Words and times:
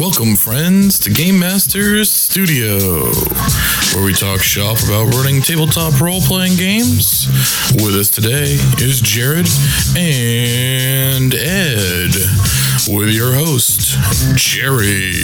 Welcome, 0.00 0.36
friends, 0.36 0.96
to 1.00 1.10
Game 1.10 1.40
Masters 1.40 2.08
Studio, 2.08 2.78
where 3.94 4.04
we 4.04 4.12
talk 4.12 4.40
shop 4.40 4.78
about 4.84 5.12
running 5.12 5.42
tabletop 5.42 6.00
role 6.00 6.20
playing 6.20 6.56
games. 6.56 7.26
With 7.82 7.96
us 7.96 8.08
today 8.08 8.56
is 8.78 9.00
Jared 9.00 9.48
and 9.96 11.34
Ed, 11.34 12.14
with 12.88 13.10
your 13.10 13.34
host, 13.34 13.98
Jerry. 14.36 15.14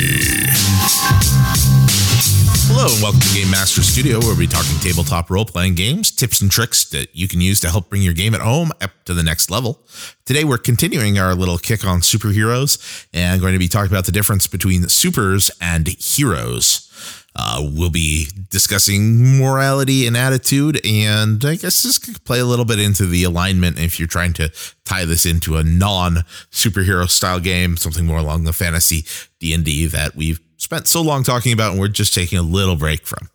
Hello 2.76 2.92
and 2.92 3.00
welcome 3.00 3.20
to 3.20 3.32
Game 3.32 3.52
Master 3.52 3.82
Studio, 3.82 4.18
where 4.18 4.34
we 4.34 4.48
talking 4.48 4.76
tabletop 4.80 5.30
role 5.30 5.44
playing 5.44 5.76
games, 5.76 6.10
tips 6.10 6.40
and 6.40 6.50
tricks 6.50 6.84
that 6.86 7.14
you 7.14 7.28
can 7.28 7.40
use 7.40 7.60
to 7.60 7.70
help 7.70 7.88
bring 7.88 8.02
your 8.02 8.12
game 8.12 8.34
at 8.34 8.40
home 8.40 8.72
up 8.80 8.90
to 9.04 9.14
the 9.14 9.22
next 9.22 9.48
level. 9.48 9.80
Today, 10.24 10.42
we're 10.42 10.58
continuing 10.58 11.16
our 11.16 11.36
little 11.36 11.56
kick 11.56 11.86
on 11.86 12.00
superheroes 12.00 13.06
and 13.14 13.40
going 13.40 13.52
to 13.52 13.60
be 13.60 13.68
talking 13.68 13.92
about 13.92 14.06
the 14.06 14.12
difference 14.12 14.48
between 14.48 14.88
supers 14.88 15.52
and 15.60 15.86
heroes. 15.86 16.90
Uh, 17.36 17.62
we'll 17.62 17.90
be 17.90 18.26
discussing 18.50 19.38
morality 19.38 20.04
and 20.08 20.16
attitude, 20.16 20.84
and 20.84 21.44
I 21.44 21.54
guess 21.54 21.84
just 21.84 22.24
play 22.24 22.40
a 22.40 22.44
little 22.44 22.64
bit 22.64 22.80
into 22.80 23.06
the 23.06 23.22
alignment 23.22 23.78
if 23.78 24.00
you're 24.00 24.08
trying 24.08 24.32
to 24.34 24.52
tie 24.84 25.04
this 25.04 25.24
into 25.24 25.56
a 25.58 25.62
non 25.62 26.24
superhero 26.50 27.08
style 27.08 27.38
game, 27.38 27.76
something 27.76 28.04
more 28.04 28.18
along 28.18 28.44
the 28.44 28.52
fantasy 28.52 29.04
D 29.38 29.54
and 29.54 29.64
D 29.64 29.86
that 29.86 30.16
we've 30.16 30.40
spent 30.64 30.88
so 30.88 31.02
long 31.02 31.22
talking 31.22 31.52
about, 31.52 31.72
and 31.72 31.80
we're 31.80 31.88
just 31.88 32.14
taking 32.14 32.38
a 32.38 32.42
little 32.42 32.74
break 32.74 33.06
from. 33.06 33.28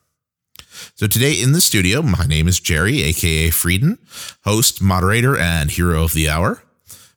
So 0.95 1.07
today 1.07 1.33
in 1.33 1.52
the 1.52 1.61
studio, 1.61 2.02
my 2.02 2.25
name 2.25 2.47
is 2.47 2.59
Jerry, 2.59 3.03
aka 3.03 3.52
Frieden, 3.52 3.99
host, 4.43 4.81
moderator, 4.81 5.38
and 5.38 5.69
hero 5.69 6.03
of 6.03 6.13
the 6.13 6.27
hour. 6.27 6.63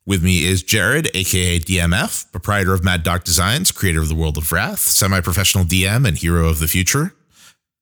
With 0.04 0.22
me 0.22 0.44
is 0.44 0.62
Jared, 0.62 1.08
aka 1.14 1.58
DMF, 1.58 2.30
proprietor 2.30 2.74
of 2.74 2.84
Mad 2.84 3.02
Doc 3.02 3.24
Designs, 3.24 3.70
creator 3.72 4.00
of 4.00 4.08
the 4.08 4.14
World 4.14 4.36
of 4.36 4.52
Wrath, 4.52 4.80
semi-professional 4.80 5.64
DM, 5.64 6.06
and 6.06 6.18
hero 6.18 6.48
of 6.48 6.58
the 6.58 6.68
future, 6.68 7.14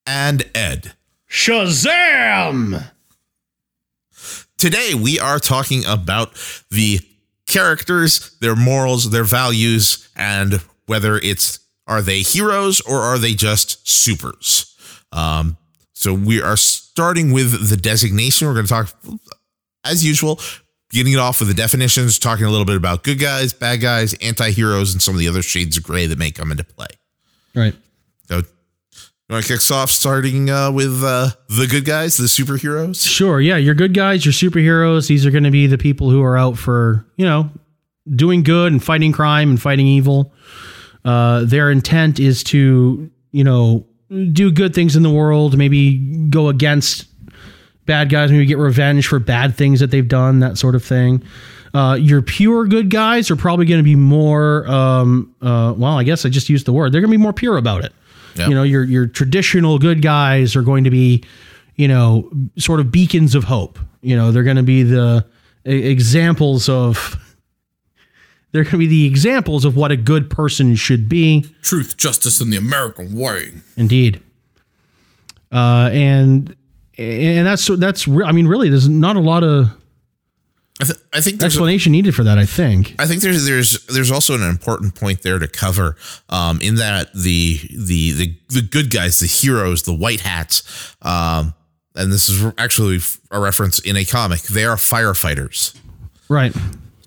and 0.06 0.44
Ed. 0.54 0.92
Shazam! 1.28 2.90
Today 4.56 4.92
we 4.94 5.18
are 5.18 5.38
talking 5.38 5.84
about 5.86 6.34
the 6.70 7.00
characters, 7.48 8.36
their 8.40 8.54
morals, 8.54 9.10
their 9.10 9.24
values, 9.24 10.08
and 10.14 10.60
whether 10.86 11.16
it's 11.16 11.60
are 11.90 12.00
they 12.00 12.20
heroes 12.20 12.80
or 12.80 13.00
are 13.00 13.18
they 13.18 13.34
just 13.34 13.86
supers? 13.86 14.74
Um, 15.12 15.56
so 15.92 16.14
we 16.14 16.40
are 16.40 16.56
starting 16.56 17.32
with 17.32 17.68
the 17.68 17.76
designation. 17.76 18.46
We're 18.46 18.54
going 18.54 18.66
to 18.66 18.72
talk, 18.72 18.94
as 19.84 20.04
usual, 20.04 20.40
getting 20.90 21.12
it 21.12 21.18
off 21.18 21.40
with 21.40 21.48
the 21.48 21.54
definitions, 21.54 22.18
talking 22.18 22.46
a 22.46 22.50
little 22.50 22.64
bit 22.64 22.76
about 22.76 23.02
good 23.02 23.18
guys, 23.18 23.52
bad 23.52 23.80
guys, 23.80 24.14
anti 24.22 24.52
heroes, 24.52 24.92
and 24.92 25.02
some 25.02 25.14
of 25.14 25.18
the 25.18 25.28
other 25.28 25.42
shades 25.42 25.76
of 25.76 25.82
gray 25.82 26.06
that 26.06 26.16
may 26.16 26.30
come 26.30 26.52
into 26.52 26.64
play. 26.64 26.86
Right. 27.56 27.74
So, 28.28 28.36
you 28.36 29.34
want 29.34 29.44
to 29.44 29.52
kick 29.52 29.58
us 29.58 29.70
off 29.72 29.90
starting 29.90 30.48
uh, 30.48 30.70
with 30.70 31.02
uh, 31.02 31.30
the 31.48 31.66
good 31.66 31.84
guys, 31.84 32.16
the 32.16 32.24
superheroes? 32.24 33.06
Sure. 33.06 33.40
Yeah. 33.40 33.56
Your 33.56 33.74
good 33.74 33.94
guys, 33.94 34.24
your 34.24 34.32
superheroes. 34.32 35.08
These 35.08 35.26
are 35.26 35.30
going 35.32 35.44
to 35.44 35.50
be 35.50 35.66
the 35.66 35.78
people 35.78 36.08
who 36.08 36.22
are 36.22 36.38
out 36.38 36.56
for, 36.56 37.04
you 37.16 37.26
know, 37.26 37.50
doing 38.08 38.44
good 38.44 38.72
and 38.72 38.82
fighting 38.82 39.12
crime 39.12 39.50
and 39.50 39.60
fighting 39.60 39.86
evil. 39.86 40.32
Uh, 41.04 41.44
their 41.44 41.70
intent 41.70 42.20
is 42.20 42.42
to, 42.44 43.10
you 43.32 43.44
know, 43.44 43.86
do 44.32 44.50
good 44.50 44.74
things 44.74 44.96
in 44.96 45.02
the 45.02 45.10
world, 45.10 45.56
maybe 45.56 45.98
go 46.28 46.48
against 46.48 47.06
bad 47.86 48.08
guys, 48.08 48.30
maybe 48.30 48.46
get 48.46 48.58
revenge 48.58 49.06
for 49.06 49.18
bad 49.18 49.56
things 49.56 49.80
that 49.80 49.90
they've 49.90 50.08
done, 50.08 50.40
that 50.40 50.58
sort 50.58 50.74
of 50.74 50.84
thing. 50.84 51.22
Uh, 51.72 51.96
your 52.00 52.20
pure 52.20 52.66
good 52.66 52.90
guys 52.90 53.30
are 53.30 53.36
probably 53.36 53.64
going 53.64 53.78
to 53.78 53.84
be 53.84 53.94
more, 53.94 54.66
um, 54.66 55.34
uh, 55.40 55.72
well, 55.76 55.98
I 55.98 56.02
guess 56.02 56.26
I 56.26 56.28
just 56.28 56.48
used 56.48 56.66
the 56.66 56.72
word. 56.72 56.92
They're 56.92 57.00
going 57.00 57.10
to 57.10 57.16
be 57.16 57.22
more 57.22 57.32
pure 57.32 57.56
about 57.56 57.84
it. 57.84 57.92
Yep. 58.36 58.48
You 58.48 58.54
know, 58.54 58.62
your 58.62 58.84
your 58.84 59.06
traditional 59.06 59.78
good 59.78 60.02
guys 60.02 60.54
are 60.54 60.62
going 60.62 60.84
to 60.84 60.90
be, 60.90 61.24
you 61.76 61.88
know, 61.88 62.30
sort 62.58 62.80
of 62.80 62.92
beacons 62.92 63.34
of 63.34 63.44
hope. 63.44 63.78
You 64.02 64.16
know, 64.16 64.32
they're 64.32 64.44
going 64.44 64.56
to 64.56 64.62
be 64.62 64.82
the 64.82 65.24
examples 65.64 66.68
of 66.68 67.16
they're 68.52 68.64
going 68.64 68.72
to 68.72 68.78
be 68.78 68.86
the 68.86 69.06
examples 69.06 69.64
of 69.64 69.76
what 69.76 69.90
a 69.92 69.96
good 69.96 70.28
person 70.30 70.74
should 70.74 71.08
be. 71.08 71.46
Truth, 71.62 71.96
justice, 71.96 72.40
and 72.40 72.52
the 72.52 72.56
American 72.56 73.16
way. 73.16 73.52
Indeed. 73.76 74.20
Uh, 75.52 75.88
and 75.92 76.54
and 76.98 77.46
that's 77.46 77.66
that's 77.78 78.06
re- 78.06 78.24
I 78.24 78.32
mean, 78.32 78.46
really, 78.46 78.68
there's 78.68 78.88
not 78.88 79.16
a 79.16 79.20
lot 79.20 79.42
of 79.42 79.68
I, 80.80 80.84
th- 80.84 80.98
I 81.12 81.20
think 81.20 81.40
there's 81.40 81.54
a- 81.54 81.56
explanation 81.58 81.92
needed 81.92 82.14
for 82.14 82.24
that. 82.24 82.38
I 82.38 82.46
think. 82.46 82.94
I 82.98 83.06
think 83.06 83.20
there's 83.22 83.44
there's 83.46 83.84
there's 83.86 84.10
also 84.10 84.34
an 84.34 84.42
important 84.42 84.94
point 84.94 85.22
there 85.22 85.38
to 85.38 85.48
cover 85.48 85.96
um, 86.28 86.60
in 86.60 86.76
that 86.76 87.12
the 87.14 87.58
the 87.70 88.12
the 88.12 88.36
the 88.48 88.62
good 88.62 88.90
guys, 88.90 89.18
the 89.18 89.26
heroes, 89.26 89.82
the 89.82 89.94
white 89.94 90.20
hats, 90.20 90.94
um, 91.02 91.54
and 91.96 92.12
this 92.12 92.28
is 92.28 92.52
actually 92.56 93.00
a 93.30 93.40
reference 93.40 93.78
in 93.80 93.96
a 93.96 94.04
comic. 94.04 94.42
They 94.42 94.64
are 94.64 94.76
firefighters. 94.76 95.76
Right. 96.28 96.54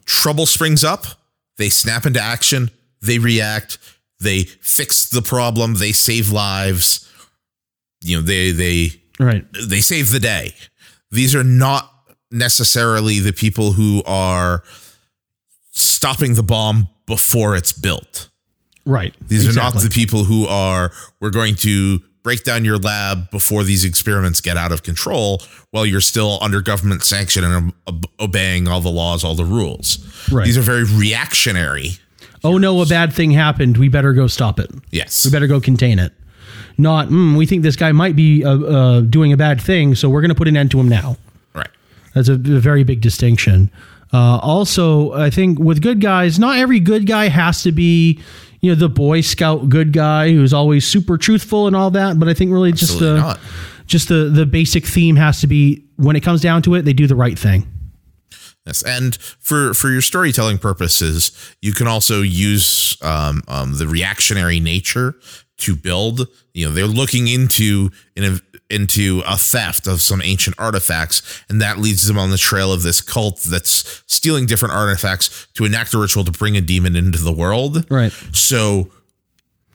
Trouble 0.05 0.45
springs 0.45 0.83
up, 0.83 1.05
they 1.57 1.69
snap 1.69 2.05
into 2.05 2.19
action, 2.21 2.69
they 3.01 3.19
react, 3.19 3.77
they 4.19 4.43
fix 4.43 5.09
the 5.09 5.21
problem, 5.21 5.75
they 5.75 5.91
save 5.91 6.31
lives. 6.31 7.09
You 8.01 8.17
know, 8.17 8.23
they 8.23 8.51
they 8.51 8.89
Right. 9.19 9.45
they 9.53 9.81
save 9.81 10.09
the 10.11 10.19
day. 10.19 10.55
These 11.11 11.35
are 11.35 11.43
not 11.43 11.89
necessarily 12.31 13.19
the 13.19 13.33
people 13.33 13.73
who 13.73 14.01
are 14.05 14.63
stopping 15.71 16.33
the 16.33 16.43
bomb 16.43 16.89
before 17.05 17.55
it's 17.55 17.71
built. 17.73 18.29
Right. 18.85 19.13
These 19.27 19.47
are 19.47 19.53
not 19.53 19.73
the 19.75 19.89
people 19.89 20.23
who 20.25 20.45
are 20.47 20.91
we're 21.19 21.29
going 21.29 21.55
to 21.57 22.01
break 22.23 22.43
down 22.43 22.63
your 22.65 22.77
lab 22.77 23.29
before 23.29 23.63
these 23.63 23.83
experiments 23.85 24.41
get 24.41 24.57
out 24.57 24.71
of 24.71 24.81
control 24.81 25.41
while 25.71 25.85
you're 25.85 26.01
still 26.01 26.39
under 26.41 26.61
government 26.61 27.03
sanction 27.03 27.43
and 27.43 27.73
ob- 27.87 28.05
obeying 28.19 28.67
all 28.67 28.81
the 28.81 28.89
laws, 28.89 29.23
all 29.23 29.35
the 29.35 29.45
rules. 29.45 29.99
Right. 30.31 30.45
These 30.45 30.57
are 30.57 30.61
very 30.61 30.85
reactionary. 30.85 31.97
Oh 32.43 32.57
no, 32.57 32.81
a 32.81 32.85
bad 32.85 33.13
thing 33.13 33.31
happened. 33.31 33.77
We 33.77 33.89
better 33.89 34.13
go 34.13 34.27
stop 34.27 34.59
it. 34.59 34.71
Yes. 34.91 35.25
We 35.25 35.31
better 35.31 35.47
go 35.47 35.61
contain 35.61 35.99
it. 35.99 36.13
Not. 36.77 37.09
Mm, 37.09 37.37
we 37.37 37.45
think 37.45 37.61
this 37.63 37.75
guy 37.75 37.91
might 37.91 38.15
be 38.15 38.43
uh, 38.43 38.57
uh, 38.57 39.01
doing 39.01 39.31
a 39.31 39.37
bad 39.37 39.61
thing, 39.61 39.95
so 39.95 40.09
we're 40.09 40.21
going 40.21 40.29
to 40.29 40.35
put 40.35 40.47
an 40.47 40.57
end 40.57 40.71
to 40.71 40.79
him 40.79 40.89
now. 40.89 41.17
Right. 41.53 41.69
That's 42.15 42.29
a, 42.29 42.33
a 42.33 42.59
very 42.59 42.83
big 42.83 42.99
distinction. 43.01 43.69
Uh, 44.11 44.37
also, 44.41 45.13
I 45.13 45.29
think 45.29 45.59
with 45.59 45.81
good 45.81 46.01
guys, 46.01 46.37
not 46.39 46.57
every 46.57 46.79
good 46.79 47.05
guy 47.05 47.29
has 47.29 47.63
to 47.63 47.71
be, 47.71 48.19
you 48.63 48.71
know, 48.71 48.75
the 48.75 48.89
Boy 48.89 49.19
Scout 49.19 49.67
good 49.67 49.91
guy 49.91 50.31
who's 50.31 50.53
always 50.53 50.87
super 50.87 51.17
truthful 51.17 51.67
and 51.67 51.75
all 51.75 51.91
that. 51.91 52.17
But 52.17 52.29
I 52.29 52.33
think 52.33 52.49
really 52.49 52.71
just 52.71 52.93
Absolutely 52.93 53.19
the 53.19 53.27
not. 53.27 53.39
just 53.85 54.07
the 54.07 54.29
the 54.29 54.45
basic 54.45 54.85
theme 54.85 55.17
has 55.17 55.41
to 55.41 55.47
be 55.47 55.85
when 55.97 56.15
it 56.15 56.21
comes 56.21 56.41
down 56.41 56.61
to 56.63 56.73
it, 56.75 56.83
they 56.83 56.93
do 56.93 57.05
the 57.05 57.15
right 57.15 57.37
thing. 57.37 57.67
Yes, 58.65 58.81
and 58.81 59.17
for 59.17 59.73
for 59.73 59.89
your 59.89 60.01
storytelling 60.01 60.59
purposes, 60.59 61.33
you 61.61 61.73
can 61.73 61.87
also 61.87 62.21
use 62.21 62.95
um, 63.01 63.43
um, 63.49 63.77
the 63.77 63.85
reactionary 63.85 64.61
nature 64.61 65.15
to 65.57 65.75
build. 65.75 66.27
You 66.53 66.67
know, 66.67 66.73
they're 66.73 66.85
looking 66.85 67.27
into 67.27 67.89
into 68.69 69.21
a 69.27 69.37
theft 69.37 69.87
of 69.87 70.01
some 70.01 70.21
ancient 70.21 70.55
artifacts, 70.59 71.43
and 71.49 71.61
that 71.61 71.77
leads 71.77 72.07
them 72.07 72.17
on 72.17 72.31
the 72.31 72.37
trail 72.37 72.73
of 72.73 72.83
this 72.83 73.01
cult 73.01 73.41
that's 73.41 74.03
stealing 74.07 74.45
different 74.45 74.73
artifacts 74.73 75.47
to 75.53 75.65
enact 75.65 75.93
a 75.93 75.99
ritual 75.99 76.23
to 76.25 76.31
bring 76.31 76.57
a 76.57 76.61
demon 76.61 76.95
into 76.95 77.19
the 77.19 77.31
world. 77.31 77.89
Right. 77.91 78.11
So 78.31 78.91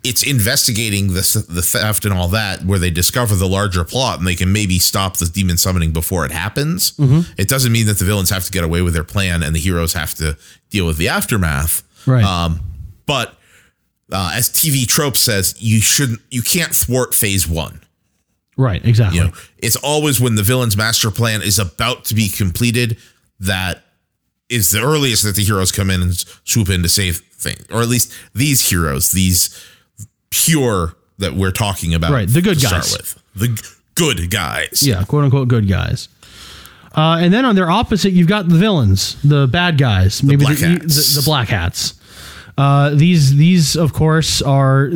it's 0.04 0.22
investigating 0.22 1.08
the 1.08 1.46
the 1.48 1.62
theft 1.62 2.04
and 2.04 2.14
all 2.14 2.28
that, 2.28 2.64
where 2.64 2.78
they 2.78 2.90
discover 2.90 3.34
the 3.34 3.48
larger 3.48 3.84
plot 3.84 4.18
and 4.18 4.26
they 4.26 4.34
can 4.34 4.52
maybe 4.52 4.78
stop 4.78 5.16
the 5.16 5.26
demon 5.26 5.56
summoning 5.56 5.92
before 5.92 6.24
it 6.24 6.32
happens. 6.32 6.92
Mm-hmm. 6.92 7.32
It 7.36 7.48
doesn't 7.48 7.72
mean 7.72 7.86
that 7.86 7.98
the 7.98 8.04
villains 8.04 8.30
have 8.30 8.44
to 8.44 8.50
get 8.50 8.64
away 8.64 8.82
with 8.82 8.94
their 8.94 9.04
plan 9.04 9.42
and 9.42 9.54
the 9.54 9.60
heroes 9.60 9.92
have 9.94 10.14
to 10.16 10.36
deal 10.70 10.86
with 10.86 10.96
the 10.96 11.08
aftermath. 11.08 11.82
Right. 12.06 12.24
Um, 12.24 12.60
but 13.06 13.34
uh, 14.12 14.32
as 14.34 14.48
TV 14.50 14.86
trope 14.86 15.16
says, 15.16 15.54
you 15.58 15.80
shouldn't, 15.80 16.20
you 16.30 16.42
can't 16.42 16.74
thwart 16.74 17.14
phase 17.14 17.46
one. 17.46 17.80
Right. 18.56 18.84
Exactly. 18.84 19.18
You 19.18 19.26
know, 19.26 19.32
it's 19.58 19.76
always 19.76 20.20
when 20.20 20.34
the 20.34 20.42
villain's 20.42 20.76
master 20.76 21.10
plan 21.10 21.42
is 21.42 21.58
about 21.58 22.04
to 22.06 22.14
be 22.14 22.28
completed 22.28 22.98
that 23.40 23.84
is 24.48 24.70
the 24.70 24.80
earliest 24.82 25.24
that 25.24 25.36
the 25.36 25.44
heroes 25.44 25.70
come 25.70 25.90
in 25.90 26.02
and 26.02 26.16
swoop 26.44 26.68
in 26.68 26.82
to 26.82 26.88
save 26.88 27.18
things, 27.18 27.64
or 27.70 27.82
at 27.82 27.88
least 27.88 28.12
these 28.34 28.68
heroes, 28.68 29.12
these 29.12 29.64
pure 30.30 30.96
that 31.18 31.34
we're 31.34 31.50
talking 31.52 31.94
about, 31.94 32.12
Right, 32.12 32.28
the 32.28 32.40
good 32.42 32.58
to 32.58 32.66
guys. 32.66 32.88
Start 32.90 33.00
with 33.02 33.22
the 33.34 33.76
good 33.94 34.30
guys. 34.30 34.82
Yeah, 34.86 35.04
quote 35.04 35.24
unquote 35.24 35.48
good 35.48 35.68
guys. 35.68 36.08
Uh, 36.96 37.18
and 37.20 37.32
then 37.32 37.44
on 37.44 37.54
their 37.54 37.70
opposite, 37.70 38.12
you've 38.12 38.28
got 38.28 38.48
the 38.48 38.56
villains, 38.56 39.20
the 39.22 39.46
bad 39.46 39.78
guys, 39.78 40.22
maybe 40.22 40.44
black 40.44 40.56
the, 40.56 40.78
the, 40.78 40.86
the 41.20 41.22
black 41.24 41.48
hats. 41.48 41.97
Uh, 42.58 42.90
these 42.90 43.36
these 43.36 43.76
of 43.76 43.92
course 43.92 44.42
are 44.42 44.90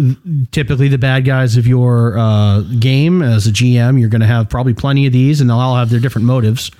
typically 0.50 0.88
the 0.88 0.98
bad 0.98 1.24
guys 1.24 1.56
of 1.56 1.64
your 1.64 2.18
uh, 2.18 2.62
game. 2.80 3.22
As 3.22 3.46
a 3.46 3.52
GM, 3.52 4.00
you're 4.00 4.08
going 4.08 4.20
to 4.20 4.26
have 4.26 4.48
probably 4.48 4.74
plenty 4.74 5.06
of 5.06 5.12
these, 5.12 5.40
and 5.40 5.48
they'll 5.48 5.58
all 5.58 5.76
have 5.76 5.88
their 5.88 6.00
different 6.00 6.26
motives. 6.26 6.72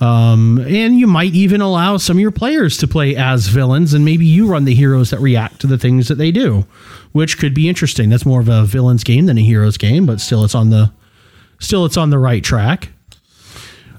Um, 0.00 0.58
and 0.66 0.98
you 0.98 1.06
might 1.06 1.34
even 1.34 1.60
allow 1.60 1.98
some 1.98 2.16
of 2.16 2.20
your 2.20 2.30
players 2.30 2.78
to 2.78 2.88
play 2.88 3.14
as 3.14 3.48
villains, 3.48 3.92
and 3.92 4.06
maybe 4.06 4.24
you 4.24 4.46
run 4.46 4.64
the 4.64 4.74
heroes 4.74 5.10
that 5.10 5.20
react 5.20 5.60
to 5.60 5.66
the 5.66 5.76
things 5.76 6.08
that 6.08 6.16
they 6.16 6.30
do, 6.30 6.64
which 7.12 7.38
could 7.38 7.52
be 7.52 7.68
interesting. 7.68 8.08
That's 8.08 8.26
more 8.26 8.40
of 8.40 8.48
a 8.48 8.64
villains 8.64 9.04
game 9.04 9.26
than 9.26 9.36
a 9.36 9.42
heroes 9.42 9.76
game, 9.76 10.06
but 10.06 10.22
still, 10.22 10.44
it's 10.44 10.54
on 10.54 10.70
the 10.70 10.90
still 11.58 11.84
it's 11.84 11.98
on 11.98 12.08
the 12.08 12.18
right 12.18 12.42
track. 12.42 12.88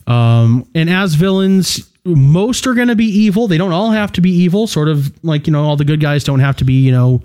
Um, 0.07 0.67
and 0.73 0.89
as 0.89 1.13
villains, 1.13 1.87
most 2.15 2.65
are 2.67 2.73
going 2.73 2.87
to 2.87 2.95
be 2.95 3.05
evil. 3.05 3.47
They 3.47 3.57
don't 3.57 3.71
all 3.71 3.91
have 3.91 4.11
to 4.13 4.21
be 4.21 4.31
evil. 4.31 4.67
Sort 4.67 4.87
of 4.87 5.11
like 5.23 5.47
you 5.47 5.53
know, 5.53 5.63
all 5.63 5.75
the 5.75 5.85
good 5.85 5.99
guys 5.99 6.23
don't 6.23 6.39
have 6.39 6.57
to 6.57 6.65
be 6.65 6.73
you 6.73 6.91
know 6.91 7.21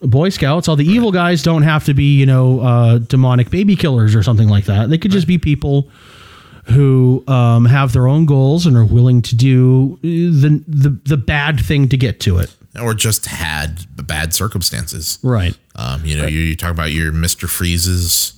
Boy 0.00 0.28
Scouts. 0.30 0.68
All 0.68 0.76
the 0.76 0.84
evil 0.86 1.12
guys 1.12 1.42
don't 1.42 1.62
have 1.62 1.84
to 1.84 1.94
be 1.94 2.18
you 2.18 2.26
know 2.26 2.60
uh, 2.60 2.98
demonic 2.98 3.50
baby 3.50 3.76
killers 3.76 4.14
or 4.14 4.22
something 4.22 4.48
like 4.48 4.64
that. 4.64 4.90
They 4.90 4.98
could 4.98 5.10
just 5.10 5.26
be 5.26 5.38
people 5.38 5.88
who 6.66 7.22
um, 7.28 7.64
have 7.64 7.92
their 7.92 8.08
own 8.08 8.26
goals 8.26 8.66
and 8.66 8.76
are 8.76 8.84
willing 8.84 9.22
to 9.22 9.36
do 9.36 9.98
the, 10.02 10.62
the 10.66 10.98
the 11.04 11.16
bad 11.16 11.60
thing 11.60 11.88
to 11.88 11.96
get 11.96 12.18
to 12.20 12.38
it. 12.38 12.54
or 12.80 12.92
just 12.94 13.26
had 13.26 13.86
bad 14.06 14.34
circumstances. 14.34 15.18
Right. 15.22 15.56
Um, 15.76 16.04
you 16.04 16.16
know, 16.16 16.26
you, 16.26 16.40
you 16.40 16.56
talk 16.56 16.72
about 16.72 16.92
your 16.92 17.12
Mister 17.12 17.46
Freezes. 17.46 18.32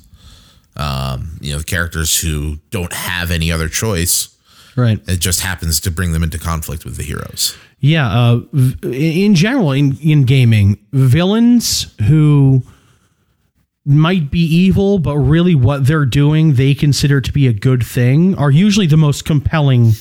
Um, 0.77 1.39
you 1.41 1.53
know, 1.53 1.59
the 1.59 1.65
characters 1.65 2.21
who 2.21 2.59
don't 2.71 2.93
have 2.93 3.31
any 3.33 3.51
other 3.51 3.69
choice. 3.69 4.37
Right. 4.79 5.01
It 5.09 5.19
just 5.19 5.41
happens 5.41 5.81
to 5.81 5.91
bring 5.91 6.13
them 6.13 6.23
into 6.23 6.39
conflict 6.39 6.85
with 6.85 6.97
the 6.97 7.03
heroes. 7.03 7.59
Yeah. 7.81 8.09
Uh, 8.09 8.43
in 8.85 9.35
general, 9.35 9.73
in, 9.73 9.99
in 9.99 10.23
gaming, 10.23 10.79
villains 10.93 11.93
who 12.07 12.63
might 13.85 14.31
be 14.31 14.39
evil, 14.39 15.01
but 15.01 15.19
really 15.19 15.57
what 15.57 15.85
they're 15.85 16.07
doing 16.07 16.55
they 16.55 16.75
consider 16.75 17.21
to 17.21 17.33
be 17.33 17.49
a 17.49 17.53
good 17.53 17.85
thing 17.85 18.37
are 18.37 18.53
usually 18.53 18.87
the 18.87 18.97
most 18.97 19.25
compelling 19.25 19.95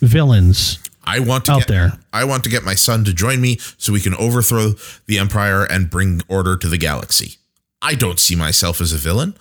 villains. 0.00 0.78
I 1.04 1.18
want 1.20 1.44
to 1.44 1.52
Out 1.52 1.58
get, 1.58 1.68
there. 1.68 1.92
I 2.10 2.24
want 2.24 2.42
to 2.44 2.48
get 2.48 2.64
my 2.64 2.74
son 2.74 3.04
to 3.04 3.12
join 3.12 3.42
me 3.42 3.58
so 3.76 3.92
we 3.92 4.00
can 4.00 4.14
overthrow 4.14 4.72
the 5.04 5.18
empire 5.18 5.62
and 5.64 5.90
bring 5.90 6.22
order 6.26 6.56
to 6.56 6.68
the 6.70 6.78
galaxy. 6.78 7.36
I 7.82 7.96
don't 7.96 8.18
see 8.18 8.34
myself 8.34 8.80
as 8.80 8.94
a 8.94 8.96
villain. 8.96 9.34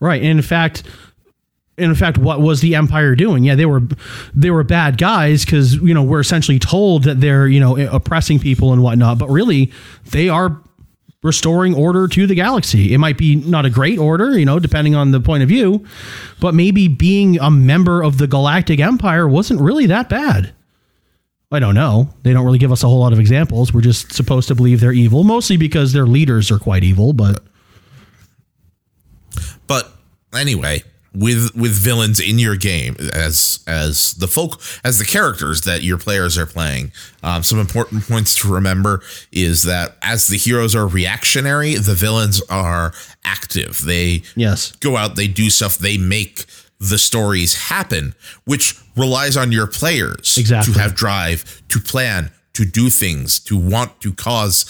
Right. 0.00 0.20
And 0.20 0.38
in 0.38 0.42
fact, 0.42 0.82
in 1.84 1.94
fact, 1.94 2.18
what 2.18 2.40
was 2.40 2.60
the 2.60 2.74
Empire 2.74 3.14
doing? 3.14 3.44
Yeah, 3.44 3.54
they 3.54 3.66
were 3.66 3.82
they 4.34 4.50
were 4.50 4.64
bad 4.64 4.98
guys 4.98 5.44
because 5.44 5.76
you 5.76 5.94
know 5.94 6.02
we're 6.02 6.20
essentially 6.20 6.58
told 6.58 7.04
that 7.04 7.20
they're 7.20 7.46
you 7.46 7.60
know 7.60 7.76
oppressing 7.76 8.38
people 8.38 8.72
and 8.72 8.82
whatnot, 8.82 9.18
but 9.18 9.28
really 9.28 9.72
they 10.10 10.28
are 10.28 10.60
restoring 11.22 11.74
order 11.74 12.08
to 12.08 12.26
the 12.26 12.34
galaxy. 12.34 12.94
It 12.94 12.98
might 12.98 13.18
be 13.18 13.36
not 13.36 13.66
a 13.66 13.70
great 13.70 13.98
order, 13.98 14.38
you 14.38 14.46
know, 14.46 14.58
depending 14.58 14.94
on 14.94 15.10
the 15.10 15.20
point 15.20 15.42
of 15.42 15.48
view, 15.50 15.84
but 16.40 16.54
maybe 16.54 16.88
being 16.88 17.38
a 17.38 17.50
member 17.50 18.02
of 18.02 18.16
the 18.16 18.26
Galactic 18.26 18.80
Empire 18.80 19.28
wasn't 19.28 19.60
really 19.60 19.86
that 19.86 20.08
bad. 20.08 20.54
I 21.52 21.58
don't 21.58 21.74
know. 21.74 22.08
They 22.22 22.32
don't 22.32 22.44
really 22.44 22.58
give 22.58 22.72
us 22.72 22.82
a 22.84 22.86
whole 22.86 23.00
lot 23.00 23.12
of 23.12 23.18
examples. 23.18 23.74
We're 23.74 23.80
just 23.80 24.12
supposed 24.12 24.48
to 24.48 24.54
believe 24.54 24.80
they're 24.80 24.92
evil, 24.92 25.24
mostly 25.24 25.56
because 25.56 25.92
their 25.92 26.06
leaders 26.06 26.50
are 26.50 26.58
quite 26.58 26.84
evil, 26.84 27.12
but 27.12 27.42
But 29.66 29.92
anyway, 30.34 30.82
with 31.14 31.54
with 31.56 31.72
villains 31.72 32.20
in 32.20 32.38
your 32.38 32.56
game 32.56 32.96
as 33.12 33.62
as 33.66 34.14
the 34.14 34.28
folk 34.28 34.60
as 34.84 34.98
the 34.98 35.04
characters 35.04 35.62
that 35.62 35.82
your 35.82 35.98
players 35.98 36.38
are 36.38 36.46
playing, 36.46 36.92
um, 37.22 37.42
some 37.42 37.58
important 37.58 38.06
points 38.06 38.34
to 38.36 38.52
remember 38.52 39.02
is 39.32 39.64
that 39.64 39.96
as 40.02 40.28
the 40.28 40.36
heroes 40.36 40.74
are 40.74 40.86
reactionary, 40.86 41.74
the 41.74 41.94
villains 41.94 42.40
are 42.48 42.92
active. 43.24 43.82
They 43.84 44.22
yes. 44.36 44.72
go 44.76 44.96
out, 44.96 45.16
they 45.16 45.26
do 45.26 45.50
stuff, 45.50 45.78
they 45.78 45.98
make 45.98 46.46
the 46.78 46.98
stories 46.98 47.68
happen, 47.68 48.14
which 48.44 48.74
relies 48.96 49.36
on 49.36 49.52
your 49.52 49.66
players 49.66 50.38
Exactly. 50.38 50.72
to 50.72 50.80
have 50.80 50.94
drive, 50.94 51.62
to 51.68 51.78
plan, 51.78 52.30
to 52.54 52.64
do 52.64 52.88
things, 52.88 53.38
to 53.40 53.56
want 53.56 54.00
to 54.00 54.12
cause 54.12 54.64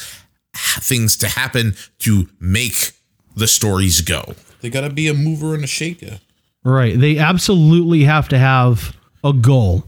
things 0.55 1.17
to 1.19 1.29
happen, 1.29 1.75
to 2.01 2.29
make 2.41 2.93
the 3.37 3.47
stories 3.47 4.01
go. 4.01 4.35
They 4.61 4.71
gotta 4.71 4.91
be 4.91 5.07
a 5.09 5.15
mover 5.15 5.55
and 5.55 5.65
a 5.65 5.69
shaker. 5.69 6.21
Right. 6.65 6.99
They 6.99 7.19
absolutely 7.19 8.05
have 8.05 8.29
to 8.29 8.39
have 8.39 8.97
a 9.25 9.33
goal. 9.33 9.85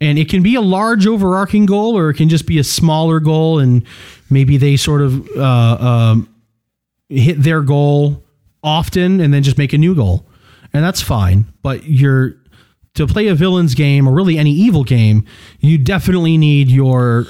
And 0.00 0.18
it 0.18 0.28
can 0.28 0.42
be 0.42 0.56
a 0.56 0.60
large 0.60 1.06
overarching 1.06 1.66
goal 1.66 1.96
or 1.96 2.10
it 2.10 2.14
can 2.14 2.28
just 2.28 2.46
be 2.46 2.58
a 2.58 2.64
smaller 2.64 3.20
goal 3.20 3.60
and 3.60 3.84
maybe 4.30 4.56
they 4.56 4.76
sort 4.76 5.00
of 5.00 5.28
uh, 5.36 5.76
um, 5.80 6.34
hit 7.08 7.40
their 7.40 7.60
goal 7.60 8.24
often 8.64 9.20
and 9.20 9.32
then 9.32 9.42
just 9.42 9.58
make 9.58 9.72
a 9.72 9.78
new 9.78 9.94
goal. 9.94 10.26
And 10.72 10.82
that's 10.82 11.00
fine. 11.00 11.46
But 11.62 11.84
you're 11.84 12.34
to 12.94 13.06
play 13.06 13.28
a 13.28 13.34
villain's 13.34 13.74
game 13.74 14.08
or 14.08 14.12
really 14.12 14.38
any 14.38 14.50
evil 14.50 14.84
game, 14.84 15.24
you 15.60 15.78
definitely 15.78 16.36
need 16.36 16.68
your 16.68 17.26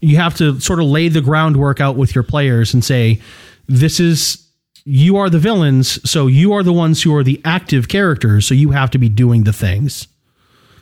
you 0.00 0.16
have 0.16 0.36
to 0.36 0.60
sort 0.60 0.80
of 0.80 0.86
lay 0.86 1.08
the 1.08 1.20
groundwork 1.20 1.80
out 1.80 1.96
with 1.96 2.14
your 2.14 2.24
players 2.24 2.72
and 2.72 2.84
say 2.84 3.20
this 3.66 4.00
is 4.00 4.47
you 4.88 5.16
are 5.16 5.28
the 5.28 5.38
villains 5.38 5.98
so 6.08 6.26
you 6.26 6.52
are 6.54 6.62
the 6.62 6.72
ones 6.72 7.02
who 7.02 7.14
are 7.14 7.22
the 7.22 7.40
active 7.44 7.88
characters 7.88 8.46
so 8.46 8.54
you 8.54 8.70
have 8.70 8.90
to 8.90 8.98
be 8.98 9.08
doing 9.08 9.44
the 9.44 9.52
things 9.52 10.08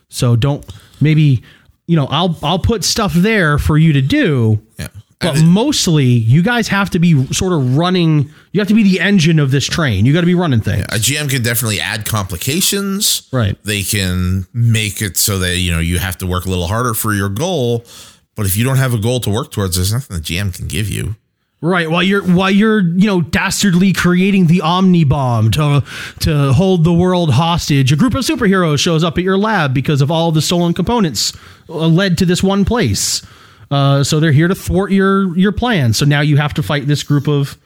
so 0.09 0.37
don't 0.37 0.65
maybe 1.01 1.43
you 1.87 1.97
know 1.97 2.07
i'll 2.07 2.39
i'll 2.43 2.59
put 2.59 2.85
stuff 2.85 3.13
there 3.15 3.59
for 3.59 3.77
you 3.77 3.93
to 3.93 4.01
do 4.03 4.61
Yeah. 4.79 4.89
but 5.19 5.43
mostly 5.43 6.05
you 6.05 6.43
guys 6.43 6.69
have 6.69 6.91
to 6.91 6.99
be 7.01 7.27
sort 7.33 7.53
of 7.53 7.77
running 7.77 8.31
you 8.53 8.61
have 8.61 8.69
to 8.69 8.75
be 8.75 8.85
the 8.85 9.01
engine 9.01 9.39
of 9.41 9.51
this 9.51 9.67
train 9.67 10.07
you 10.07 10.13
got 10.13 10.21
to 10.21 10.27
be 10.27 10.35
running 10.37 10.61
things 10.61 10.85
a 10.85 10.99
GM 10.99 11.29
can 11.29 11.43
definitely 11.43 11.81
add 11.81 12.07
complications. 12.07 13.29
Right. 13.33 13.57
They 13.65 13.83
can 13.83 14.47
make 14.55 15.03
it 15.03 15.17
so 15.17 15.39
that 15.41 15.57
you 15.57 15.73
know 15.73 15.81
you 15.81 15.99
have 15.99 16.17
to 16.19 16.27
work 16.27 16.45
a 16.47 16.49
little 16.49 16.67
harder 16.69 16.95
for 16.95 17.13
your 17.13 17.29
goal. 17.29 17.85
But 18.37 18.47
if 18.47 18.57
you 18.57 18.65
don't 18.65 18.77
have 18.77 18.95
a 18.95 18.99
goal 18.99 19.19
to 19.21 19.31
work 19.31 19.51
towards, 19.51 19.77
there's 19.77 19.93
nothing 19.93 20.17
the 20.17 20.23
GM 20.23 20.55
can 20.55 20.67
give 20.69 20.89
you. 20.89 21.17
Right, 21.63 21.91
while 21.91 22.03
you're 22.03 22.23
while 22.23 22.51
you're 22.51 22.81
you 22.81 23.07
know 23.07 23.23
dastardly 23.23 23.95
creating 23.95 24.47
the 24.47 24.61
Omni 24.61 25.05
bomb 25.05 25.51
to 25.53 25.83
to 26.21 26.53
hold 26.53 26.85
the 26.85 26.93
world 26.93 27.31
hostage, 27.33 27.91
a 27.93 27.97
group 27.97 28.15
of 28.15 28.25
superheroes 28.25 28.79
shows 28.79 29.03
up 29.03 29.17
at 29.17 29.25
your 29.25 29.39
lab 29.39 29.73
because 29.73 30.03
of 30.03 30.11
all 30.11 30.33
the 30.33 30.43
stolen 30.43 30.75
components 30.75 31.33
uh, 31.71 31.87
led 31.87 32.19
to 32.19 32.27
this 32.27 32.43
one 32.43 32.67
place. 32.67 33.27
Uh, 33.71 34.05
so 34.05 34.21
they're 34.21 34.33
here 34.33 34.49
to 34.49 34.55
thwart 34.55 34.93
your 34.93 35.37
your 35.37 35.51
plan. 35.51 35.95
So 35.95 36.05
now 36.05 36.21
you 36.21 36.37
have 36.37 36.53
to 36.55 36.63
fight 36.63 36.87
this 36.87 37.03
group 37.03 37.27
of 37.27 37.57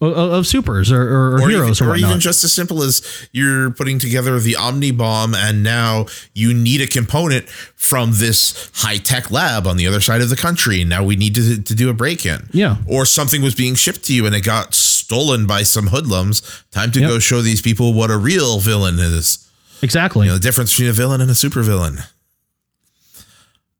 of, 0.00 0.12
of 0.16 0.46
supers 0.46 0.92
or, 0.92 1.02
or, 1.02 1.34
or 1.42 1.48
heroes 1.48 1.80
even, 1.80 1.88
or, 1.88 1.92
or 1.94 1.96
even 1.96 2.20
just 2.20 2.44
as 2.44 2.52
simple 2.52 2.82
as 2.82 3.28
you're 3.32 3.70
putting 3.70 3.98
together 3.98 4.38
the 4.38 4.54
Omni 4.56 4.92
Bomb, 4.92 5.34
and 5.34 5.62
now 5.62 6.06
you 6.34 6.54
need 6.54 6.80
a 6.80 6.86
component 6.86 7.48
from 7.48 8.12
this 8.14 8.70
high 8.74 8.98
tech 8.98 9.30
lab 9.30 9.66
on 9.66 9.76
the 9.76 9.86
other 9.86 10.00
side 10.00 10.20
of 10.20 10.28
the 10.28 10.36
country. 10.36 10.84
Now 10.84 11.02
we 11.04 11.16
need 11.16 11.34
to, 11.34 11.62
to 11.62 11.74
do 11.74 11.90
a 11.90 11.94
break 11.94 12.24
in. 12.26 12.48
Yeah. 12.52 12.76
Or 12.86 13.04
something 13.04 13.42
was 13.42 13.54
being 13.54 13.74
shipped 13.74 14.04
to 14.04 14.14
you 14.14 14.26
and 14.26 14.34
it 14.34 14.44
got 14.44 14.74
stolen 14.74 15.46
by 15.46 15.62
some 15.62 15.88
hoodlums. 15.88 16.42
Time 16.70 16.90
to 16.92 17.00
Yep. 17.00 17.08
go 17.08 17.18
show 17.18 17.40
these 17.42 17.62
people 17.62 17.94
what 17.94 18.10
a 18.10 18.16
real 18.16 18.60
villain 18.60 18.98
is. 18.98 19.48
exactly. 19.82 20.26
You 20.26 20.32
know, 20.32 20.38
the 20.38 20.42
difference 20.42 20.72
between 20.72 20.90
a 20.90 20.92
villain 20.92 21.20
and 21.20 21.30
a 21.30 21.34
supervillain. 21.34 22.04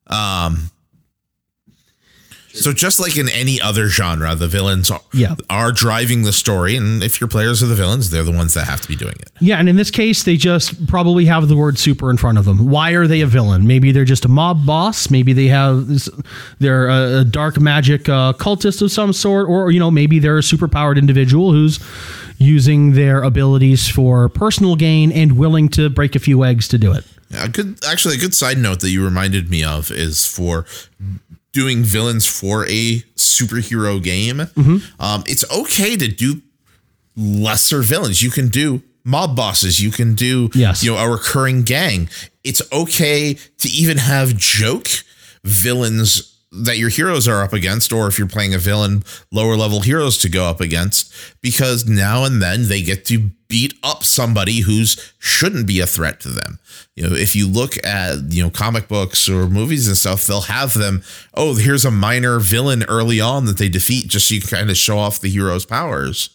Um. 0.07 0.71
So 2.59 2.73
just 2.73 3.01
like 3.01 3.17
in 3.17 3.29
any 3.29 3.61
other 3.61 3.89
genre, 3.89 4.35
the 4.35 4.49
villains 4.49 4.91
are, 4.91 5.01
Yeah. 5.13 5.35
are 5.49 5.73
driving 5.73 6.23
the 6.23 6.33
story, 6.33 6.77
and 6.77 7.03
if 7.03 7.21
your 7.21 7.29
players 7.29 7.63
are 7.63 7.67
the 7.67 7.75
villains, 7.75 8.11
they're 8.11 8.25
the 8.25 8.33
ones 8.33 8.55
that 8.55 8.67
have 8.67 8.81
to 8.83 8.89
be 8.89 8.97
doing 8.97 9.15
it. 9.21 9.31
Yeah, 9.41 9.59
and 9.59 9.69
in 9.69 9.77
this 9.77 9.91
case, 9.91 10.23
they 10.25 10.37
just 10.37 10.87
probably 10.89 11.25
have 11.27 11.49
the 11.49 11.57
word 11.57 11.79
super 11.79 12.11
in 12.11 12.17
front 12.17 12.39
of 12.39 12.45
them. 12.45 12.69
Why 12.69 12.91
are 12.93 13.07
they 13.07 13.21
a 13.21 13.27
villain? 13.27 13.67
Maybe 13.67 13.93
they're 13.93 14.05
just 14.05 14.25
a 14.25 14.29
mob 14.29 14.67
boss. 14.67 15.11
Maybe 15.11 15.33
they 15.33 15.47
have 15.49 15.87
this, 15.87 16.09
they're 16.59 16.89
a, 16.89 17.25
dark 17.25 17.61
magic 17.61 18.09
uh, 18.09 18.33
cultist 18.35 18.83
of 18.83 18.91
some 18.91 19.13
sort, 19.13 19.49
or 19.49 19.71
you 19.71 19.79
know, 19.79 19.91
maybe 19.91 20.19
they're 20.19 20.39
a 20.39 20.43
superpowered 20.43 20.99
individual 20.99 21.53
who's 21.53 21.79
using 22.39 22.93
their 22.93 23.23
abilities 23.23 23.89
for 23.89 24.29
personal 24.29 24.77
gain 24.77 25.11
and 25.13 25.33
willing 25.37 25.69
to 25.69 25.91
break 25.91 26.15
a 26.15 26.19
few 26.19 26.45
eggs 26.45 26.69
to 26.69 26.79
do 26.79 26.93
it. 26.93 27.05
A 27.35 27.49
good, 27.49 27.79
actually, 27.85 28.15
a 28.15 28.19
good 28.19 28.35
side 28.35 28.57
note 28.59 28.81
that 28.81 28.91
you 28.91 29.05
reminded 29.05 29.51
me 29.51 29.63
of 29.63 29.91
is 29.91 30.27
for 30.27 30.65
doing 31.59 31.83
villains 31.83 32.25
for 32.25 32.65
a 32.69 33.01
superhero 33.17 34.01
game. 34.03 34.41
Um, 35.01 35.25
it's 35.27 35.45
okay 35.51 35.97
to 35.97 36.07
do 36.09 36.41
lesser 37.17 37.83
villains. 37.83 38.23
You 38.23 38.31
can 38.31 38.49
do 38.49 38.83
mob 39.05 39.35
bosses. 39.35 39.81
You 39.81 39.91
can 39.91 40.15
do, 40.15 40.51
Yes. 40.55 40.85
you 40.85 40.93
know, 40.93 40.99
a 40.99 41.11
recurring 41.11 41.63
gang. 41.65 42.09
It's 42.45 42.63
okay 42.73 43.35
to 43.35 43.69
even 43.69 43.97
have 43.99 44.37
joke 44.37 44.89
villains 45.45 46.38
that 46.51 46.79
your 46.79 46.89
heroes 46.89 47.29
are 47.29 47.43
up 47.43 47.53
against, 47.53 47.93
or 47.93 48.07
if 48.09 48.19
you're 48.19 48.29
playing 48.29 48.55
a 48.55 48.59
villain, 48.59 49.05
lower 49.31 49.57
level 49.57 49.81
heroes 49.81 50.19
to 50.19 50.29
go 50.29 50.45
up 50.45 50.61
against, 50.61 51.13
because 51.43 51.87
now 51.87 52.25
and 52.25 52.41
then 52.41 52.69
they 52.69 52.83
get 52.83 53.05
to 53.07 53.31
beat 53.49 53.75
up 53.83 54.05
somebody 54.05 54.61
who's 54.61 55.13
shouldn't 55.19 55.67
be 55.67 55.81
a 55.81 55.87
threat 55.87 56.21
to 56.21 56.29
them. 56.29 56.59
You 56.97 57.09
know, 57.09 57.15
if 57.15 57.37
you 57.37 57.47
look 57.47 57.75
at, 57.85 58.33
you 58.33 58.43
know, 58.43 58.51
comic 58.51 58.89
books 58.89 59.29
or 59.29 59.49
movies 59.49 59.89
and 59.89 59.97
stuff, 59.97 60.27
they'll 60.27 60.43
have 60.43 60.75
them, 60.75 61.03
oh, 61.35 61.55
here's 61.55 61.85
a 61.85 61.91
minor 61.91 62.39
villain 62.39 62.85
early 62.85 63.21
on 63.21 63.45
that 63.47 63.59
they 63.59 63.69
defeat 63.69 64.09
just 64.09 64.29
so 64.29 64.35
you 64.35 64.41
kind 64.41 64.71
of 64.71 64.77
show 64.77 64.99
off 64.99 65.21
the 65.21 65.31
hero's 65.31 65.67
powers. 65.67 66.31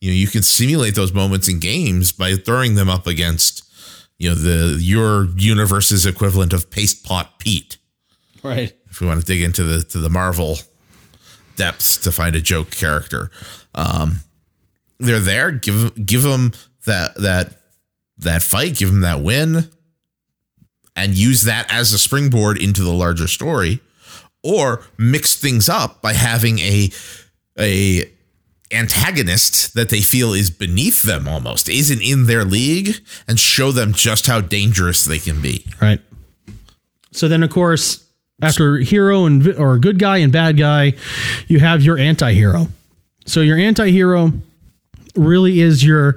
You 0.00 0.10
know, 0.10 0.16
you 0.16 0.26
can 0.26 0.42
simulate 0.42 0.94
those 0.94 1.12
moments 1.12 1.48
in 1.48 1.58
games 1.58 2.12
by 2.12 2.34
throwing 2.34 2.74
them 2.74 2.88
up 2.88 3.06
against 3.06 3.62
you 4.18 4.30
know 4.30 4.34
the 4.34 4.78
your 4.80 5.26
universe's 5.36 6.06
equivalent 6.06 6.52
of 6.52 6.70
paste 6.70 7.04
pot 7.04 7.38
Pete. 7.38 7.76
Right. 8.46 8.72
If 8.90 9.00
we 9.00 9.06
want 9.06 9.20
to 9.20 9.26
dig 9.26 9.42
into 9.42 9.64
the 9.64 9.82
to 9.84 9.98
the 9.98 10.10
Marvel 10.10 10.58
depths 11.56 11.96
to 11.98 12.12
find 12.12 12.36
a 12.36 12.40
joke 12.40 12.70
character, 12.70 13.30
um, 13.74 14.20
they're 14.98 15.20
there. 15.20 15.50
Give 15.50 16.06
give 16.06 16.22
them 16.22 16.52
that 16.86 17.14
that 17.16 17.60
that 18.18 18.42
fight. 18.42 18.76
Give 18.76 18.90
them 18.90 19.00
that 19.00 19.20
win, 19.20 19.68
and 20.94 21.14
use 21.16 21.42
that 21.42 21.72
as 21.72 21.92
a 21.92 21.98
springboard 21.98 22.56
into 22.62 22.82
the 22.82 22.92
larger 22.92 23.26
story, 23.26 23.80
or 24.42 24.84
mix 24.96 25.34
things 25.34 25.68
up 25.68 26.00
by 26.00 26.12
having 26.12 26.58
a 26.60 26.90
a 27.58 28.10
antagonist 28.72 29.74
that 29.74 29.90
they 29.90 30.00
feel 30.00 30.32
is 30.32 30.50
beneath 30.50 31.02
them 31.04 31.28
almost 31.28 31.68
isn't 31.68 32.02
in 32.02 32.26
their 32.26 32.44
league 32.44 32.96
and 33.28 33.38
show 33.38 33.70
them 33.70 33.92
just 33.92 34.26
how 34.26 34.40
dangerous 34.40 35.04
they 35.04 35.20
can 35.20 35.40
be 35.40 35.64
Right. 35.80 36.00
So 37.12 37.28
then, 37.28 37.42
of 37.42 37.50
course, 37.50 38.05
after 38.42 38.78
hero 38.78 39.24
and 39.24 39.46
or 39.54 39.78
good 39.78 39.98
guy 39.98 40.18
and 40.18 40.32
bad 40.32 40.58
guy, 40.58 40.94
you 41.48 41.60
have 41.60 41.82
your 41.82 41.98
anti-hero. 41.98 42.68
So 43.24 43.40
your 43.40 43.58
anti-hero 43.58 44.32
really 45.14 45.60
is 45.60 45.84
your. 45.84 46.16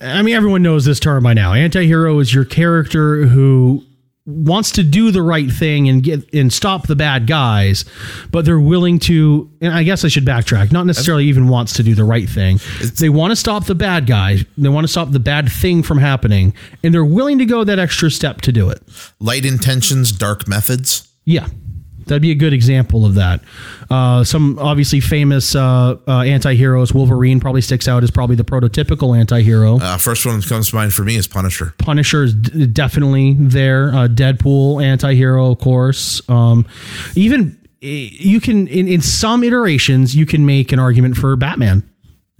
I 0.00 0.22
mean, 0.22 0.34
everyone 0.34 0.62
knows 0.62 0.84
this 0.84 1.00
term 1.00 1.24
by 1.24 1.34
now. 1.34 1.54
Anti-hero 1.54 2.18
is 2.20 2.32
your 2.32 2.44
character 2.44 3.26
who 3.26 3.84
wants 4.24 4.72
to 4.72 4.82
do 4.82 5.10
the 5.10 5.22
right 5.22 5.50
thing 5.50 5.88
and 5.88 6.02
get 6.02 6.32
and 6.32 6.52
stop 6.52 6.86
the 6.86 6.94
bad 6.94 7.26
guys, 7.26 7.84
but 8.30 8.44
they're 8.44 8.60
willing 8.60 9.00
to. 9.00 9.50
And 9.60 9.72
I 9.74 9.82
guess 9.82 10.04
I 10.04 10.08
should 10.08 10.24
backtrack. 10.24 10.70
Not 10.70 10.86
necessarily 10.86 11.24
even 11.24 11.48
wants 11.48 11.72
to 11.74 11.82
do 11.82 11.96
the 11.96 12.04
right 12.04 12.28
thing. 12.28 12.60
They 13.00 13.08
want 13.08 13.32
to 13.32 13.36
stop 13.36 13.66
the 13.66 13.74
bad 13.74 14.06
guy. 14.06 14.38
They 14.56 14.68
want 14.68 14.84
to 14.84 14.88
stop 14.88 15.10
the 15.10 15.18
bad 15.18 15.50
thing 15.50 15.82
from 15.82 15.98
happening, 15.98 16.54
and 16.84 16.94
they're 16.94 17.04
willing 17.04 17.38
to 17.38 17.46
go 17.46 17.64
that 17.64 17.80
extra 17.80 18.10
step 18.12 18.42
to 18.42 18.52
do 18.52 18.70
it. 18.70 18.80
light 19.18 19.44
intentions 19.44 20.12
dark 20.12 20.46
methods 20.46 21.07
Yeah, 21.30 21.46
that'd 22.06 22.22
be 22.22 22.30
a 22.30 22.34
good 22.34 22.54
example 22.54 23.04
of 23.04 23.16
that. 23.16 23.42
Uh, 23.90 24.24
some 24.24 24.58
obviously 24.58 25.00
famous 25.00 25.54
uh, 25.54 25.96
uh, 26.08 26.20
anti-heroes. 26.22 26.94
Wolverine 26.94 27.38
probably 27.38 27.60
sticks 27.60 27.86
out 27.86 28.02
as 28.02 28.10
probably 28.10 28.34
the 28.36 28.44
prototypical 28.44 29.14
anti-hero. 29.18 29.78
uh, 29.78 29.98
first 29.98 30.24
one 30.24 30.40
that 30.40 30.48
comes 30.48 30.70
to 30.70 30.76
mind 30.76 30.94
for 30.94 31.04
me 31.04 31.16
is 31.16 31.28
punisher 31.28 31.74
Punisher 31.78 32.22
is 32.24 32.34
d- 32.34 32.66
definitely 32.66 33.34
there. 33.38 33.90
Uh, 33.90 34.08
Deadpool 34.08 34.82
anti-hero, 34.82 35.50
of 35.52 35.58
course. 35.58 36.22
Um, 36.30 36.66
even 37.14 37.58
eh, 37.82 38.08
you 38.12 38.40
can 38.40 38.66
in, 38.68 38.88
in 38.88 39.02
some 39.02 39.44
iterations 39.44 40.16
you 40.16 40.24
can 40.24 40.46
make 40.46 40.72
an 40.72 40.78
argument 40.78 41.16
for 41.16 41.36
Batman, 41.36 41.87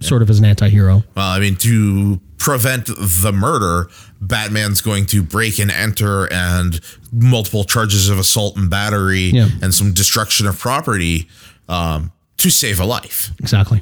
sort 0.01 0.21
of 0.21 0.29
as 0.29 0.39
an 0.39 0.45
anti-hero. 0.45 1.03
well 1.15 1.29
i 1.29 1.39
mean 1.39 1.55
to 1.57 2.19
prevent 2.37 2.85
the 2.97 3.31
murder 3.33 3.89
batman's 4.21 4.79
going 4.81 5.05
to 5.05 5.21
break 5.21 5.59
and 5.59 5.69
enter 5.71 6.31
and 6.31 6.79
multiple 7.11 7.63
charges 7.65 8.07
of 8.09 8.17
assault 8.17 8.55
and 8.57 8.69
battery 8.69 9.29
Yeah. 9.33 9.49
and 9.61 9.73
some 9.73 9.91
destruction 9.93 10.47
of 10.47 10.57
property 10.57 11.27
um, 11.67 12.11
to 12.37 12.49
save 12.49 12.79
a 12.79 12.85
life 12.85 13.31
Exactly. 13.39 13.81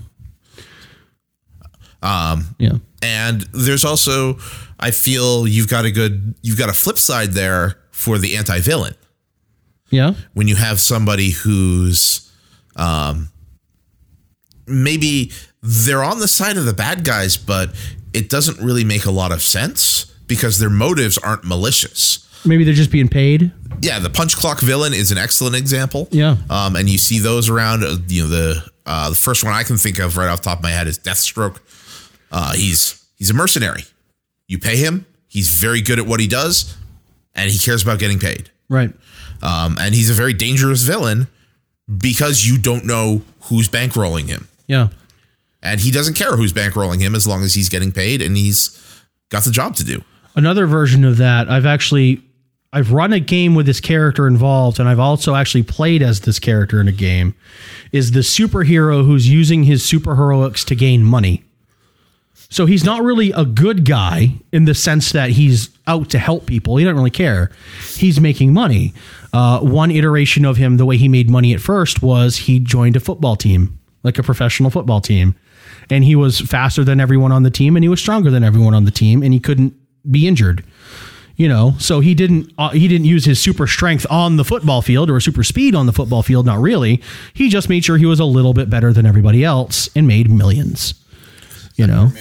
Um, 2.02 2.56
yeah. 2.60 2.74
And 3.02 3.42
there's 3.54 3.84
also, 3.84 4.38
I 4.80 4.92
feel 4.92 5.48
you've 5.48 5.68
got 5.68 5.86
a 5.86 5.92
good, 5.92 6.36
you've 6.44 6.58
got 6.58 6.70
a 6.70 6.74
flip 6.74 6.98
side 7.00 7.32
there 7.32 7.80
for 7.92 8.18
the 8.18 8.38
anti 8.38 8.60
villain. 8.60 8.94
Yeah. 9.90 10.14
When 10.34 10.48
you 10.48 10.56
have 10.56 10.80
somebody 10.80 11.32
who's, 11.32 12.32
um, 12.76 13.30
maybe 14.68 15.32
they're 15.62 16.04
on 16.04 16.20
the 16.20 16.28
side 16.28 16.58
of 16.58 16.66
the 16.66 16.74
bad 16.74 17.04
guys, 17.04 17.38
but 17.38 17.70
it 18.14 18.30
doesn't 18.30 18.60
really 18.64 18.84
make 18.84 19.06
a 19.06 19.12
lot 19.12 19.32
of 19.32 19.42
sense 19.42 20.06
because 20.28 20.60
their 20.60 20.70
motives 20.70 21.18
aren't 21.18 21.44
malicious. 21.44 22.24
Maybe 22.46 22.64
they're 22.64 22.74
just 22.74 22.92
being 22.92 23.10
paid. 23.10 23.52
Yeah, 23.82 24.00
the 24.00 24.10
punch 24.10 24.36
clock 24.36 24.60
villain 24.60 24.94
is 24.94 25.12
an 25.12 25.18
excellent 25.18 25.56
example. 25.56 26.08
Yeah. 26.12 26.38
um, 26.50 26.76
and 26.76 26.90
you 26.90 26.98
see 26.98 27.20
those 27.20 27.50
around. 27.50 27.84
uh, 27.84 27.98
You 28.08 28.24
know, 28.24 28.30
the 28.30 28.64
uh, 28.86 29.10
the 29.10 29.16
first 29.16 29.44
one 29.44 29.54
I 29.54 29.64
can 29.64 29.78
think 29.78 30.00
of 30.00 30.16
right 30.18 30.30
off 30.30 30.42
the 30.42 30.50
top 30.50 30.60
of 30.60 30.64
my 30.64 30.70
head 30.72 30.88
is 30.88 30.98
Deathstroke. 30.98 31.58
Uh, 32.32 32.54
he's 32.54 33.04
he's 33.16 33.30
a 33.30 33.34
mercenary. 33.34 33.84
You 34.48 34.60
pay 34.60 34.78
him. 34.78 35.06
He's 35.28 35.50
very 35.50 35.82
good 35.82 36.00
at 36.00 36.06
what 36.08 36.20
he 36.22 36.28
does, 36.28 36.76
and 37.36 37.52
he 37.52 37.58
cares 37.58 37.84
about 37.84 38.00
getting 38.00 38.18
paid. 38.20 38.50
Right. 38.70 38.94
Um, 39.42 39.78
and 39.80 39.94
he's 39.94 40.10
a 40.10 40.14
very 40.14 40.34
dangerous 40.34 40.84
villain 40.84 41.28
because 41.98 42.46
you 42.48 42.58
don't 42.58 42.86
know 42.86 43.22
who's 43.42 43.70
bankrolling 43.70 44.28
him, 44.28 44.48
Yeah. 44.68 44.90
And 45.68 45.80
he 45.80 45.92
doesn't 45.92 46.16
care 46.16 46.36
who's 46.36 46.54
bankrolling 46.54 47.00
him 47.00 47.16
as 47.16 47.28
long 47.28 47.44
as 47.44 47.54
he's 47.54 47.70
getting 47.70 47.92
paid 47.92 48.22
and 48.22 48.38
he's 48.38 48.78
got 49.30 49.44
the 49.44 49.52
job 49.52 49.76
to 49.76 49.84
do. 49.84 50.04
another 50.36 50.66
version 50.66 51.04
of 51.04 51.18
that 51.18 51.50
i've 51.50 51.66
actually 51.66 52.22
i've 52.74 52.92
run 52.92 53.14
a 53.14 53.20
game 53.20 53.56
with 53.56 53.66
this 53.66 53.80
character 53.80 54.28
involved 54.28 54.80
and 54.80 54.88
i've 54.90 55.00
also 55.00 55.36
actually 55.36 55.64
played 55.64 56.02
as 56.02 56.22
this 56.22 56.40
character 56.40 56.80
in 56.82 56.88
a 56.88 56.92
game 56.92 57.34
is 57.92 58.12
the 58.12 58.20
superhero 58.22 59.06
who's 59.06 59.28
using 59.28 59.64
his 59.64 59.84
superheroics 59.84 60.66
to 60.66 60.76
gain 60.76 61.04
money. 61.04 61.44
So 62.50 62.66
he's 62.66 62.86
not 62.86 63.04
really 63.04 63.32
a 63.32 63.44
good 63.44 63.84
guy 63.86 64.36
in 64.54 64.66
the 64.66 64.74
sense 64.74 65.12
that 65.12 65.32
he's 65.32 65.70
out 65.86 66.10
to 66.12 66.20
help 66.20 66.46
people. 66.46 66.78
He 66.78 66.86
doesn't 66.86 66.96
really 66.96 67.10
care. 67.10 67.52
He's 67.96 68.22
making 68.22 68.54
money. 68.54 68.94
Uh, 69.34 69.60
one 69.60 69.92
iteration 69.92 70.46
of 70.46 70.56
him 70.56 70.78
the 70.78 70.86
way 70.86 70.96
he 70.98 71.10
made 71.10 71.30
money 71.30 71.54
at 71.54 71.60
first 71.60 72.02
was 72.02 72.38
he 72.38 72.60
joined 72.60 72.96
a 72.96 73.02
football 73.02 73.36
team 73.36 73.78
like 74.04 74.18
a 74.18 74.24
professional 74.24 74.70
football 74.70 75.02
team 75.02 75.36
and 75.90 76.04
he 76.04 76.16
was 76.16 76.40
faster 76.42 76.84
than 76.84 77.00
everyone 77.00 77.32
on 77.32 77.44
the 77.44 77.52
team 77.52 77.76
and 77.76 77.84
he 77.84 77.90
was 77.90 78.00
stronger 78.00 78.30
than 78.30 78.44
everyone 78.44 78.74
on 78.74 78.86
the 78.86 78.92
team 78.92 79.24
and 79.24 79.34
he 79.34 79.40
couldn't 79.40 79.74
be 80.10 80.28
injured 80.28 80.64
you 81.36 81.48
know 81.48 81.74
so 81.80 82.00
he 82.00 82.14
didn't 82.14 82.52
uh, 82.58 82.70
he 82.70 82.88
didn't 82.88 83.06
use 83.06 83.26
his 83.26 83.40
super 83.40 83.68
strength 83.68 84.06
on 84.10 84.38
the 84.38 84.44
football 84.44 84.82
field 84.82 85.10
or 85.10 85.20
super 85.20 85.44
speed 85.44 85.76
on 85.76 85.86
the 85.86 85.94
football 85.94 86.24
field 86.24 86.46
not 86.46 86.60
really 86.60 87.02
he 87.34 87.50
just 87.50 87.70
made 87.70 87.84
sure 87.84 87.98
he 87.98 88.06
was 88.06 88.20
a 88.20 88.26
little 88.26 88.54
bit 88.54 88.70
better 88.70 88.94
than 88.94 89.06
everybody 89.06 89.44
else 89.44 89.90
and 89.96 90.08
made 90.08 90.30
millions 90.30 90.94
you 91.76 91.86
know 91.86 92.12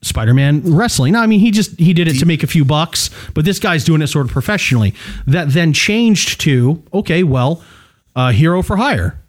Spider-Man 0.00 0.62
wrestling. 0.76 1.16
I 1.16 1.26
mean 1.26 1.40
he 1.40 1.50
just 1.50 1.78
he 1.78 1.92
did 1.92 2.08
it 2.08 2.18
to 2.20 2.26
make 2.26 2.42
a 2.42 2.46
few 2.46 2.64
bucks, 2.64 3.10
but 3.34 3.44
this 3.44 3.58
guy's 3.58 3.84
doing 3.84 4.02
it 4.02 4.06
sort 4.06 4.26
of 4.26 4.32
professionally. 4.32 4.94
That 5.26 5.50
then 5.50 5.72
changed 5.72 6.40
to 6.42 6.82
okay, 6.94 7.24
well, 7.24 7.64
uh, 8.14 8.30
hero 8.30 8.62
for 8.62 8.76
hire. 8.76 9.20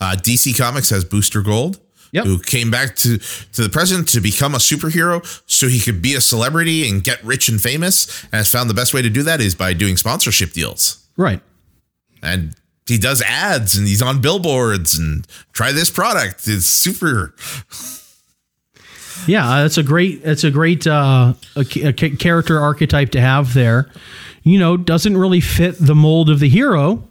Uh, 0.00 0.14
DC 0.16 0.56
Comics 0.56 0.90
has 0.90 1.04
Booster 1.04 1.42
Gold, 1.42 1.80
Yep. 2.12 2.24
who 2.24 2.38
came 2.38 2.70
back 2.70 2.96
to, 2.96 3.18
to 3.18 3.62
the 3.62 3.68
present 3.68 4.08
to 4.08 4.20
become 4.20 4.54
a 4.54 4.58
superhero 4.58 5.22
so 5.46 5.68
he 5.68 5.78
could 5.78 6.00
be 6.00 6.14
a 6.14 6.20
celebrity 6.22 6.88
and 6.88 7.04
get 7.04 7.22
rich 7.22 7.50
and 7.50 7.60
famous. 7.60 8.22
And 8.24 8.34
has 8.34 8.48
found 8.48 8.70
the 8.70 8.74
best 8.74 8.94
way 8.94 9.02
to 9.02 9.10
do 9.10 9.22
that 9.24 9.40
is 9.42 9.54
by 9.54 9.74
doing 9.74 9.96
sponsorship 9.98 10.52
deals. 10.52 11.06
Right. 11.18 11.42
And 12.22 12.54
he 12.86 12.96
does 12.96 13.20
ads 13.22 13.76
and 13.76 13.86
he's 13.86 14.00
on 14.00 14.20
billboards 14.20 14.98
and 14.98 15.26
try 15.52 15.72
this 15.72 15.90
product. 15.90 16.48
It's 16.48 16.64
super. 16.64 17.34
Yeah, 19.26 19.48
uh, 19.48 19.62
that's 19.62 19.76
a 19.76 19.82
great 19.82 20.22
that's 20.22 20.44
a 20.44 20.50
great 20.50 20.86
uh, 20.86 21.34
a, 21.56 21.66
a 21.88 21.92
character 21.92 22.60
archetype 22.60 23.10
to 23.10 23.20
have 23.20 23.52
there. 23.52 23.90
You 24.42 24.58
know, 24.58 24.76
doesn't 24.76 25.16
really 25.16 25.40
fit 25.40 25.76
the 25.78 25.94
mold 25.94 26.30
of 26.30 26.40
the 26.40 26.48
hero. 26.48 27.06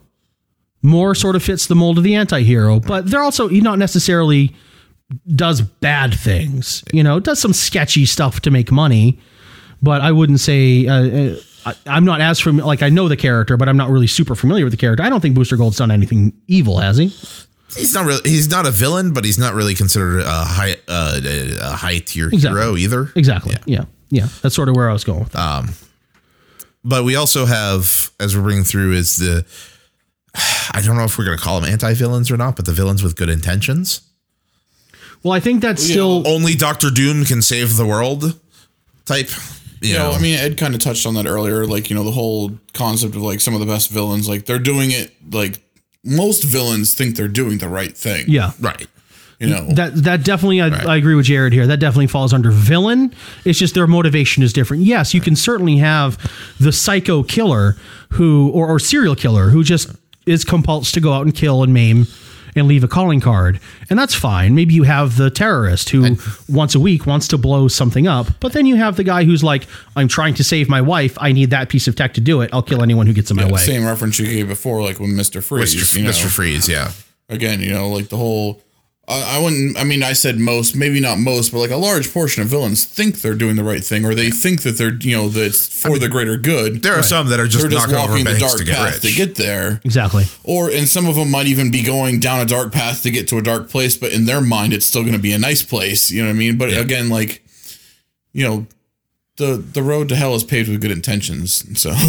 More 0.81 1.13
sort 1.15 1.35
of 1.35 1.43
fits 1.43 1.67
the 1.67 1.75
mold 1.75 1.97
of 1.97 2.03
the 2.03 2.15
anti-hero, 2.15 2.79
but 2.79 3.09
they're 3.09 3.23
also 3.23 3.49
not 3.49 3.77
necessarily 3.77 4.55
does 5.35 5.61
bad 5.61 6.13
things. 6.13 6.83
You 6.91 7.03
know, 7.03 7.19
does 7.19 7.39
some 7.39 7.53
sketchy 7.53 8.05
stuff 8.05 8.41
to 8.41 8.51
make 8.51 8.71
money, 8.71 9.19
but 9.81 10.01
I 10.01 10.11
wouldn't 10.11 10.39
say 10.39 10.85
uh, 10.87 10.93
uh, 11.33 11.35
I, 11.65 11.75
I'm 11.85 12.05
not 12.05 12.21
as 12.21 12.39
from 12.39 12.57
like 12.57 12.81
I 12.83 12.89
know 12.89 13.07
the 13.07 13.17
character, 13.17 13.57
but 13.57 13.69
I'm 13.69 13.77
not 13.77 13.89
really 13.89 14.07
super 14.07 14.35
familiar 14.35 14.65
with 14.65 14.73
the 14.73 14.77
character. 14.77 15.03
I 15.03 15.09
don't 15.09 15.21
think 15.21 15.35
Booster 15.35 15.57
Gold's 15.57 15.77
done 15.77 15.91
anything 15.91 16.33
evil, 16.47 16.79
has 16.79 16.97
he? 16.97 17.07
He's 17.75 17.93
not 17.93 18.05
really. 18.05 18.21
He's 18.29 18.49
not 18.49 18.65
a 18.65 18.71
villain, 18.71 19.13
but 19.13 19.25
he's 19.25 19.37
not 19.37 19.53
really 19.53 19.75
considered 19.75 20.21
a 20.21 20.43
high 20.45 20.75
uh, 20.87 21.19
a 21.23 21.75
high 21.75 21.99
tier 21.99 22.27
Exactly. 22.29 22.61
hero 22.61 22.77
either. 22.77 23.11
Exactly. 23.15 23.55
Yeah. 23.65 23.85
yeah, 24.09 24.27
That's 24.41 24.55
sort 24.55 24.69
of 24.69 24.75
where 24.75 24.89
I 24.89 24.93
was 24.93 25.03
going 25.03 25.19
with 25.19 25.33
that. 25.33 25.65
But 26.85 27.03
we 27.03 27.17
also 27.17 27.45
have, 27.45 28.11
as 28.21 28.37
we're 28.37 28.43
bringing 28.43 28.63
through, 28.63 28.93
is 28.93 29.17
the. 29.17 29.45
I 30.71 30.81
don't 30.81 30.95
know 30.95 31.03
if 31.03 31.17
we're 31.17 31.25
going 31.25 31.37
to 31.37 31.43
call 31.43 31.59
them 31.59 31.69
anti 31.69 31.93
villains 31.93 32.31
or 32.31 32.37
not, 32.37 32.55
but 32.55 32.65
the 32.65 32.71
villains 32.71 33.03
with 33.03 33.15
good 33.17 33.29
intentions. 33.29 34.01
Well, 35.23 35.33
I 35.33 35.39
think 35.39 35.61
that's 35.61 35.83
still 35.83 36.27
Only 36.27 36.53
Doctor 36.55 36.89
Doom 36.89 37.25
can 37.25 37.41
save 37.41 37.77
the 37.77 37.85
world 37.85 38.39
type. 39.05 39.29
You, 39.81 39.89
You 39.89 39.93
know, 39.97 40.11
know, 40.11 40.17
I 40.17 40.21
mean, 40.21 40.37
Ed 40.39 40.57
kind 40.57 40.73
of 40.73 40.81
touched 40.81 41.05
on 41.05 41.13
that 41.15 41.27
earlier. 41.27 41.65
Like, 41.65 41.89
you 41.89 41.95
know, 41.95 42.03
the 42.03 42.11
whole 42.11 42.51
concept 42.73 43.15
of 43.15 43.21
like 43.21 43.39
some 43.41 43.53
of 43.53 43.59
the 43.59 43.65
best 43.65 43.89
villains, 43.89 44.27
like 44.27 44.45
they're 44.45 44.57
doing 44.59 44.89
it. 44.91 45.13
Like 45.31 45.59
most 46.03 46.43
villains 46.43 46.93
think 46.93 47.15
they're 47.15 47.27
doing 47.27 47.59
the 47.59 47.69
right 47.69 47.95
thing. 47.95 48.25
yeah. 48.27 48.51
right. 48.59 48.87
You 49.39 49.49
know, 49.49 49.67
That 49.71 49.93
that 50.03 50.23
definitely 50.23 50.61
I, 50.61 50.69
I 50.93 50.97
agree 50.97 51.13
with 51.13 51.25
Jared 51.27 51.53
here. 51.53 51.67
That 51.67 51.79
definitely 51.79 52.07
falls 52.07 52.33
under 52.33 52.49
villain. 52.49 53.13
It's 53.45 53.59
just 53.59 53.75
their 53.75 53.85
motivation 53.85 54.41
is 54.41 54.51
different. 54.51 54.81
Yes, 54.81 55.13
you 55.13 55.21
can 55.21 55.35
certainly 55.35 55.77
have 55.77 56.17
the 56.59 56.71
psycho 56.71 57.21
killer 57.21 57.75
who 58.13 58.49
or, 58.49 58.67
or 58.67 58.79
serial 58.79 59.15
killer 59.15 59.49
who 59.51 59.63
just 59.63 59.91
is 60.25 60.43
compulsed 60.43 60.93
to 60.95 61.01
go 61.01 61.13
out 61.13 61.21
and 61.21 61.35
kill 61.35 61.61
and 61.61 61.71
maim 61.71 62.07
and 62.57 62.67
leave 62.67 62.83
a 62.83 62.87
calling 62.87 63.19
card. 63.19 63.59
And 63.89 63.97
that's 63.97 64.13
fine. 64.13 64.55
Maybe 64.55 64.73
you 64.73 64.83
have 64.83 65.17
the 65.17 65.29
terrorist 65.29 65.89
who 65.89 66.17
once 66.49 66.75
a 66.75 66.79
week 66.79 67.05
wants 67.05 67.27
to 67.29 67.37
blow 67.37 67.67
something 67.67 68.07
up, 68.07 68.27
but 68.39 68.53
then 68.53 68.65
you 68.65 68.75
have 68.75 68.95
the 68.95 69.03
guy 69.03 69.23
who's 69.23 69.43
like, 69.43 69.67
I'm 69.95 70.07
trying 70.07 70.33
to 70.35 70.43
save 70.43 70.69
my 70.69 70.81
wife. 70.81 71.17
I 71.19 71.31
need 71.31 71.49
that 71.51 71.69
piece 71.69 71.87
of 71.87 71.95
tech 71.95 72.13
to 72.15 72.21
do 72.21 72.41
it. 72.41 72.49
I'll 72.53 72.63
kill 72.63 72.83
anyone 72.83 73.07
who 73.07 73.13
gets 73.13 73.31
in 73.31 73.37
my 73.37 73.51
way. 73.51 73.61
Same 73.61 73.85
reference 73.85 74.19
you 74.19 74.25
gave 74.25 74.47
before, 74.47 74.81
like 74.81 74.99
when 74.99 75.15
Mister 75.15 75.41
Freeze. 75.41 75.75
Mr. 75.75 75.97
you 75.97 76.03
know? 76.03 76.09
Mr. 76.09 76.27
Freeze, 76.27 76.67
yeah. 76.67 76.91
again, 77.29 77.61
you 77.61 77.71
know, 77.71 77.89
like 77.89 78.09
the 78.09 78.17
whole. 78.17 78.61
I 79.07 79.37
I 79.37 79.39
wouldn't. 79.39 79.77
I 79.77 79.83
mean, 79.83 80.03
I 80.03 80.13
said 80.13 80.37
most, 80.37 80.75
maybe 80.75 80.99
not 80.99 81.17
most, 81.17 81.51
but 81.51 81.59
like 81.59 81.71
a 81.71 81.77
large 81.77 82.11
portion 82.13 82.41
of 82.43 82.49
villains 82.49 82.83
think 82.83 83.21
they're 83.21 83.35
doing 83.35 83.55
the 83.55 83.63
right 83.63 83.83
thing, 83.83 84.03
or 84.05 84.13
they 84.13 84.31
think 84.31 84.63
that 84.63 84.77
they're, 84.77 84.93
you 84.95 85.15
know, 85.15 85.29
that 85.29 85.45
it's 85.45 85.81
for 85.81 85.97
the 85.97 86.09
greater 86.09 86.35
good. 86.37 86.81
There 86.83 86.93
are 86.95 87.03
some 87.03 87.27
that 87.29 87.39
are 87.39 87.47
just 87.47 87.61
They're 87.61 87.71
just 87.71 87.87
knocking 87.87 88.03
over 88.03 88.09
walking 88.13 88.25
the 88.33 88.39
dark 88.39 88.57
to 88.57 88.65
get 88.65 88.75
path 88.75 89.03
rich. 89.03 89.13
to 89.13 89.17
get 89.17 89.35
there, 89.35 89.79
Exactly. 89.85 90.25
or 90.43 90.69
and 90.69 90.87
some 90.89 91.07
of 91.07 91.15
them 91.15 91.31
might 91.31 91.47
even 91.47 91.71
be 91.71 91.83
going 91.83 92.19
down 92.19 92.39
a 92.41 92.45
dark 92.45 92.73
path 92.73 93.03
to 93.03 93.11
get 93.11 93.27
to 93.29 93.37
a 93.37 93.41
dark 93.41 93.69
place, 93.69 93.95
but 93.95 94.11
in 94.11 94.25
their 94.25 94.41
mind, 94.41 94.73
it's 94.73 94.85
still 94.85 95.01
going 95.03 95.13
to 95.13 95.19
be 95.19 95.31
a 95.33 95.39
nice 95.39 95.63
place. 95.63 96.11
You 96.11 96.21
know 96.23 96.27
what 96.29 96.35
I 96.35 96.39
mean? 96.39 96.57
But 96.57 96.75
again, 96.77 97.07
like, 97.09 97.43
you 98.33 98.43
know, 98.45 98.67
the 99.37 99.57
the 99.57 99.81
road 99.83 100.09
to 100.09 100.15
hell 100.15 100.35
is 100.35 100.43
paved 100.43 100.69
with 100.69 100.81
good 100.81 100.91
intentions. 100.91 101.63
So. 101.79 101.91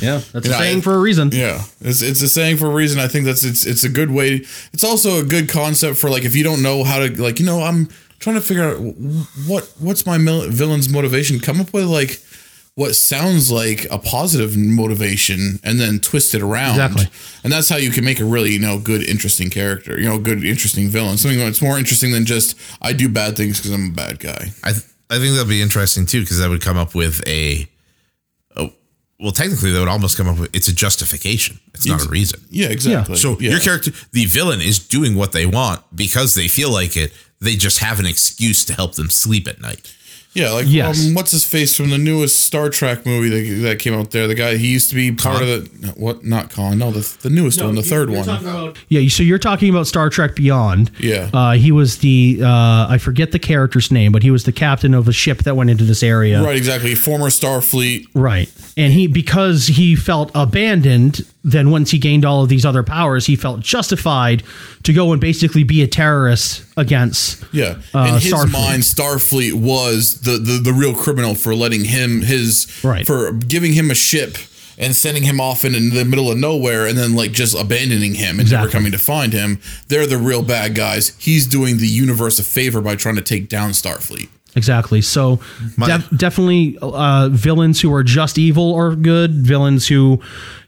Yeah. 0.00 0.22
That's 0.32 0.48
Yeah, 0.48 0.54
a 0.54 0.58
saying 0.58 0.78
I- 0.78 0.80
for 0.80 0.94
a 0.94 0.98
reason. 0.98 1.30
Yeah, 1.32 1.62
it's 1.82 2.00
it's 2.00 2.22
a 2.22 2.28
saying 2.28 2.56
for 2.56 2.66
a 2.66 2.70
reason. 2.74 2.98
I 2.98 3.06
think 3.08 3.26
that's 3.26 3.44
it's 3.44 3.66
it's 3.66 3.84
a 3.84 3.88
good 3.90 4.10
way. 4.10 4.36
It's 4.72 4.82
also 4.84 5.20
a 5.20 5.24
good 5.24 5.48
concept 5.50 5.98
for 5.98 6.08
like 6.08 6.24
if 6.24 6.34
you 6.34 6.42
don't 6.42 6.62
know 6.62 6.84
how 6.84 7.00
to 7.06 7.22
like 7.22 7.38
you 7.38 7.44
know 7.46 7.60
I'm 7.62 7.88
trying 8.18 8.36
to 8.36 8.40
figure 8.42 8.64
out 8.64 8.76
what 9.46 9.70
what's 9.78 10.06
my 10.06 10.16
mil- 10.16 10.48
villain's 10.48 10.88
motivation. 10.88 11.38
Come 11.38 11.60
up 11.60 11.74
with 11.74 11.84
like 11.84 12.22
what 12.76 12.94
sounds 12.94 13.50
like 13.50 13.84
a 13.90 13.98
positive 13.98 14.56
motivation 14.56 15.58
and 15.62 15.78
then 15.78 15.98
twist 16.00 16.34
it 16.34 16.40
around. 16.40 16.70
Exactly. 16.80 17.06
And 17.44 17.52
that's 17.52 17.68
how 17.68 17.76
you 17.76 17.90
can 17.90 18.04
make 18.04 18.20
a 18.20 18.24
really 18.24 18.52
you 18.52 18.58
know 18.58 18.78
good 18.78 19.02
interesting 19.06 19.50
character. 19.50 20.00
You 20.00 20.08
know, 20.08 20.18
good 20.18 20.42
interesting 20.44 20.88
villain. 20.88 21.18
Something 21.18 21.38
that's 21.40 21.60
more 21.60 21.78
interesting 21.78 22.12
than 22.12 22.24
just 22.24 22.56
I 22.80 22.94
do 22.94 23.08
bad 23.08 23.36
things 23.36 23.58
because 23.58 23.72
I'm 23.72 23.90
a 23.90 23.94
bad 23.94 24.18
guy. 24.18 24.52
I 24.64 24.72
th- 24.72 24.84
I 25.10 25.18
think 25.18 25.34
that'd 25.34 25.48
be 25.48 25.60
interesting 25.60 26.06
too 26.06 26.20
because 26.20 26.38
that 26.38 26.48
would 26.48 26.62
come 26.62 26.78
up 26.78 26.94
with 26.94 27.20
a, 27.26 27.68
a 28.56 28.70
well, 29.18 29.32
technically 29.32 29.72
that 29.72 29.80
would 29.80 29.88
almost 29.88 30.16
come 30.16 30.28
up 30.28 30.38
with 30.38 30.54
it's 30.54 30.68
a 30.68 30.74
justification. 30.74 31.58
It's 31.74 31.86
not 31.86 32.06
a 32.06 32.08
reason. 32.08 32.40
Yeah, 32.48 32.68
exactly. 32.68 33.16
So 33.16 33.38
yeah. 33.40 33.50
your 33.50 33.60
character, 33.60 33.90
the 34.12 34.26
villain, 34.26 34.60
is 34.60 34.78
doing 34.78 35.16
what 35.16 35.32
they 35.32 35.46
want 35.46 35.82
because 35.94 36.34
they 36.34 36.48
feel 36.48 36.72
like 36.72 36.96
it. 36.96 37.12
They 37.40 37.56
just 37.56 37.78
have 37.78 37.98
an 37.98 38.06
excuse 38.06 38.64
to 38.66 38.74
help 38.74 38.96
them 38.96 39.08
sleep 39.08 39.48
at 39.48 39.60
night. 39.60 39.94
Yeah, 40.32 40.52
like 40.52 40.66
Yes. 40.68 41.08
um, 41.08 41.14
what's 41.14 41.32
his 41.32 41.44
face 41.44 41.76
from 41.76 41.90
the 41.90 41.98
newest 41.98 42.40
Star 42.44 42.68
Trek 42.68 43.04
movie 43.04 43.28
that, 43.28 43.62
that 43.62 43.78
came 43.80 43.94
out 43.94 44.12
there? 44.12 44.28
The 44.28 44.36
guy 44.36 44.56
he 44.56 44.68
used 44.68 44.88
to 44.90 44.94
be 44.94 45.10
part 45.10 45.42
of 45.42 45.48
the 45.48 45.88
what? 45.96 46.24
Not 46.24 46.50
Khan. 46.50 46.78
No, 46.78 46.92
the 46.92 47.00
the 47.22 47.30
newest 47.30 47.60
one, 47.62 47.74
the 47.74 47.82
third 47.82 48.10
one. 48.10 48.74
Yeah, 48.88 49.08
so 49.08 49.22
you're 49.24 49.38
talking 49.38 49.70
about 49.70 49.86
Star 49.88 50.08
Trek 50.08 50.36
Beyond. 50.36 50.92
Yeah. 51.00 51.30
Uh, 51.32 51.52
he 51.52 51.72
was 51.72 51.98
the 51.98 52.40
uh, 52.42 52.86
I 52.88 52.98
forget 52.98 53.32
the 53.32 53.38
character's 53.40 53.90
name, 53.90 54.12
but 54.12 54.22
he 54.22 54.30
was 54.30 54.44
the 54.44 54.52
captain 54.52 54.94
of 54.94 55.08
a 55.08 55.12
ship 55.12 55.38
that 55.44 55.56
went 55.56 55.70
into 55.70 55.84
this 55.84 56.02
area. 56.02 56.40
Right, 56.42 56.56
exactly. 56.56 56.94
Former 56.94 57.26
Starfleet. 57.26 58.06
Right. 58.14 58.48
And 58.76 58.92
he 58.92 59.08
because 59.08 59.66
he 59.66 59.96
felt 59.96 60.30
abandoned, 60.34 61.26
then 61.42 61.70
once 61.70 61.90
he 61.90 61.98
gained 61.98 62.24
all 62.24 62.42
of 62.42 62.48
these 62.50 62.66
other 62.66 62.82
powers, 62.82 63.24
he 63.26 63.34
felt 63.36 63.60
justified 63.60 64.42
to 64.82 64.92
go 64.92 65.12
and 65.12 65.20
basically 65.20 65.64
be 65.64 65.82
a 65.82 65.86
terrorist 65.86 66.62
against 66.76 67.42
Yeah, 67.52 67.78
uh, 67.94 68.00
in 68.08 68.14
his 68.20 68.32
Starfleet. 68.32 68.52
mind, 68.52 68.82
Starfleet 68.82 69.54
was 69.54 70.20
the, 70.20 70.32
the 70.32 70.58
the 70.62 70.72
real 70.72 70.94
criminal 70.94 71.34
for 71.34 71.54
letting 71.54 71.84
him 71.86 72.20
his 72.22 72.66
Right. 72.84 73.06
for 73.06 73.32
giving 73.32 73.72
him 73.72 73.90
a 73.90 73.94
ship 73.94 74.36
and 74.78 74.96
sending 74.96 75.22
him 75.24 75.40
off 75.40 75.62
in, 75.64 75.72
the 75.90 76.04
middle 76.06 76.30
of 76.30 76.38
nowhere 76.38 76.86
and 76.86 76.96
then 76.96 77.14
like 77.14 77.32
just 77.32 77.54
abandoning 77.58 78.14
him 78.14 78.40
and 78.40 78.50
never 78.50 78.68
coming 78.68 78.90
to 78.92 78.98
find 78.98 79.32
him. 79.34 79.60
They're 79.88 80.06
the 80.06 80.16
real 80.16 80.42
bad 80.42 80.74
guys. 80.74 81.12
He's 81.18 81.46
doing 81.46 81.76
the 81.78 81.86
universe 81.86 82.38
a 82.38 82.42
favor 82.44 82.80
by 82.80 82.96
trying 82.96 83.16
to 83.16 83.20
take 83.22 83.48
down 83.50 83.70
Starfleet. 83.72 84.28
Exactly. 84.56 85.00
So 85.00 85.40
def- 85.78 86.10
definitely 86.16 86.76
uh, 86.82 87.28
villains 87.30 87.80
who 87.80 87.92
are 87.94 88.02
just 88.02 88.38
evil 88.38 88.74
are 88.74 88.94
good. 88.96 89.32
Villains 89.34 89.86
who 89.88 90.20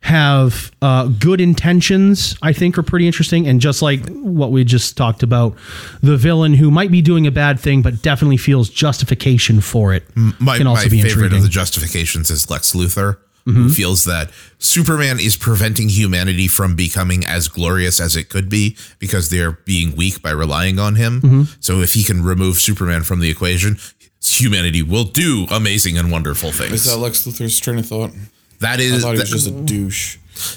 have 0.03 0.71
uh, 0.83 1.07
good 1.07 1.41
intentions, 1.41 2.37
I 2.43 2.53
think, 2.53 2.77
are 2.79 2.83
pretty 2.83 3.07
interesting. 3.07 3.47
And 3.47 3.61
just 3.61 3.83
like 3.83 4.09
what 4.09 4.51
we 4.51 4.65
just 4.65 4.97
talked 4.97 5.23
about, 5.23 5.57
the 6.01 6.17
villain 6.17 6.55
who 6.55 6.71
might 6.71 6.91
be 6.91 7.03
doing 7.03 7.27
a 7.27 7.31
bad 7.31 7.59
thing 7.61 7.83
but 7.83 8.03
definitely 8.03 8.37
feels 8.37 8.69
justification 8.69 9.61
for 9.61 9.93
it 9.95 10.05
My, 10.15 10.59
can 10.59 10.67
also 10.67 10.85
my 10.85 10.89
be 10.89 11.03
favorite 11.03 11.25
intriguing. 11.25 11.37
of 11.39 11.43
the 11.45 11.49
justifications 11.49 12.31
is 12.31 12.51
Lex 12.51 12.73
Luthor, 12.73 13.19
Mm-hmm. 13.47 13.63
who 13.65 13.69
feels 13.71 14.05
that 14.05 14.31
Superman 14.61 15.19
is 15.19 15.37
preventing 15.37 15.89
humanity 15.89 16.47
from 16.47 16.77
becoming 16.77 17.27
as 17.27 17.49
glorious 17.49 17.99
as 17.99 18.15
it 18.15 18.29
could 18.29 18.49
be 18.49 18.77
because 19.01 19.31
they're 19.31 19.53
being 19.65 19.97
weak 19.97 20.23
by 20.23 20.31
relying 20.31 20.79
on 20.79 20.95
him. 20.95 21.21
Mm-hmm. 21.21 21.43
So 21.59 21.81
if 21.81 21.95
he 21.95 22.05
can 22.05 22.23
remove 22.23 22.59
Superman 22.59 23.03
from 23.03 23.19
the 23.19 23.29
equation, 23.31 23.79
humanity 24.23 24.81
will 24.83 25.03
do 25.05 25.47
amazing 25.51 25.99
and 25.99 26.13
wonderful 26.13 26.53
things. 26.53 26.73
Is 26.73 26.85
that 26.85 26.99
Lex 26.99 27.27
Luthor's 27.27 27.59
train 27.59 27.79
of 27.79 27.87
thought? 27.87 28.13
that 28.61 28.79
I 28.79 28.83
is 28.85 29.03
thought 29.03 29.15
he 29.15 29.21
was 29.21 29.31
that- 29.31 29.37
just 29.37 29.47
a 29.49 29.61
douche. 29.63 30.19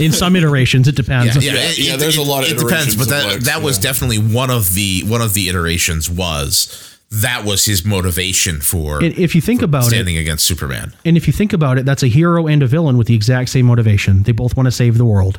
In 0.00 0.12
some 0.12 0.36
iterations, 0.36 0.86
it 0.88 0.94
depends. 0.94 1.34
yeah, 1.44 1.52
Yeah, 1.52 1.60
it- 1.62 1.78
yeah, 1.78 1.94
it- 1.94 2.00
there's 2.00 2.16
a 2.16 2.22
lot 2.22 2.44
of 2.44 2.50
It 2.52 2.58
depends, 2.58 2.94
but 2.96 3.08
that 3.08 3.26
Lex, 3.26 3.44
that 3.46 3.60
was 3.62 3.76
yeah. 3.78 3.82
definitely 3.82 4.18
one 4.18 4.50
of 4.50 4.72
the 4.74 5.02
one 5.06 5.20
of 5.20 5.34
the 5.34 5.48
iterations 5.48 6.08
was 6.08 6.93
that 7.10 7.44
was 7.44 7.64
his 7.64 7.84
motivation 7.84 8.60
for 8.60 9.02
And 9.02 9.16
if 9.16 9.34
you 9.34 9.40
think 9.40 9.62
about 9.62 9.84
it, 9.84 9.90
standing 9.90 10.16
against 10.16 10.44
Superman. 10.46 10.92
And 11.04 11.16
if 11.16 11.26
you 11.26 11.32
think 11.32 11.52
about 11.52 11.78
it, 11.78 11.86
that's 11.86 12.02
a 12.02 12.08
hero 12.08 12.46
and 12.48 12.62
a 12.62 12.66
villain 12.66 12.96
with 12.96 13.06
the 13.06 13.14
exact 13.14 13.50
same 13.50 13.66
motivation. 13.66 14.24
They 14.24 14.32
both 14.32 14.56
want 14.56 14.66
to 14.66 14.72
save 14.72 14.98
the 14.98 15.04
world. 15.04 15.38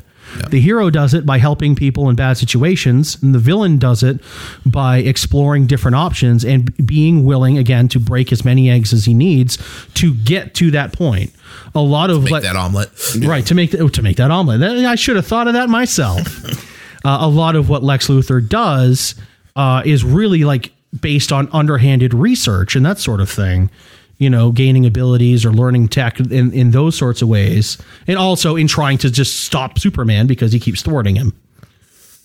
The 0.50 0.60
hero 0.60 0.90
does 0.90 1.14
it 1.14 1.24
by 1.24 1.38
helping 1.38 1.76
people 1.76 2.10
in 2.10 2.16
bad 2.16 2.36
situations, 2.36 3.20
and 3.22 3.34
the 3.34 3.38
villain 3.38 3.78
does 3.78 4.02
it 4.02 4.20
by 4.64 4.98
exploring 4.98 5.66
different 5.66 5.94
options 5.94 6.44
and 6.44 6.74
being 6.84 7.24
willing, 7.24 7.58
again, 7.58 7.88
to 7.88 8.00
break 8.00 8.32
as 8.32 8.44
many 8.44 8.68
eggs 8.68 8.92
as 8.92 9.04
he 9.04 9.14
needs 9.14 9.56
to 9.94 10.14
get 10.14 10.54
to 10.54 10.70
that 10.72 10.92
point. 10.92 11.32
A 11.74 11.80
lot 11.80 12.10
of 12.10 12.24
Make 12.24 12.32
like, 12.32 12.42
that 12.42 12.56
omelet. 12.56 12.90
right 13.22 13.46
to 13.46 13.54
make 13.54 13.74
oh, 13.74 13.88
to 13.88 14.02
make 14.02 14.16
that 14.16 14.30
omelet. 14.30 14.62
I 14.62 14.94
should 14.96 15.16
have 15.16 15.26
thought 15.26 15.46
of 15.46 15.54
that 15.54 15.68
myself. 15.68 16.44
uh, 17.04 17.18
a 17.20 17.28
lot 17.28 17.54
of 17.54 17.68
what 17.68 17.82
Lex 17.82 18.08
Luthor 18.08 18.46
does 18.46 19.14
uh, 19.54 19.82
is 19.84 20.04
really 20.04 20.44
like 20.44 20.72
based 21.00 21.32
on 21.32 21.48
underhanded 21.52 22.14
research 22.14 22.76
and 22.76 22.84
that 22.86 22.98
sort 22.98 23.20
of 23.20 23.30
thing. 23.30 23.70
You 24.18 24.30
know, 24.30 24.50
gaining 24.50 24.86
abilities 24.86 25.44
or 25.44 25.52
learning 25.52 25.88
tech 25.88 26.18
in, 26.18 26.50
in 26.54 26.70
those 26.70 26.96
sorts 26.96 27.20
of 27.20 27.28
ways, 27.28 27.76
and 28.06 28.16
also 28.16 28.56
in 28.56 28.66
trying 28.66 28.96
to 28.98 29.10
just 29.10 29.40
stop 29.40 29.78
Superman 29.78 30.26
because 30.26 30.52
he 30.52 30.58
keeps 30.58 30.80
thwarting 30.80 31.16
him. 31.16 31.38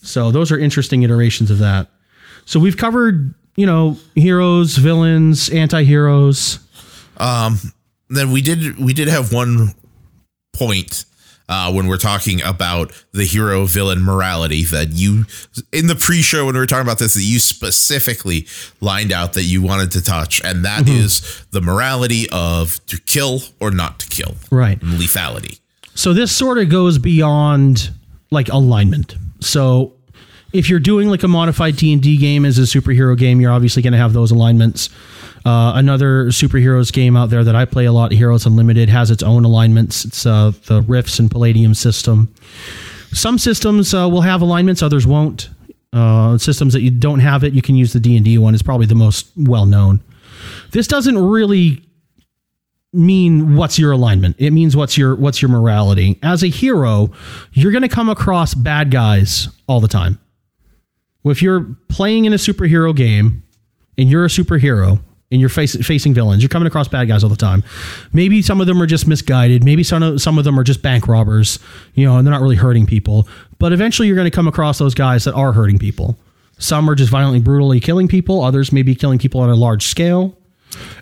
So 0.02 0.32
those 0.32 0.54
are 0.54 0.58
interesting 0.58 1.04
iterations 1.04 1.52
of 1.52 1.58
that. 1.58 1.90
So 2.46 2.62
we've 2.62 2.78
covered, 2.78 3.34
you 3.58 3.66
know, 3.66 3.98
heroes, 4.16 4.78
villains, 4.78 5.50
anti-heroes. 5.50 6.60
Um, 7.18 7.60
then 8.10 8.32
we 8.32 8.42
did 8.42 8.80
we 8.80 8.94
did 8.94 9.10
have 9.10 9.34
one 9.34 9.74
point 10.54 11.04
uh, 11.50 11.72
when 11.72 11.88
we're 11.88 11.98
talking 11.98 12.42
about 12.44 12.92
the 13.12 13.26
hero 13.26 13.66
villain 13.66 14.02
morality 14.02 14.64
that 14.64 14.90
you 14.92 15.26
in 15.72 15.88
the 15.88 15.96
pre-show 15.96 16.46
when 16.46 16.54
we 16.54 16.60
were 16.60 16.66
talking 16.66 16.86
about 16.88 17.00
this 17.00 17.14
that 17.16 17.24
you 17.24 17.40
specifically 17.40 18.48
lined 18.80 19.12
out 19.12 19.34
that 19.34 19.44
you 19.44 19.62
wanted 19.62 19.92
to 19.92 20.02
touch 20.04 20.42
and 20.44 20.64
that 20.66 20.88
is 20.88 21.44
the 21.52 21.62
morality 21.62 22.28
of 22.32 22.84
to 22.86 23.00
kill 23.02 23.42
or 23.60 23.72
not 23.72 24.00
to 24.00 24.08
kill 24.08 24.36
Right. 24.50 24.80
lethality 24.80 25.60
So 25.94 26.14
this 26.14 26.32
sort 26.36 26.58
of 26.58 26.70
goes 26.70 26.98
beyond 26.98 27.92
like 28.32 28.48
alignment. 28.48 29.16
So 29.42 29.94
if 30.54 30.70
you're 30.70 30.80
doing 30.80 31.10
like 31.10 31.24
a 31.24 31.28
modified 31.28 31.76
D 31.76 31.94
and 31.94 32.02
D 32.02 32.18
game 32.18 32.46
as 32.46 32.58
a 32.58 32.64
superhero 32.64 33.18
game, 33.18 33.40
you're 33.40 33.52
obviously 33.52 33.82
going 33.82 33.94
to 33.94 34.00
have 34.00 34.14
those 34.14 34.32
alignments. 34.32 34.90
Uh, 35.46 35.74
another 35.76 36.26
superheroes 36.26 36.94
game 36.94 37.18
out 37.18 37.30
there 37.30 37.44
that 37.44 37.56
I 37.56 37.66
play 37.66 37.86
a 37.86 37.92
lot, 37.92 38.12
Heroes 38.12 38.46
Unlimited, 38.46 38.90
has 38.90 39.10
its 39.10 39.24
own 39.24 39.44
alignments. 39.44 40.06
It's 40.06 40.26
uh, 40.26 40.52
the 40.68 40.82
Rifts 40.82 41.20
and 41.20 41.32
Palladium 41.32 41.74
system. 41.74 42.34
Some 43.12 43.38
systems 43.40 43.94
uh, 43.94 44.08
will 44.08 44.22
have 44.22 44.42
alignments, 44.42 44.84
others 44.84 45.08
won't. 45.08 45.50
Uh, 45.94 46.38
systems 46.38 46.72
that 46.74 46.82
you 46.82 46.92
don't 46.92 47.20
have 47.20 47.44
it, 47.44 47.54
you 47.54 47.62
can 47.62 47.76
use 47.76 47.92
the 47.92 48.00
D 48.00 48.16
and 48.16 48.24
D 48.24 48.38
one. 48.38 48.56
is 48.56 48.62
probably 48.62 48.86
the 48.86 48.96
most 48.96 49.32
well 49.36 49.66
known. 49.66 50.00
This 50.72 50.88
doesn't 50.88 51.18
really 51.18 51.84
mean 52.94 53.56
what's 53.56 53.80
your 53.80 53.92
alignment. 53.92 54.36
It 54.38 54.52
means 54.52 54.76
what's 54.76 54.98
your 54.98 55.16
what's 55.16 55.42
your 55.42 55.50
morality. 55.50 56.20
As 56.24 56.44
a 56.44 56.48
hero, 56.48 57.12
you're 57.52 57.72
going 57.72 57.82
to 57.82 57.90
come 57.90 58.10
across 58.10 58.54
bad 58.54 58.92
guys 58.92 59.50
all 59.68 59.80
the 59.80 59.88
time. 59.88 60.20
If 61.24 61.42
you're 61.42 61.76
playing 61.88 62.26
in 62.26 62.34
a 62.34 62.38
superhero 62.38 62.96
game 62.96 63.44
and 63.98 64.10
you're 64.10 64.26
a 64.26 64.30
superhero 64.30 65.00
and 65.32 65.40
you're 65.40 65.50
face, 65.50 65.76
facing 65.86 66.14
villains, 66.14 66.42
you're 66.42 66.50
coming 66.50 66.68
across 66.68 66.88
bad 66.88 67.08
guys 67.08 67.24
all 67.24 67.30
the 67.30 67.36
time. 67.36 67.64
Maybe 68.12 68.42
some 68.42 68.60
of 68.60 68.68
them 68.68 68.82
are 68.82 68.88
just 68.88 69.08
misguided. 69.08 69.64
Maybe 69.64 69.84
some 69.84 70.02
of, 70.02 70.22
some 70.22 70.38
of 70.38 70.44
them 70.44 70.60
are 70.60 70.64
just 70.64 70.82
bank 70.82 71.08
robbers, 71.08 71.60
you 71.94 72.06
know, 72.06 72.18
and 72.18 72.26
they're 72.26 72.34
not 72.34 72.42
really 72.42 72.56
hurting 72.56 72.86
people. 72.86 73.28
But 73.60 73.72
eventually 73.72 74.08
you're 74.08 74.16
going 74.16 74.30
to 74.30 74.36
come 74.36 74.48
across 74.48 74.80
those 74.80 74.96
guys 74.96 75.24
that 75.26 75.34
are 75.34 75.54
hurting 75.54 75.78
people. 75.78 76.18
Some 76.58 76.90
are 76.90 76.96
just 76.96 77.12
violently, 77.12 77.40
brutally 77.40 77.80
killing 77.80 78.08
people. 78.08 78.44
Others 78.44 78.72
may 78.72 78.84
be 78.84 78.96
killing 78.96 79.20
people 79.20 79.42
on 79.42 79.50
a 79.50 79.56
large 79.56 79.86
scale. 79.86 80.38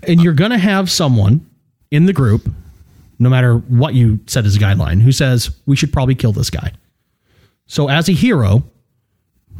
And 0.04 0.22
you're 0.22 0.34
going 0.34 0.52
to 0.52 0.58
have 0.58 0.90
someone 0.92 1.46
in 1.92 2.06
the 2.06 2.14
group, 2.14 2.50
no 3.20 3.30
matter 3.30 3.56
what 3.58 3.94
you 3.94 4.20
set 4.28 4.46
as 4.46 4.56
a 4.56 4.60
guideline, 4.60 5.02
who 5.02 5.12
says 5.12 5.52
we 5.66 5.76
should 5.76 5.92
probably 5.92 6.16
kill 6.16 6.32
this 6.32 6.50
guy. 6.50 6.72
So 7.68 7.90
as 7.90 8.10
a 8.10 8.14
hero, 8.14 8.64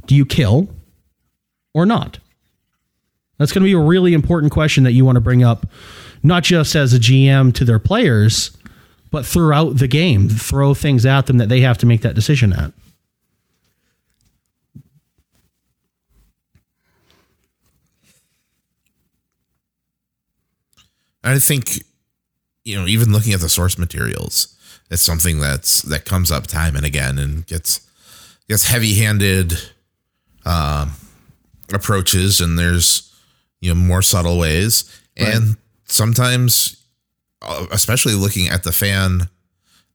Do 0.06 0.16
you 0.16 0.26
kill 0.26 0.70
or 1.74 1.86
not? 1.86 2.20
That's 3.38 3.54
going 3.54 3.62
to 3.62 3.66
be 3.66 3.74
a 3.74 3.80
really 3.80 4.14
important 4.14 4.52
question 4.52 4.84
that 4.84 4.92
you 4.92 5.06
want 5.06 5.16
to 5.16 5.22
bring 5.22 5.44
up, 5.44 5.66
not 6.24 6.44
just 6.44 6.76
as 6.76 6.94
a 6.94 7.00
GM 7.00 7.54
to 7.56 7.66
their 7.66 7.80
players, 7.80 8.56
but 9.12 9.26
throughout 9.26 9.78
the 9.78 9.88
game. 9.88 10.28
Throw 10.28 10.74
things 10.74 11.06
at 11.06 11.26
them 11.26 11.38
that 11.38 11.50
they 11.50 11.62
have 11.62 11.78
to 11.80 11.86
make 11.86 12.02
that 12.02 12.16
decision 12.16 12.54
at. 12.54 12.74
I 21.24 21.38
think, 21.40 21.84
you 22.64 22.76
know, 22.80 22.88
even 22.88 23.12
looking 23.12 23.34
at 23.34 23.40
the 23.40 23.50
source 23.50 23.78
materials, 23.78 24.56
it's 24.90 25.02
something 25.02 25.40
that's 25.40 25.82
that 25.84 26.06
comes 26.06 26.32
up 26.32 26.48
time 26.48 26.76
and 26.76 26.86
again 26.86 27.18
and 27.20 27.46
gets 27.46 27.88
gets 28.48 28.68
heavy-handed 28.68 29.60
um, 30.50 30.94
approaches, 31.74 32.42
and 32.42 32.58
there's 32.58 33.14
you 33.62 33.70
know 33.70 33.76
more 33.80 34.02
subtle 34.02 34.38
ways, 34.40 34.84
and 35.18 35.58
sometimes, 35.86 36.78
uh, 37.42 37.66
especially 37.72 38.14
looking 38.14 38.48
at 38.50 38.64
the 38.64 38.72
fan 38.72 39.30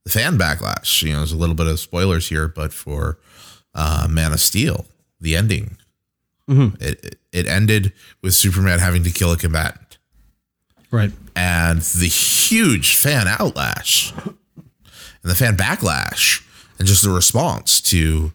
the 0.03 0.09
fan 0.11 0.37
backlash. 0.37 1.01
You 1.03 1.11
know, 1.13 1.17
there's 1.19 1.31
a 1.31 1.37
little 1.37 1.55
bit 1.55 1.67
of 1.67 1.79
spoilers 1.79 2.29
here, 2.29 2.47
but 2.47 2.71
for 2.73 3.17
uh, 3.73 4.07
Man 4.09 4.31
of 4.33 4.39
Steel, 4.39 4.85
the 5.19 5.35
ending, 5.35 5.77
it 6.47 7.03
it- 7.03 7.19
it 7.31 7.47
ended 7.47 7.91
with 8.21 8.33
Superman 8.33 8.79
having 8.79 9.03
to 9.03 9.11
kill 9.11 9.33
a 9.33 9.35
combatant 9.37 9.97
Right. 10.89 11.11
and 11.35 11.81
the 11.81 12.07
huge 12.07 12.95
fan 12.95 13.27
outlash 13.27 14.13
and 14.25 14.33
the 15.23 15.35
fan 15.35 15.57
backlash 15.57 16.41
and 16.79 16.87
just 16.87 17.03
the 17.03 17.09
response 17.09 17.81
to 17.81 18.31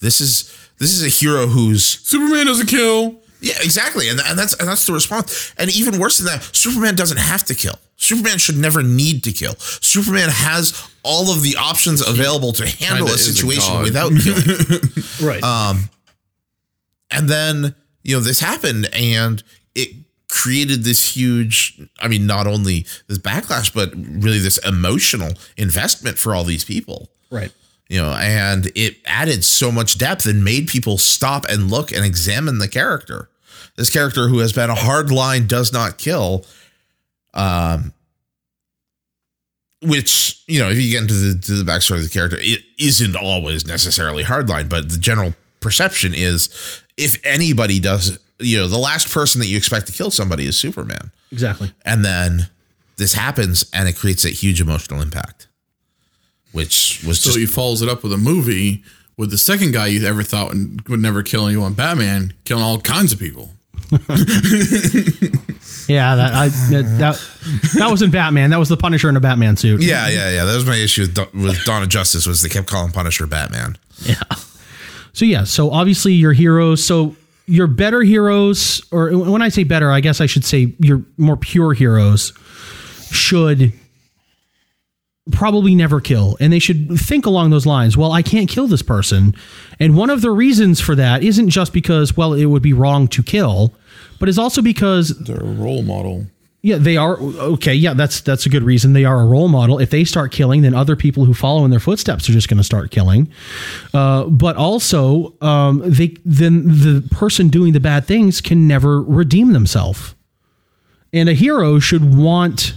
this 0.00 0.20
is 0.20 0.48
this 0.78 0.92
is 0.92 1.02
a 1.04 1.08
hero 1.08 1.46
who's 1.46 1.84
Superman 1.84 2.46
doesn't 2.46 2.66
kill. 2.66 3.20
yeah 3.40 3.54
exactly 3.62 4.08
and, 4.08 4.20
and 4.26 4.38
that's 4.38 4.54
and 4.54 4.68
that's 4.68 4.86
the 4.86 4.92
response 4.92 5.52
and 5.58 5.74
even 5.74 5.98
worse 6.00 6.18
than 6.18 6.26
that 6.26 6.42
superman 6.52 6.94
doesn't 6.94 7.18
have 7.18 7.44
to 7.44 7.54
kill 7.54 7.74
superman 7.96 8.38
should 8.38 8.56
never 8.56 8.82
need 8.82 9.22
to 9.24 9.32
kill 9.32 9.54
superman 9.58 10.28
has 10.30 10.72
all 11.02 11.30
of 11.30 11.42
the 11.42 11.54
options 11.58 12.00
available 12.06 12.52
to 12.52 12.64
handle 12.66 13.06
Kinda 13.06 13.12
a 13.12 13.14
is 13.14 13.28
a 13.28 13.34
situation 13.34 13.80
without 13.82 14.12
killing 14.22 14.90
Right. 15.22 15.42
Um, 15.42 15.90
and 17.10 17.28
then 17.28 17.74
you 18.02 18.16
know 18.16 18.20
this 18.22 18.40
happened 18.40 18.88
and 18.94 19.42
it 19.74 19.90
created 20.28 20.82
this 20.84 21.14
huge 21.16 21.78
i 22.00 22.08
mean 22.08 22.26
not 22.26 22.46
only 22.46 22.86
this 23.08 23.18
backlash 23.18 23.72
but 23.74 23.92
really 23.94 24.38
this 24.40 24.58
emotional 24.58 25.32
investment 25.56 26.16
for 26.18 26.34
all 26.34 26.44
these 26.44 26.64
people 26.64 27.10
right. 27.30 27.52
You 27.88 28.00
know 28.00 28.12
and 28.12 28.70
it 28.74 28.96
added 29.06 29.44
so 29.44 29.70
much 29.70 29.98
depth 29.98 30.26
and 30.26 30.44
made 30.44 30.68
people 30.68 30.98
stop 30.98 31.44
and 31.48 31.70
look 31.70 31.92
and 31.92 32.04
examine 32.04 32.58
the 32.58 32.68
character. 32.68 33.28
This 33.76 33.90
character 33.90 34.28
who 34.28 34.38
has 34.38 34.52
been 34.52 34.70
a 34.70 34.74
hard 34.74 35.10
line 35.10 35.46
does 35.46 35.72
not 35.72 35.98
kill 35.98 36.46
um 37.34 37.92
which 39.82 40.42
you 40.46 40.60
know 40.60 40.70
if 40.70 40.78
you 40.80 40.90
get 40.90 41.02
into 41.02 41.14
the, 41.14 41.38
to 41.40 41.52
the 41.52 41.70
backstory 41.70 41.96
of 41.96 42.04
the 42.04 42.08
character 42.08 42.38
it 42.40 42.60
isn't 42.78 43.16
always 43.16 43.66
necessarily 43.66 44.22
hardline 44.24 44.68
but 44.68 44.88
the 44.88 44.96
general 44.98 45.34
perception 45.60 46.12
is 46.14 46.82
if 46.96 47.18
anybody 47.24 47.80
does 47.80 48.18
you 48.38 48.56
know 48.56 48.68
the 48.68 48.78
last 48.78 49.12
person 49.12 49.40
that 49.40 49.46
you 49.46 49.56
expect 49.56 49.86
to 49.86 49.92
kill 49.92 50.10
somebody 50.10 50.46
is 50.46 50.56
superman. 50.56 51.10
Exactly. 51.32 51.72
and 51.84 52.04
then 52.04 52.48
this 52.96 53.14
happens 53.14 53.68
and 53.74 53.88
it 53.88 53.96
creates 53.96 54.24
a 54.24 54.30
huge 54.30 54.60
emotional 54.60 55.02
impact 55.02 55.48
which 56.54 57.02
was 57.06 57.20
So 57.20 57.28
just 57.28 57.38
he 57.38 57.44
follows 57.46 57.82
it 57.82 57.88
up 57.90 58.02
with 58.02 58.12
a 58.14 58.18
movie 58.18 58.82
with 59.18 59.30
the 59.30 59.38
second 59.38 59.72
guy 59.72 59.88
you 59.88 60.06
ever 60.06 60.22
thought 60.22 60.48
would 60.48 60.88
would 60.88 61.00
never 61.00 61.22
kill 61.22 61.46
anyone, 61.46 61.74
Batman, 61.74 62.32
killing 62.44 62.64
all 62.64 62.80
kinds 62.80 63.12
of 63.12 63.18
people. 63.18 63.50
Yeah, 65.86 66.16
that 66.16 66.32
I 66.32 66.48
that, 66.48 66.96
that 66.98 67.70
that 67.78 67.90
wasn't 67.90 68.10
Batman. 68.12 68.48
That 68.50 68.58
was 68.58 68.70
the 68.70 68.76
Punisher 68.76 69.10
in 69.10 69.16
a 69.16 69.20
Batman 69.20 69.56
suit. 69.58 69.82
yeah 69.82 70.08
yeah 70.08 70.30
yeah 70.30 70.44
that 70.44 70.54
was 70.54 70.64
my 70.64 70.76
issue 70.76 71.02
with, 71.02 71.14
Dawn- 71.14 71.28
with 71.34 71.62
dawn 71.64 71.82
of 71.82 71.90
justice 71.90 72.26
was 72.26 72.40
they 72.42 72.48
kept 72.48 72.66
calling 72.68 72.90
punisher 72.90 73.26
batman 73.26 73.76
Yeah. 73.98 74.14
So 75.12 75.26
yeah, 75.26 75.44
so 75.44 75.70
obviously 75.70 76.14
your 76.14 76.32
heroes, 76.32 76.82
so 76.84 77.14
your 77.46 77.66
better 77.66 78.00
heroes, 78.02 78.82
or 78.90 79.10
when 79.16 79.42
I 79.42 79.48
say 79.50 79.62
better, 79.64 79.92
I 79.92 80.00
guess 80.00 80.20
I 80.22 80.26
should 80.26 80.44
say 80.46 80.74
your 80.80 81.04
more 81.18 81.36
pure 81.36 81.72
heroes 81.74 82.32
should 83.12 83.72
probably 85.32 85.74
never 85.74 86.00
kill. 86.00 86.36
And 86.40 86.52
they 86.52 86.58
should 86.58 86.98
think 86.98 87.24
along 87.26 87.50
those 87.50 87.64
lines. 87.66 87.96
Well, 87.96 88.12
I 88.12 88.22
can't 88.22 88.48
kill 88.48 88.66
this 88.66 88.82
person. 88.82 89.34
And 89.80 89.96
one 89.96 90.10
of 90.10 90.20
the 90.20 90.30
reasons 90.30 90.80
for 90.80 90.94
that 90.96 91.22
isn't 91.22 91.48
just 91.48 91.72
because, 91.72 92.16
well, 92.16 92.34
it 92.34 92.44
would 92.46 92.62
be 92.62 92.72
wrong 92.74 93.08
to 93.08 93.22
kill, 93.22 93.72
but 94.20 94.28
is 94.28 94.38
also 94.38 94.60
because 94.60 95.18
They're 95.18 95.40
a 95.40 95.44
role 95.44 95.82
model. 95.82 96.26
yeah, 96.60 96.76
they 96.76 96.96
are 96.98 97.18
okay. 97.18 97.74
Yeah, 97.74 97.94
that's 97.94 98.20
that's 98.20 98.44
a 98.46 98.48
good 98.50 98.62
reason. 98.62 98.92
They 98.92 99.04
are 99.06 99.20
a 99.20 99.26
role 99.26 99.48
model. 99.48 99.78
If 99.78 99.88
they 99.90 100.04
start 100.04 100.30
killing, 100.30 100.60
then 100.62 100.74
other 100.74 100.94
people 100.96 101.24
who 101.24 101.32
follow 101.34 101.64
in 101.64 101.70
their 101.70 101.80
footsteps 101.80 102.28
are 102.28 102.32
just 102.32 102.48
going 102.48 102.58
to 102.58 102.64
start 102.64 102.90
killing. 102.90 103.30
Uh, 103.94 104.24
but 104.24 104.56
also, 104.56 105.34
um, 105.40 105.82
they 105.84 106.16
then 106.26 106.64
the 106.66 107.06
person 107.10 107.48
doing 107.48 107.72
the 107.72 107.80
bad 107.80 108.04
things 108.06 108.40
can 108.42 108.68
never 108.68 109.00
redeem 109.02 109.52
themselves. 109.52 110.14
And 111.14 111.28
a 111.28 111.34
hero 111.34 111.78
should 111.78 112.14
want 112.14 112.74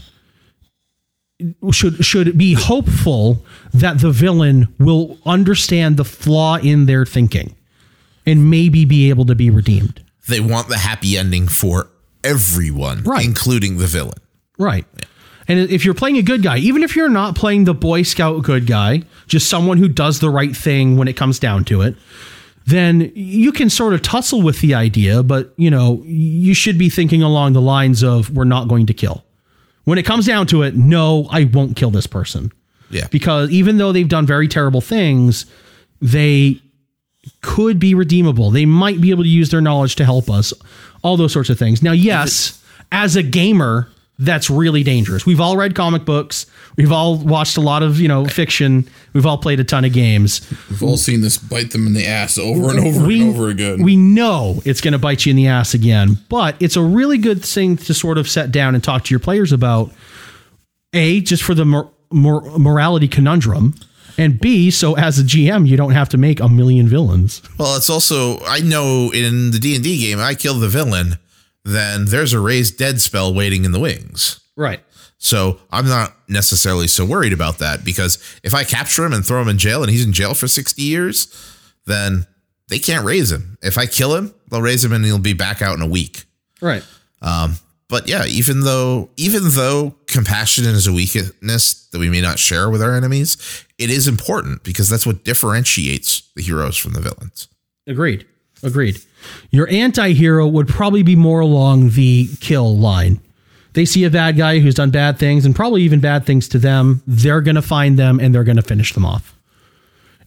should 1.72 2.04
should 2.04 2.38
be 2.38 2.54
hopeful 2.54 3.46
that 3.74 4.00
the 4.00 4.12
villain 4.12 4.68
will 4.80 5.18
understand 5.26 5.98
the 5.98 6.06
flaw 6.06 6.58
in 6.58 6.86
their 6.88 7.06
thinking 7.06 7.56
and 8.26 8.50
maybe 8.50 8.86
be 8.86 9.10
able 9.10 9.26
to 9.26 9.36
be 9.36 9.50
redeemed. 9.50 10.04
they 10.28 10.40
want 10.40 10.68
the 10.68 10.78
happy 10.78 11.16
ending 11.18 11.48
for 11.48 11.90
everyone 12.24 13.04
Right. 13.04 13.24
including 13.26 13.78
the 13.78 13.88
villain 13.88 14.18
Right. 14.58 14.86
And 15.48 15.60
if 15.70 15.86
you're 15.86 15.94
playing 15.94 16.18
a 16.18 16.22
good 16.24 16.42
guy, 16.44 16.58
even 16.58 16.84
if 16.84 16.96
you're 16.96 17.08
not 17.08 17.36
playing 17.36 17.64
the 17.66 17.74
Boy 17.74 18.02
Scout 18.02 18.44
good 18.44 18.66
guy, 18.68 19.04
just 19.28 19.48
someone 19.48 19.78
who 19.78 19.88
does 19.88 20.20
the 20.20 20.30
right 20.30 20.54
thing 20.58 20.98
when 20.98 21.08
it 21.08 21.16
comes 21.16 21.38
down 21.40 21.64
to 21.66 21.82
it, 21.84 21.96
then 22.66 23.12
you 23.16 23.54
can 23.54 23.70
sort 23.70 23.94
of 23.94 24.02
tussle 24.02 24.42
with 24.42 24.60
the 24.60 24.74
idea, 24.74 25.24
but 25.24 25.54
you 25.56 25.70
know, 25.70 26.04
you 26.06 26.54
should 26.54 26.78
be 26.78 26.90
thinking 26.90 27.22
along 27.24 27.54
the 27.54 27.62
lines 27.62 28.04
of 28.04 28.30
we're 28.32 28.44
not 28.44 28.68
going 28.68 28.88
to 28.88 28.94
kill. 28.94 29.24
When 29.88 29.98
it 29.98 30.04
comes 30.04 30.26
down 30.26 30.48
to 30.48 30.64
it, 30.64 30.76
no, 30.76 31.30
I 31.32 31.46
won't 31.46 31.78
kill 31.78 31.92
this 31.92 32.08
person. 32.08 32.52
yeah 32.90 33.08
Because 33.10 33.50
even 33.52 33.78
though 33.78 33.94
they've 33.94 34.10
done 34.10 34.26
very 34.26 34.50
terrible 34.50 34.82
things, 34.82 35.46
they 36.02 36.62
could 37.40 37.80
be 37.80 37.94
redeemable. 37.94 38.52
They 38.52 38.66
might 38.66 39.00
be 39.00 39.12
able 39.12 39.24
to 39.24 39.30
use 39.30 39.50
their 39.50 39.62
knowledge 39.62 39.96
to 39.96 40.04
help 40.04 40.30
us. 40.30 40.54
All 41.04 41.16
those 41.16 41.32
sorts 41.32 41.50
of 41.50 41.58
things. 41.58 41.82
Now, 41.82 41.94
yes, 41.94 42.62
as 42.92 43.16
a 43.16 43.24
gamer, 43.24 43.88
that's 44.20 44.50
really 44.50 44.84
dangerous. 44.84 45.26
We've 45.26 45.40
all 45.40 45.58
read 45.58 45.76
comic 45.76 46.04
books. 46.06 46.46
We've 46.76 46.92
all 46.92 47.18
watched 47.18 47.58
a 47.58 47.62
lot 47.62 47.84
of, 47.84 48.00
you 48.00 48.08
know, 48.08 48.26
fiction. 48.26 48.90
We've 49.14 49.26
all 49.26 49.38
played 49.38 49.60
a 49.60 49.64
ton 49.64 49.86
of 49.86 49.94
games. 49.94 50.42
We've 50.70 50.82
all 50.82 50.98
seen 50.98 51.22
this 51.22 51.38
bite 51.38 51.72
them 51.72 51.86
in 51.88 51.94
the 51.94 52.06
ass 52.08 52.38
over 52.38 52.70
and 52.72 52.80
over 52.80 53.06
we, 53.06 53.22
and 53.22 53.30
over 53.36 53.50
again. 53.50 53.84
We 53.84 53.96
know 53.96 54.62
it's 54.66 54.82
going 54.82 54.94
to 54.94 54.98
bite 54.98 55.26
you 55.26 55.30
in 55.32 55.36
the 55.36 55.48
ass 55.48 55.74
again, 55.74 56.18
but 56.30 56.56
it's 56.60 56.76
a 56.76 56.82
really 56.82 57.18
good 57.18 57.44
thing 57.46 57.78
to 57.78 57.94
sort 57.94 58.18
of 58.18 58.28
set 58.30 58.52
down 58.52 58.74
and 58.76 58.84
talk 58.84 59.04
to 59.06 59.12
your 59.12 59.20
players 59.20 59.52
about. 59.52 59.92
A, 60.94 61.20
just 61.22 61.44
for 61.44 61.54
the 61.54 61.66
mor- 61.66 61.92
mor- 62.12 62.58
morality 62.58 63.08
conundrum, 63.10 63.76
and 64.18 64.40
B, 64.40 64.72
so 64.72 64.96
as 64.96 65.20
a 65.20 65.24
GM, 65.24 65.68
you 65.68 65.76
don't 65.78 65.92
have 65.92 66.10
to 66.10 66.18
make 66.18 66.40
a 66.40 66.48
million 66.50 66.88
villains. 66.88 67.42
well 67.60 67.76
it's 67.76 67.90
also 67.90 68.40
i 68.46 68.60
know 68.60 69.12
in 69.14 69.52
the 69.52 69.60
d&d 69.60 70.00
game 70.02 70.18
i 70.20 70.34
kill 70.34 70.56
the 70.56 70.68
villain 70.70 71.18
then 71.68 72.06
there's 72.06 72.34
a 72.34 72.40
raised 72.40 72.78
dead 72.78 73.00
spell 73.02 73.34
waiting 73.34 73.66
in 73.66 73.72
the 73.72 73.80
wings 73.80 74.40
Right. 74.58 74.82
So 75.20 75.60
I'm 75.72 75.88
not 75.88 76.16
necessarily 76.28 76.88
so 76.88 77.06
worried 77.06 77.32
about 77.32 77.60
that 77.60 77.86
because 77.86 78.18
if 78.44 78.54
I 78.54 78.64
capture 78.64 79.06
him 79.06 79.14
and 79.14 79.26
throw 79.26 79.42
him 79.42 79.48
in 79.48 79.58
jail 79.58 79.82
and 79.82 79.90
he's 79.90 80.06
in 80.06 80.12
jail 80.12 80.34
for 80.34 80.48
60 80.48 80.82
years, 80.82 81.28
then 81.86 82.28
they 82.68 82.80
can't 82.80 83.06
raise 83.06 83.32
him. 83.32 83.58
If 83.62 83.78
I 83.78 83.86
kill 83.86 84.16
him, 84.16 84.34
they'll 84.50 84.62
raise 84.62 84.84
him 84.84 84.92
and 84.92 85.06
he'll 85.06 85.20
be 85.20 85.34
back 85.34 85.62
out 85.62 85.76
in 85.76 85.82
a 85.82 85.88
week. 85.88 86.26
Right. 86.62 86.84
Um, 87.22 87.56
but 87.88 88.10
yeah, 88.10 88.26
even 88.26 88.62
though 88.62 89.10
even 89.16 89.44
though 89.46 89.96
compassion 90.08 90.66
is 90.66 90.88
a 90.88 90.94
weakness 90.94 91.88
that 91.88 92.00
we 92.00 92.10
may 92.10 92.20
not 92.20 92.38
share 92.38 92.70
with 92.70 92.82
our 92.82 92.94
enemies, 92.94 93.38
it 93.78 93.90
is 93.90 94.08
important 94.08 94.64
because 94.64 94.90
that's 94.90 95.06
what 95.06 95.24
differentiates 95.24 96.30
the 96.36 96.42
heroes 96.42 96.78
from 96.78 96.94
the 96.94 97.00
villains. 97.00 97.48
Agreed. 97.88 98.26
Agreed. 98.64 99.00
Your 99.52 99.70
anti 99.70 100.14
hero 100.14 100.48
would 100.48 100.68
probably 100.68 101.04
be 101.04 101.16
more 101.16 101.40
along 101.40 101.92
the 101.92 102.30
kill 102.40 102.78
line. 102.78 103.20
They 103.74 103.86
see 103.86 104.06
a 104.06 104.10
bad 104.10 104.38
guy 104.38 104.60
who's 104.60 104.76
done 104.76 104.90
bad 104.90 105.20
things 105.20 105.46
and 105.46 105.56
probably 105.56 105.84
even 105.84 106.00
bad 106.00 106.26
things 106.26 106.48
to 106.50 106.60
them. 106.60 107.04
They're 107.06 107.42
going 107.42 107.56
to 107.56 107.62
find 107.62 107.98
them 108.00 108.20
and 108.20 108.34
they're 108.34 108.44
going 108.44 108.56
to 108.56 108.64
finish 108.64 108.94
them 108.94 109.06
off. 109.06 109.36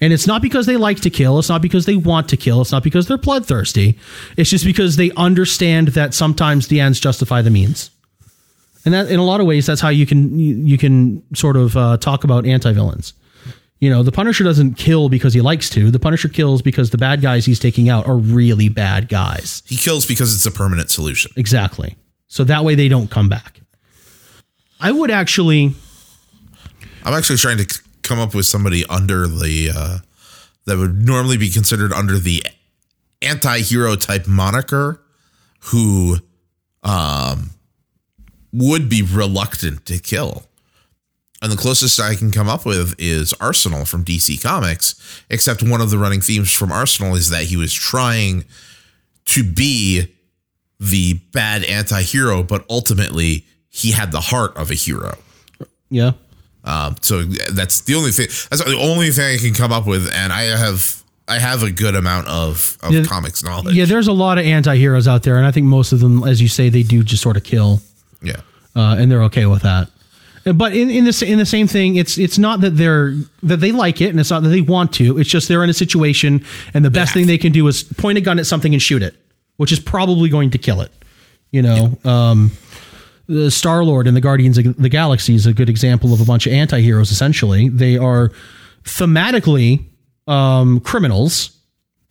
And 0.00 0.12
it's 0.12 0.26
not 0.26 0.40
because 0.40 0.66
they 0.66 0.76
like 0.76 1.00
to 1.00 1.10
kill. 1.10 1.38
It's 1.38 1.48
not 1.48 1.60
because 1.60 1.84
they 1.84 1.96
want 1.96 2.28
to 2.30 2.36
kill. 2.36 2.60
It's 2.60 2.72
not 2.72 2.82
because 2.82 3.06
they're 3.06 3.18
bloodthirsty. 3.18 3.98
It's 4.36 4.48
just 4.48 4.64
because 4.64 4.96
they 4.96 5.10
understand 5.12 5.88
that 5.88 6.14
sometimes 6.14 6.68
the 6.68 6.80
ends 6.80 7.00
justify 7.00 7.42
the 7.42 7.50
means. 7.50 7.90
And 8.84 8.94
that, 8.94 9.10
in 9.10 9.18
a 9.18 9.24
lot 9.24 9.40
of 9.40 9.46
ways, 9.46 9.66
that's 9.66 9.80
how 9.80 9.90
you 9.90 10.06
can 10.06 10.38
you, 10.38 10.78
can 10.78 11.22
sort 11.34 11.56
of 11.56 11.76
uh, 11.76 11.98
talk 11.98 12.24
about 12.24 12.46
anti 12.46 12.72
villains. 12.72 13.12
You 13.80 13.88
know, 13.88 14.02
the 14.02 14.12
Punisher 14.12 14.44
doesn't 14.44 14.74
kill 14.74 15.08
because 15.08 15.32
he 15.32 15.40
likes 15.40 15.70
to. 15.70 15.90
The 15.90 15.98
Punisher 15.98 16.28
kills 16.28 16.60
because 16.60 16.90
the 16.90 16.98
bad 16.98 17.22
guys 17.22 17.46
he's 17.46 17.58
taking 17.58 17.88
out 17.88 18.06
are 18.06 18.16
really 18.16 18.68
bad 18.68 19.08
guys. 19.08 19.62
He 19.66 19.76
kills 19.76 20.04
because 20.06 20.34
it's 20.34 20.44
a 20.44 20.50
permanent 20.50 20.90
solution. 20.90 21.32
Exactly. 21.36 21.96
So 22.28 22.44
that 22.44 22.62
way 22.62 22.74
they 22.74 22.88
don't 22.88 23.10
come 23.10 23.30
back. 23.30 23.60
I 24.80 24.92
would 24.92 25.10
actually 25.10 25.74
I'm 27.04 27.14
actually 27.14 27.38
trying 27.38 27.58
to 27.58 27.80
come 28.02 28.18
up 28.18 28.34
with 28.34 28.46
somebody 28.46 28.84
under 28.86 29.26
the 29.26 29.70
uh, 29.74 29.98
that 30.66 30.76
would 30.76 31.06
normally 31.06 31.38
be 31.38 31.50
considered 31.50 31.92
under 31.92 32.18
the 32.18 32.44
anti-hero 33.22 33.96
type 33.96 34.26
moniker 34.26 35.02
who 35.64 36.18
um 36.82 37.50
would 38.52 38.88
be 38.88 39.02
reluctant 39.02 39.86
to 39.86 39.98
kill. 39.98 40.44
And 41.42 41.50
the 41.50 41.56
closest 41.56 41.98
I 41.98 42.14
can 42.16 42.30
come 42.30 42.48
up 42.48 42.66
with 42.66 42.94
is 42.98 43.32
Arsenal 43.40 43.84
from 43.86 44.04
DC 44.04 44.42
Comics, 44.42 44.94
except 45.30 45.62
one 45.62 45.80
of 45.80 45.90
the 45.90 45.96
running 45.98 46.20
themes 46.20 46.52
from 46.52 46.70
Arsenal 46.70 47.14
is 47.14 47.30
that 47.30 47.44
he 47.44 47.56
was 47.56 47.72
trying 47.72 48.44
to 49.26 49.42
be 49.42 50.14
the 50.78 51.14
bad 51.32 51.64
anti-hero, 51.64 52.42
but 52.42 52.64
ultimately 52.68 53.46
he 53.70 53.92
had 53.92 54.12
the 54.12 54.20
heart 54.20 54.54
of 54.56 54.70
a 54.70 54.74
hero. 54.74 55.16
yeah. 55.90 56.12
Um, 56.62 56.96
so 57.00 57.22
that's 57.22 57.80
the 57.82 57.94
only 57.94 58.10
thing. 58.10 58.26
That's 58.50 58.62
the 58.62 58.76
only 58.78 59.10
thing 59.10 59.34
I 59.34 59.38
can 59.38 59.54
come 59.54 59.72
up 59.72 59.86
with, 59.86 60.10
and 60.12 60.30
I 60.32 60.42
have 60.42 61.02
I 61.26 61.38
have 61.38 61.62
a 61.62 61.70
good 61.70 61.94
amount 61.94 62.26
of, 62.28 62.76
of 62.82 62.92
Yeah. 62.92 63.04
comics 63.04 63.42
knowledge. 63.42 63.74
Yeah, 63.74 63.84
there's 63.86 64.08
a 64.08 64.12
lot 64.12 64.36
of 64.36 64.44
anti-heroes 64.44 65.06
out 65.08 65.22
there 65.22 65.36
and 65.38 65.46
I 65.46 65.52
think 65.52 65.64
most 65.66 65.92
of 65.92 66.00
them 66.00 66.24
as 66.24 66.42
you 66.42 66.48
say 66.48 66.68
they 66.68 66.82
do 66.82 67.02
just 67.04 67.22
sort 67.22 67.36
of 67.38 67.44
kill. 67.44 67.80
yeah, 68.20 68.40
uh, 68.76 68.96
and 68.98 69.10
they're 69.10 69.22
okay 69.24 69.46
with 69.46 69.62
that. 69.62 69.88
But 70.44 70.74
in 70.74 70.88
in 70.88 71.04
the 71.04 71.24
in 71.26 71.38
the 71.38 71.46
same 71.46 71.66
thing, 71.66 71.96
it's 71.96 72.16
it's 72.16 72.38
not 72.38 72.62
that 72.62 72.70
they're 72.70 73.14
that 73.42 73.58
they 73.58 73.72
like 73.72 74.00
it, 74.00 74.08
and 74.08 74.18
it's 74.18 74.30
not 74.30 74.42
that 74.42 74.48
they 74.48 74.62
want 74.62 74.92
to. 74.94 75.18
It's 75.18 75.28
just 75.28 75.48
they're 75.48 75.62
in 75.62 75.68
a 75.68 75.74
situation, 75.74 76.44
and 76.72 76.82
the 76.82 76.90
best 76.90 77.12
thing 77.12 77.26
they 77.26 77.38
can 77.38 77.52
do 77.52 77.66
is 77.68 77.82
point 77.82 78.16
a 78.16 78.22
gun 78.22 78.38
at 78.38 78.46
something 78.46 78.72
and 78.72 78.80
shoot 78.80 79.02
it, 79.02 79.14
which 79.58 79.70
is 79.70 79.78
probably 79.78 80.30
going 80.30 80.50
to 80.50 80.58
kill 80.58 80.80
it. 80.80 80.90
You 81.50 81.62
know, 81.62 81.98
um, 82.04 82.52
the 83.26 83.50
Star 83.50 83.84
Lord 83.84 84.06
and 84.06 84.16
the 84.16 84.20
Guardians 84.22 84.56
of 84.56 84.76
the 84.76 84.88
Galaxy 84.88 85.34
is 85.34 85.44
a 85.44 85.52
good 85.52 85.68
example 85.68 86.14
of 86.14 86.22
a 86.22 86.24
bunch 86.24 86.46
of 86.46 86.54
anti-heroes. 86.54 87.10
Essentially, 87.10 87.68
they 87.68 87.98
are 87.98 88.30
thematically 88.84 89.84
um, 90.26 90.80
criminals, 90.80 91.50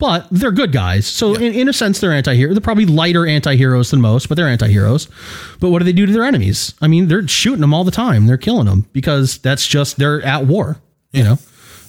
but 0.00 0.26
they're 0.30 0.50
good 0.50 0.72
guys. 0.72 1.06
So 1.06 1.34
in, 1.34 1.52
in 1.54 1.68
a 1.68 1.72
sense, 1.72 2.00
they're 2.00 2.12
anti-hero. 2.12 2.52
They're 2.52 2.60
probably 2.60 2.86
lighter 2.86 3.26
anti-heroes 3.26 3.90
than 3.90 4.00
most, 4.00 4.28
but 4.28 4.34
they're 4.34 4.48
anti-heroes. 4.48 5.08
But 5.60 5.68
what 5.70 5.78
do 5.78 5.84
they 5.84 5.92
do 5.92 6.06
to 6.06 6.12
their 6.12 6.24
enemies? 6.24 6.74
I 6.80 6.88
mean, 6.88 7.06
they're 7.06 7.28
shooting 7.28 7.60
them 7.60 7.74
all 7.74 7.84
the 7.84 7.90
time. 7.92 8.26
They're 8.26 8.38
killing 8.38 8.64
them 8.64 8.86
because 8.92 9.38
that's 9.38 9.66
just 9.66 9.98
they're 9.98 10.22
at 10.22 10.46
war. 10.46 10.78
You 11.12 11.22
know, 11.22 11.38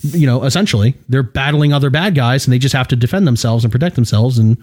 you 0.01 0.27
know, 0.27 0.43
essentially 0.43 0.95
they're 1.07 1.23
battling 1.23 1.73
other 1.73 1.89
bad 1.89 2.13
guys, 2.13 2.45
and 2.45 2.53
they 2.53 2.59
just 2.59 2.75
have 2.75 2.89
to 2.89 2.95
defend 2.95 3.25
themselves 3.25 3.63
and 3.63 3.71
protect 3.71 3.95
themselves. 3.95 4.37
And 4.37 4.57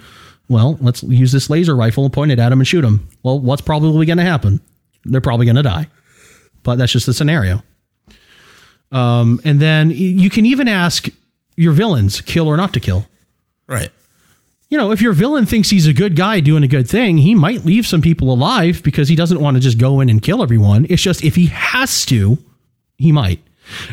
well, 0.48 0.76
let's 0.82 1.02
use 1.02 1.32
this 1.32 1.48
laser 1.48 1.74
rifle 1.74 2.04
and 2.04 2.12
point 2.12 2.30
it 2.30 2.38
at 2.38 2.50
them 2.50 2.61
and 2.61 2.68
shoot 2.68 2.82
them. 2.82 3.08
Well, 3.22 3.40
what's 3.40 3.62
probably 3.62 4.04
going 4.04 4.18
to 4.18 4.24
happen? 4.24 4.61
They're 5.04 5.20
probably 5.22 5.46
going 5.46 5.56
to 5.56 5.62
die. 5.62 5.88
But 6.64 6.76
that's 6.76 6.92
just 6.92 7.06
the 7.06 7.14
scenario. 7.14 7.62
Um, 8.92 9.40
and 9.44 9.58
then 9.58 9.90
you 9.90 10.28
can 10.28 10.44
even 10.44 10.68
ask 10.68 11.08
your 11.56 11.72
villains 11.72 12.20
kill 12.20 12.46
or 12.46 12.56
not 12.56 12.74
to 12.74 12.80
kill 12.80 13.06
right. 13.68 13.90
you 14.68 14.76
know, 14.76 14.90
if 14.90 15.00
your 15.00 15.12
villain 15.12 15.46
thinks 15.46 15.70
he's 15.70 15.87
a 15.87 15.92
good 15.92 16.16
guy 16.16 16.40
doing 16.40 16.62
a 16.62 16.68
good 16.68 16.88
thing, 16.88 17.18
he 17.18 17.35
might 17.35 17.64
leave 17.64 17.87
some 17.87 18.02
people 18.02 18.33
alive 18.33 18.83
because 18.83 19.09
he 19.09 19.16
doesn't 19.16 19.40
want 19.40 19.57
to 19.57 19.61
just 19.61 19.78
go 19.78 20.00
in 20.00 20.09
and 20.09 20.22
kill 20.22 20.42
everyone. 20.42 20.87
It's 20.90 21.02
just 21.02 21.24
if 21.24 21.35
he 21.35 21.46
has 21.46 22.04
to, 22.07 22.38
he 22.96 23.12
might. 23.12 23.40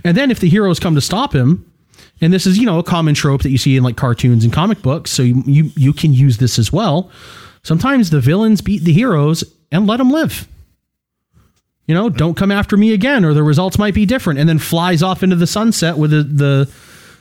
And 0.03 0.17
then 0.17 0.31
if 0.31 0.39
the 0.39 0.49
heroes 0.49 0.79
come 0.79 0.95
to 0.95 1.01
stop 1.01 1.33
him, 1.33 1.71
and 2.21 2.31
this 2.33 2.45
is, 2.45 2.57
you 2.57 2.65
know, 2.65 2.79
a 2.79 2.83
common 2.83 3.13
trope 3.13 3.43
that 3.43 3.51
you 3.51 3.57
see 3.57 3.75
in 3.75 3.83
like 3.83 3.97
cartoons 3.97 4.43
and 4.43 4.53
comic 4.53 4.81
books, 4.81 5.11
so 5.11 5.21
you 5.21 5.43
you, 5.45 5.71
you 5.75 5.93
can 5.93 6.13
use 6.13 6.38
this 6.38 6.57
as 6.57 6.71
well. 6.71 7.11
Sometimes 7.63 8.09
the 8.09 8.21
villains 8.21 8.61
beat 8.61 8.83
the 8.83 8.93
heroes 8.93 9.43
and 9.71 9.88
let 9.88 9.97
them 9.97 10.11
live. 10.11 10.47
You 11.88 11.93
know, 11.93 12.09
don't 12.09 12.35
come 12.35 12.51
after 12.51 12.77
me 12.77 12.93
again, 12.93 13.25
or 13.25 13.33
the 13.33 13.43
results 13.43 13.77
might 13.77 13.93
be 13.93 14.05
different, 14.05 14.39
and 14.39 14.49
then 14.49 14.59
flies 14.59 15.03
off 15.03 15.23
into 15.23 15.35
the 15.35 15.47
sunset 15.47 15.97
with 15.97 16.11
the, 16.11 16.23
the 16.23 16.73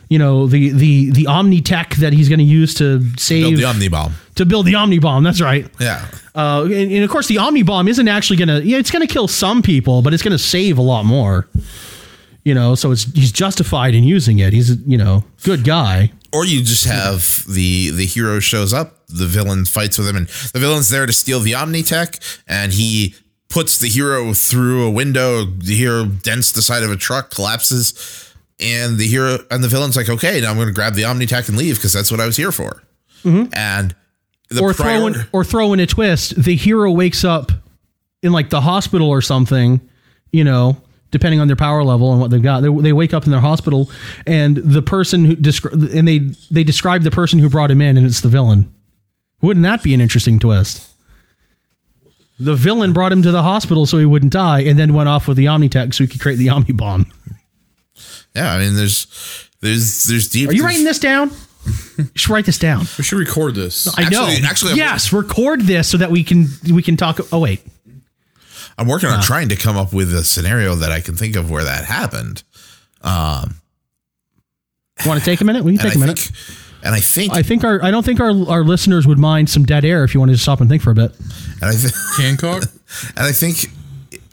you 0.09 0.19
know, 0.19 0.47
the 0.47 0.69
the 0.69 1.11
the 1.11 1.27
Omni 1.27 1.61
tech 1.61 1.95
that 1.95 2.13
he's 2.13 2.29
going 2.29 2.39
to 2.39 2.45
use 2.45 2.73
to 2.75 3.01
save 3.17 3.43
Build 3.43 3.57
the 3.57 3.65
Omni 3.65 3.87
Bomb. 3.89 4.13
to 4.35 4.45
build 4.45 4.65
the 4.65 4.75
Omni 4.75 4.99
bomb. 4.99 5.23
That's 5.23 5.41
right. 5.41 5.67
Yeah. 5.79 6.07
Uh, 6.33 6.63
and, 6.65 6.91
and 6.91 7.03
of 7.03 7.09
course, 7.09 7.27
the 7.27 7.37
Omni 7.37 7.63
bomb 7.63 7.87
isn't 7.87 8.07
actually 8.07 8.37
going 8.37 8.49
to. 8.49 8.63
Yeah, 8.65 8.77
it's 8.77 8.91
going 8.91 9.05
to 9.05 9.11
kill 9.11 9.27
some 9.27 9.61
people, 9.61 10.01
but 10.01 10.13
it's 10.13 10.23
going 10.23 10.31
to 10.33 10.37
save 10.37 10.77
a 10.77 10.81
lot 10.81 11.05
more. 11.05 11.47
You 12.43 12.53
know, 12.53 12.75
so 12.75 12.91
it's 12.91 13.11
he's 13.13 13.31
justified 13.31 13.95
in 13.95 14.03
using 14.03 14.37
it. 14.39 14.53
He's 14.53 14.69
a, 14.69 14.75
you 14.85 14.97
know 14.97 15.23
good 15.43 15.63
guy. 15.63 16.11
Or 16.31 16.45
you 16.45 16.61
just 16.61 16.85
have 16.85 17.43
the 17.47 17.89
the 17.91 18.05
hero 18.05 18.39
shows 18.39 18.73
up, 18.73 19.07
the 19.07 19.25
villain 19.25 19.65
fights 19.65 19.97
with 19.97 20.07
him, 20.07 20.17
and 20.17 20.27
the 20.27 20.59
villain's 20.59 20.89
there 20.89 21.05
to 21.05 21.13
steal 21.13 21.39
the 21.39 21.55
Omni 21.55 21.81
Tech, 21.81 22.19
and 22.47 22.73
he 22.73 23.15
puts 23.47 23.77
the 23.77 23.87
hero 23.87 24.33
through 24.33 24.85
a 24.85 24.91
window. 24.91 25.45
The 25.45 25.75
hero 25.75 26.05
dents 26.05 26.51
the 26.51 26.61
side 26.61 26.83
of 26.83 26.91
a 26.91 26.97
truck, 26.97 27.31
collapses, 27.31 28.34
and 28.59 28.97
the 28.97 29.07
hero 29.07 29.39
and 29.51 29.63
the 29.63 29.67
villain's 29.67 29.97
like, 29.97 30.09
"Okay, 30.09 30.41
now 30.41 30.49
I'm 30.49 30.55
going 30.55 30.67
to 30.67 30.73
grab 30.73 30.93
the 30.93 31.05
Omni 31.05 31.25
Tech 31.25 31.47
and 31.47 31.57
leave 31.57 31.75
because 31.75 31.93
that's 31.93 32.11
what 32.11 32.19
I 32.19 32.25
was 32.25 32.37
here 32.37 32.51
for." 32.51 32.83
Mm-hmm. 33.23 33.53
And 33.53 33.95
the 34.49 34.61
or 34.61 34.73
prior- 34.73 34.97
throw 34.99 35.07
in, 35.07 35.15
or 35.31 35.43
throw 35.43 35.73
in 35.73 35.79
a 35.79 35.85
twist. 35.85 36.41
The 36.41 36.55
hero 36.55 36.91
wakes 36.91 37.23
up 37.23 37.51
in 38.21 38.31
like 38.31 38.49
the 38.49 38.61
hospital 38.61 39.09
or 39.09 39.21
something. 39.21 39.81
You 40.31 40.43
know, 40.43 40.81
depending 41.11 41.39
on 41.39 41.47
their 41.47 41.55
power 41.55 41.83
level 41.83 42.11
and 42.11 42.19
what 42.19 42.29
they've 42.29 42.41
got, 42.41 42.61
they, 42.61 42.69
they 42.69 42.93
wake 42.93 43.13
up 43.13 43.25
in 43.25 43.31
their 43.31 43.39
hospital, 43.39 43.89
and 44.25 44.57
the 44.57 44.81
person 44.81 45.25
who 45.25 45.35
descri- 45.35 45.93
and 45.93 46.07
they 46.07 46.19
they 46.51 46.63
describe 46.63 47.03
the 47.03 47.11
person 47.11 47.39
who 47.39 47.49
brought 47.49 47.71
him 47.71 47.81
in, 47.81 47.97
and 47.97 48.05
it's 48.05 48.21
the 48.21 48.29
villain. 48.29 48.71
Wouldn't 49.41 49.63
that 49.63 49.83
be 49.83 49.93
an 49.93 50.01
interesting 50.01 50.39
twist? 50.39 50.91
The 52.39 52.55
villain 52.55 52.91
brought 52.91 53.11
him 53.11 53.21
to 53.21 53.31
the 53.31 53.43
hospital 53.43 53.85
so 53.85 53.97
he 53.97 54.05
wouldn't 54.05 54.33
die, 54.33 54.61
and 54.61 54.77
then 54.77 54.93
went 54.93 55.07
off 55.07 55.27
with 55.27 55.37
the 55.37 55.45
Omnitech 55.45 55.93
so 55.93 56.03
he 56.03 56.07
could 56.07 56.19
create 56.21 56.35
the 56.37 56.49
Omni 56.49 56.73
bomb. 56.73 57.05
yeah, 58.35 58.53
I 58.53 58.59
mean, 58.59 58.75
there's 58.75 59.07
there's 59.61 60.05
there's 60.05 60.29
deep. 60.29 60.49
Are 60.49 60.53
you 60.53 60.63
writing 60.63 60.83
this 60.85 60.99
down? 60.99 61.31
You 61.97 62.05
should 62.15 62.29
write 62.29 62.45
this 62.45 62.59
down. 62.59 62.81
We 62.97 63.03
should 63.03 63.17
record 63.17 63.55
this. 63.55 63.87
I 63.97 64.07
know. 64.09 64.27
Actually- 64.27 64.45
actually, 64.47 64.69
I'm- 64.71 64.77
yes, 64.77 65.11
record 65.13 65.61
this 65.61 65.87
so 65.89 65.97
that 65.97 66.11
we 66.11 66.23
can 66.23 66.47
we 66.71 66.83
can 66.83 66.95
talk. 66.97 67.19
Oh 67.31 67.39
wait, 67.39 67.61
I'm 68.77 68.87
working 68.87 69.09
on 69.09 69.21
trying 69.23 69.49
to 69.49 69.55
come 69.55 69.75
up 69.77 69.91
with 69.93 70.13
a 70.13 70.23
scenario 70.23 70.75
that 70.75 70.91
I 70.91 70.99
can 71.01 71.15
think 71.15 71.35
of 71.35 71.49
where 71.49 71.63
that 71.63 71.85
happened. 71.85 72.43
Um, 73.01 73.55
want 75.05 75.19
to 75.19 75.25
take 75.25 75.41
a 75.41 75.43
minute? 75.45 75.63
We 75.63 75.77
can 75.77 75.85
And 75.87 75.93
take 75.93 75.95
a 75.95 75.97
I 75.97 76.05
minute. 76.05 76.19
think, 76.19 76.83
and 76.83 76.93
I 76.95 76.99
think, 76.99 77.33
I 77.33 77.41
think 77.41 77.63
our 77.63 77.83
I 77.83 77.89
don't 77.91 78.03
think 78.05 78.19
our 78.19 78.29
our 78.49 78.63
listeners 78.63 79.07
would 79.07 79.17
mind 79.19 79.49
some 79.49 79.63
dead 79.65 79.85
air 79.85 80.03
if 80.03 80.13
you 80.13 80.19
wanted 80.19 80.33
to 80.33 80.39
stop 80.39 80.61
and 80.61 80.69
think 80.69 80.83
for 80.83 80.91
a 80.91 80.95
bit. 80.95 81.11
and 81.61 81.71
I, 81.71 81.71
th- 81.71 81.93
Hancock? 82.19 82.63
and 83.17 83.25
I 83.25 83.31
think, 83.31 83.71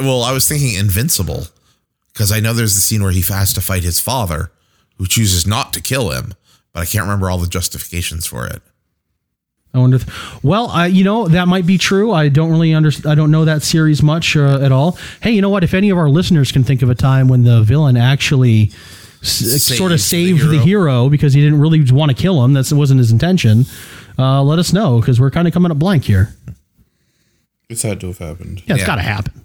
well, 0.00 0.22
I 0.22 0.32
was 0.32 0.46
thinking 0.48 0.74
Invincible 0.78 1.46
because 2.12 2.30
I 2.32 2.40
know 2.40 2.52
there's 2.52 2.74
the 2.74 2.80
scene 2.80 3.02
where 3.02 3.12
he 3.12 3.22
has 3.22 3.52
to 3.54 3.60
fight 3.60 3.82
his 3.84 4.00
father, 4.00 4.50
who 4.98 5.06
chooses 5.06 5.46
not 5.46 5.72
to 5.72 5.80
kill 5.80 6.10
him, 6.10 6.34
but 6.72 6.80
I 6.80 6.86
can't 6.86 7.02
remember 7.04 7.30
all 7.30 7.38
the 7.38 7.46
justifications 7.46 8.26
for 8.26 8.46
it. 8.46 8.62
I 9.74 9.78
wonder. 9.78 9.96
If, 9.96 10.44
well, 10.44 10.68
I 10.68 10.86
you 10.86 11.02
know 11.02 11.28
that 11.28 11.48
might 11.48 11.64
be 11.66 11.78
true. 11.78 12.12
I 12.12 12.28
don't 12.28 12.50
really 12.50 12.74
understand. 12.74 13.06
I 13.10 13.14
don't 13.14 13.30
know 13.30 13.46
that 13.46 13.62
series 13.62 14.02
much 14.02 14.36
uh, 14.36 14.60
at 14.60 14.70
all. 14.70 14.98
Hey, 15.22 15.30
you 15.32 15.40
know 15.40 15.48
what? 15.48 15.64
If 15.64 15.72
any 15.72 15.88
of 15.88 15.96
our 15.96 16.10
listeners 16.10 16.52
can 16.52 16.62
think 16.62 16.82
of 16.82 16.90
a 16.90 16.94
time 16.94 17.26
when 17.28 17.44
the 17.44 17.62
villain 17.62 17.96
actually 17.96 18.70
s- 19.22 19.62
sort 19.62 19.92
of 19.92 20.00
saved 20.02 20.40
the 20.42 20.58
hero. 20.58 20.62
hero. 20.98 21.08
because 21.08 21.32
he 21.32 21.40
didn't 21.40 21.58
really 21.58 21.82
want 21.90 22.10
to 22.10 22.14
kill 22.14 22.44
him, 22.44 22.52
that 22.52 22.70
wasn't 22.70 22.98
his 22.98 23.10
intention. 23.10 23.64
Uh, 24.18 24.42
let 24.42 24.58
us 24.58 24.74
know 24.74 25.00
because 25.00 25.18
we're 25.18 25.30
kind 25.30 25.48
of 25.48 25.54
coming 25.54 25.72
up 25.72 25.78
blank 25.78 26.04
here. 26.04 26.34
It's 27.70 27.80
had 27.82 27.98
to 28.00 28.08
have 28.08 28.18
happened. 28.18 28.62
Yeah, 28.66 28.74
it's 28.74 28.82
Yeah. 28.82 28.86
got 28.86 28.96
to 28.96 29.02
happen. 29.02 29.40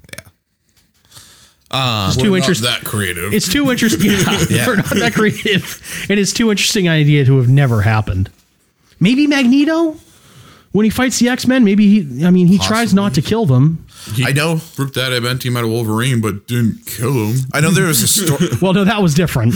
Uh, 1.69 2.07
It's 2.13 2.21
too 2.21 2.35
interesting. 2.35 2.69
that 2.69 2.83
creative. 2.85 3.33
It's 3.33 3.47
too 3.51 3.69
interesting. 3.71 4.11
Yeah. 4.49 4.65
We're 4.67 4.75
not 4.77 4.85
that 4.89 5.13
creative. 5.13 6.05
And 6.09 6.19
it's 6.19 6.33
too 6.33 6.49
interesting 6.51 6.87
idea 6.87 7.25
to 7.25 7.37
have 7.37 7.49
never 7.49 7.81
happened. 7.81 8.29
Maybe 8.99 9.27
Magneto, 9.27 9.95
when 10.71 10.83
he 10.85 10.89
fights 10.89 11.19
the 11.19 11.29
X 11.29 11.45
Men, 11.47 11.63
maybe 11.63 11.87
he. 12.01 12.25
I 12.25 12.31
mean, 12.31 12.47
he 12.47 12.57
tries 12.57 12.93
not 12.93 13.13
to 13.15 13.21
kill 13.21 13.45
them. 13.45 13.83
I 14.23 14.31
know, 14.31 14.61
ripped 14.77 14.93
that 14.93 15.11
event, 15.11 15.41
adamantium 15.41 15.57
out 15.57 15.63
of 15.65 15.69
Wolverine, 15.69 16.21
but 16.21 16.47
didn't 16.47 16.85
kill 16.85 17.11
him. 17.13 17.35
I 17.53 17.59
know 17.59 17.71
there 17.71 17.87
was 17.87 18.01
a 18.01 18.07
story. 18.07 18.47
Well, 18.61 18.73
no, 18.73 18.85
that 18.85 19.01
was 19.01 19.13
different. 19.13 19.53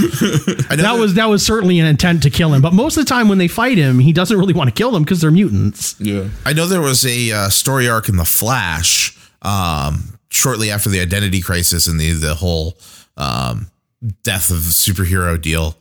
I 0.70 0.76
know 0.76 0.84
That 0.84 0.98
was 1.00 1.14
that 1.16 1.30
was 1.30 1.46
certainly 1.46 1.80
an 1.80 1.86
intent 1.86 2.24
to 2.24 2.30
kill 2.30 2.54
him. 2.54 2.62
But 2.62 2.74
most 2.74 2.98
of 2.98 3.06
the 3.06 3.10
time, 3.10 3.30
when 3.30 3.38
they 3.38 3.48
fight 3.48 3.78
him, 3.78 4.00
he 4.00 4.12
doesn't 4.12 4.38
really 4.38 4.54
want 4.54 4.68
to 4.70 4.74
kill 4.74 4.92
them 4.92 5.04
because 5.04 5.22
they're 5.22 5.32
mutants. 5.32 5.96
Yeah. 6.00 6.28
I 6.46 6.54
know 6.54 6.68
there 6.68 6.82
was 6.82 7.06
a 7.06 7.32
uh, 7.32 7.50
story 7.50 7.88
arc 7.88 8.10
in 8.10 8.18
the 8.18 8.26
Flash 8.26 9.18
um, 9.44 10.18
shortly 10.32 10.72
after 10.72 10.90
the 10.90 11.00
identity 11.00 11.42
crisis 11.42 11.88
and 11.88 12.00
the 12.00 12.14
the 12.14 12.36
whole 12.36 12.78
um, 13.18 13.68
death 14.24 14.50
of 14.50 14.58
superhero 14.58 15.40
deal. 15.40 15.76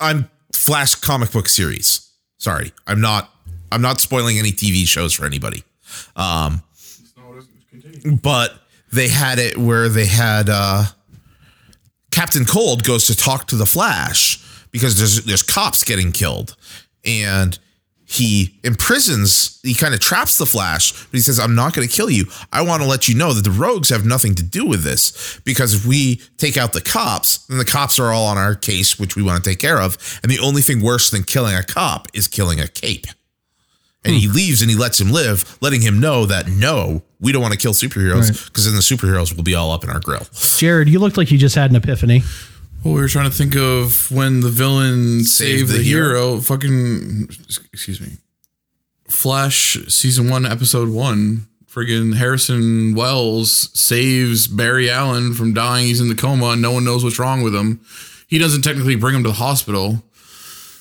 I'm 0.00 0.28
Flash 0.52 0.96
comic 0.96 1.30
book 1.32 1.48
series. 1.48 2.10
Sorry, 2.38 2.72
I'm 2.86 3.00
not. 3.00 3.30
I'm 3.70 3.80
not 3.80 4.00
spoiling 4.00 4.38
any 4.38 4.52
TV 4.52 4.86
shows 4.86 5.14
for 5.14 5.24
anybody. 5.24 5.64
Um, 6.16 6.62
but 8.22 8.54
they 8.92 9.08
had 9.08 9.38
it 9.38 9.56
where 9.56 9.88
they 9.88 10.06
had 10.06 10.48
uh, 10.50 10.84
Captain 12.10 12.44
Cold 12.44 12.84
goes 12.84 13.06
to 13.06 13.16
talk 13.16 13.46
to 13.48 13.56
the 13.56 13.64
Flash 13.64 14.44
because 14.70 14.98
there's 14.98 15.24
there's 15.24 15.42
cops 15.42 15.84
getting 15.84 16.12
killed, 16.12 16.56
and 17.04 17.58
he 18.12 18.58
imprisons, 18.62 19.60
he 19.62 19.74
kind 19.74 19.94
of 19.94 20.00
traps 20.00 20.38
the 20.38 20.46
Flash, 20.46 20.92
but 20.92 21.12
he 21.12 21.20
says, 21.20 21.38
I'm 21.38 21.54
not 21.54 21.74
going 21.74 21.86
to 21.86 21.92
kill 21.92 22.10
you. 22.10 22.26
I 22.52 22.62
want 22.62 22.82
to 22.82 22.88
let 22.88 23.08
you 23.08 23.14
know 23.14 23.32
that 23.32 23.44
the 23.44 23.50
rogues 23.50 23.88
have 23.88 24.04
nothing 24.04 24.34
to 24.36 24.42
do 24.42 24.66
with 24.66 24.82
this 24.82 25.40
because 25.44 25.74
if 25.74 25.86
we 25.86 26.16
take 26.36 26.56
out 26.56 26.72
the 26.72 26.80
cops, 26.80 27.46
then 27.46 27.58
the 27.58 27.64
cops 27.64 27.98
are 27.98 28.12
all 28.12 28.26
on 28.26 28.38
our 28.38 28.54
case, 28.54 28.98
which 28.98 29.16
we 29.16 29.22
want 29.22 29.42
to 29.42 29.50
take 29.50 29.58
care 29.58 29.80
of. 29.80 30.20
And 30.22 30.30
the 30.30 30.38
only 30.40 30.62
thing 30.62 30.82
worse 30.82 31.10
than 31.10 31.22
killing 31.24 31.56
a 31.56 31.62
cop 31.62 32.08
is 32.12 32.28
killing 32.28 32.60
a 32.60 32.68
cape. 32.68 33.06
And 34.04 34.14
he 34.14 34.26
hmm. 34.26 34.34
leaves 34.34 34.62
and 34.62 34.70
he 34.70 34.76
lets 34.76 35.00
him 35.00 35.10
live, 35.12 35.56
letting 35.60 35.80
him 35.80 36.00
know 36.00 36.26
that 36.26 36.48
no, 36.48 37.02
we 37.20 37.30
don't 37.30 37.40
want 37.40 37.54
to 37.54 37.58
kill 37.58 37.72
superheroes 37.72 38.46
because 38.48 38.64
then 38.64 38.74
the 38.74 38.80
superheroes 38.80 39.34
will 39.34 39.44
be 39.44 39.54
all 39.54 39.70
up 39.70 39.84
in 39.84 39.90
our 39.90 40.00
grill. 40.00 40.26
Jared, 40.56 40.88
you 40.88 40.98
looked 40.98 41.16
like 41.16 41.30
you 41.30 41.38
just 41.38 41.54
had 41.54 41.70
an 41.70 41.76
epiphany. 41.76 42.22
Well, 42.84 42.94
we 42.94 43.00
were 43.00 43.08
trying 43.08 43.30
to 43.30 43.36
think 43.36 43.54
of 43.56 44.10
when 44.10 44.40
the 44.40 44.48
villain 44.48 45.24
saved, 45.24 45.70
the 45.70 45.78
the, 45.78 45.82
hero. 45.82 46.08
hero. 46.08 46.40
Fucking, 46.40 47.28
excuse 47.72 48.00
me. 48.00 48.18
Flash 49.08 49.76
season 49.88 50.28
one, 50.28 50.46
episode 50.46 50.88
one. 50.88 51.46
Friggin' 51.72 52.16
Harrison 52.16 52.94
Wells 52.94 53.70
saves 53.78 54.46
Barry 54.46 54.90
Allen 54.90 55.32
from 55.32 55.54
dying. 55.54 55.86
He's 55.86 56.00
in 56.00 56.08
the 56.08 56.14
coma 56.14 56.48
and 56.48 56.60
no 56.60 56.72
one 56.72 56.84
knows 56.84 57.02
what's 57.02 57.18
wrong 57.18 57.42
with 57.42 57.54
him. 57.54 57.80
He 58.28 58.38
doesn't 58.38 58.62
technically 58.62 58.96
bring 58.96 59.14
him 59.14 59.22
to 59.22 59.30
the 59.30 59.36
hospital, 59.36 60.02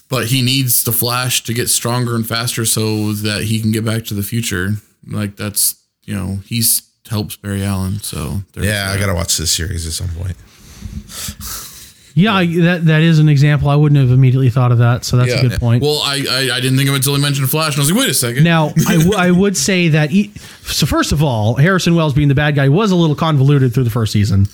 but 0.10 0.28
he 0.28 0.42
needs 0.42 0.84
the 0.84 0.92
Flash 0.92 1.44
to 1.44 1.54
get 1.54 1.70
stronger 1.70 2.16
and 2.16 2.28
faster 2.28 2.66
so 2.66 3.14
that 3.14 3.44
he 3.44 3.62
can 3.62 3.72
get 3.72 3.86
back 3.86 4.04
to 4.06 4.14
the 4.14 4.24
future. 4.24 4.72
Like 5.08 5.38
that's, 5.38 5.76
you 6.04 6.14
know, 6.14 6.40
he's 6.46 6.82
helps 7.10 7.36
Barry 7.36 7.64
Allen. 7.64 8.00
So 8.00 8.42
Yeah, 8.56 8.92
I 8.94 9.00
got 9.00 9.08
to 9.08 9.14
watch 9.14 9.38
this 9.38 9.52
series 9.52 9.86
at 9.86 9.94
some 9.94 10.10
point. 10.10 10.36
Yeah, 12.13 12.34
I- 12.36 12.45
that 12.62 12.86
that 12.86 13.02
is 13.02 13.19
an 13.19 13.30
example. 13.30 13.69
I 13.69 13.76
wouldn't 13.76 14.00
have 14.00 14.12
immediately 14.12 14.50
thought 14.50 14.71
of 14.71 14.80
that, 14.80 15.06
so 15.06 15.17
that's 15.17 15.34
a 15.34 15.41
good 15.47 15.60
point. 15.60 15.82
Well, 15.82 16.02
I, 16.04 16.24
I 16.30 16.56
I 16.56 16.60
didn't 16.60 16.78
think 16.78 16.89
of 16.89 16.93
it 16.95 16.97
until 16.97 17.15
he 17.15 17.21
mentioned 17.21 17.50
Flash, 17.50 17.74
and 17.76 17.78
I 17.78 17.80
was 17.82 17.91
like, 17.91 18.00
wait 18.02 18.10
a 18.10 18.13
second. 18.13 18.43
Now, 18.43 18.67
I, 18.88 18.93
w- 18.97 19.13
I 19.15 19.32
would 19.32 19.56
say 19.56 19.88
that. 19.89 20.12
E- 20.12 20.32
so, 20.63 20.86
first 20.86 21.12
of 21.12 21.24
all, 21.24 21.56
Harrison 21.56 21.95
Wells 21.95 22.13
being 22.13 22.28
the 22.28 22.36
bad 22.36 22.56
guy 22.56 22.69
was 22.69 22.91
a 22.91 22.95
little 22.95 23.15
convoluted 23.15 23.74
through 23.74 23.84
the 23.86 23.89
first 23.89 24.12
season. 24.13 24.47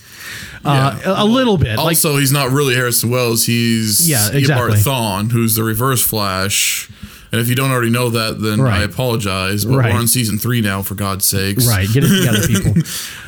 Uh, 0.66 1.00
a, 1.06 1.24
a 1.24 1.26
little 1.26 1.58
bit. 1.58 1.78
like, 1.78 1.86
Also, 1.88 2.18
he's 2.18 2.32
not 2.32 2.50
really 2.52 2.76
Harrison 2.76 3.10
Wells. 3.10 3.46
He's 3.46 4.08
Yeah, 4.10 4.18
Eobard 4.30 4.36
exactly. 4.36 4.78
Thawne, 4.78 5.32
who's 5.32 5.56
the 5.56 5.64
Reverse 5.64 6.02
Flash. 6.06 6.90
And 7.32 7.42
if 7.42 7.50
you 7.50 7.56
don't 7.56 7.72
already 7.72 7.90
know 7.90 8.10
that, 8.10 8.42
then 8.42 8.62
Right. 8.62 8.82
I 8.82 8.84
apologize. 8.84 9.66
But 9.66 9.76
Right. 9.78 9.94
we're 9.94 10.00
on 10.00 10.08
season 10.08 10.40
three 10.40 10.62
now, 10.62 10.82
for 10.82 10.96
God's 10.96 11.26
sakes. 11.26 11.66
right, 11.68 11.88
get 11.92 12.04
it 12.06 12.10
together, 12.18 12.48
people. 12.48 12.74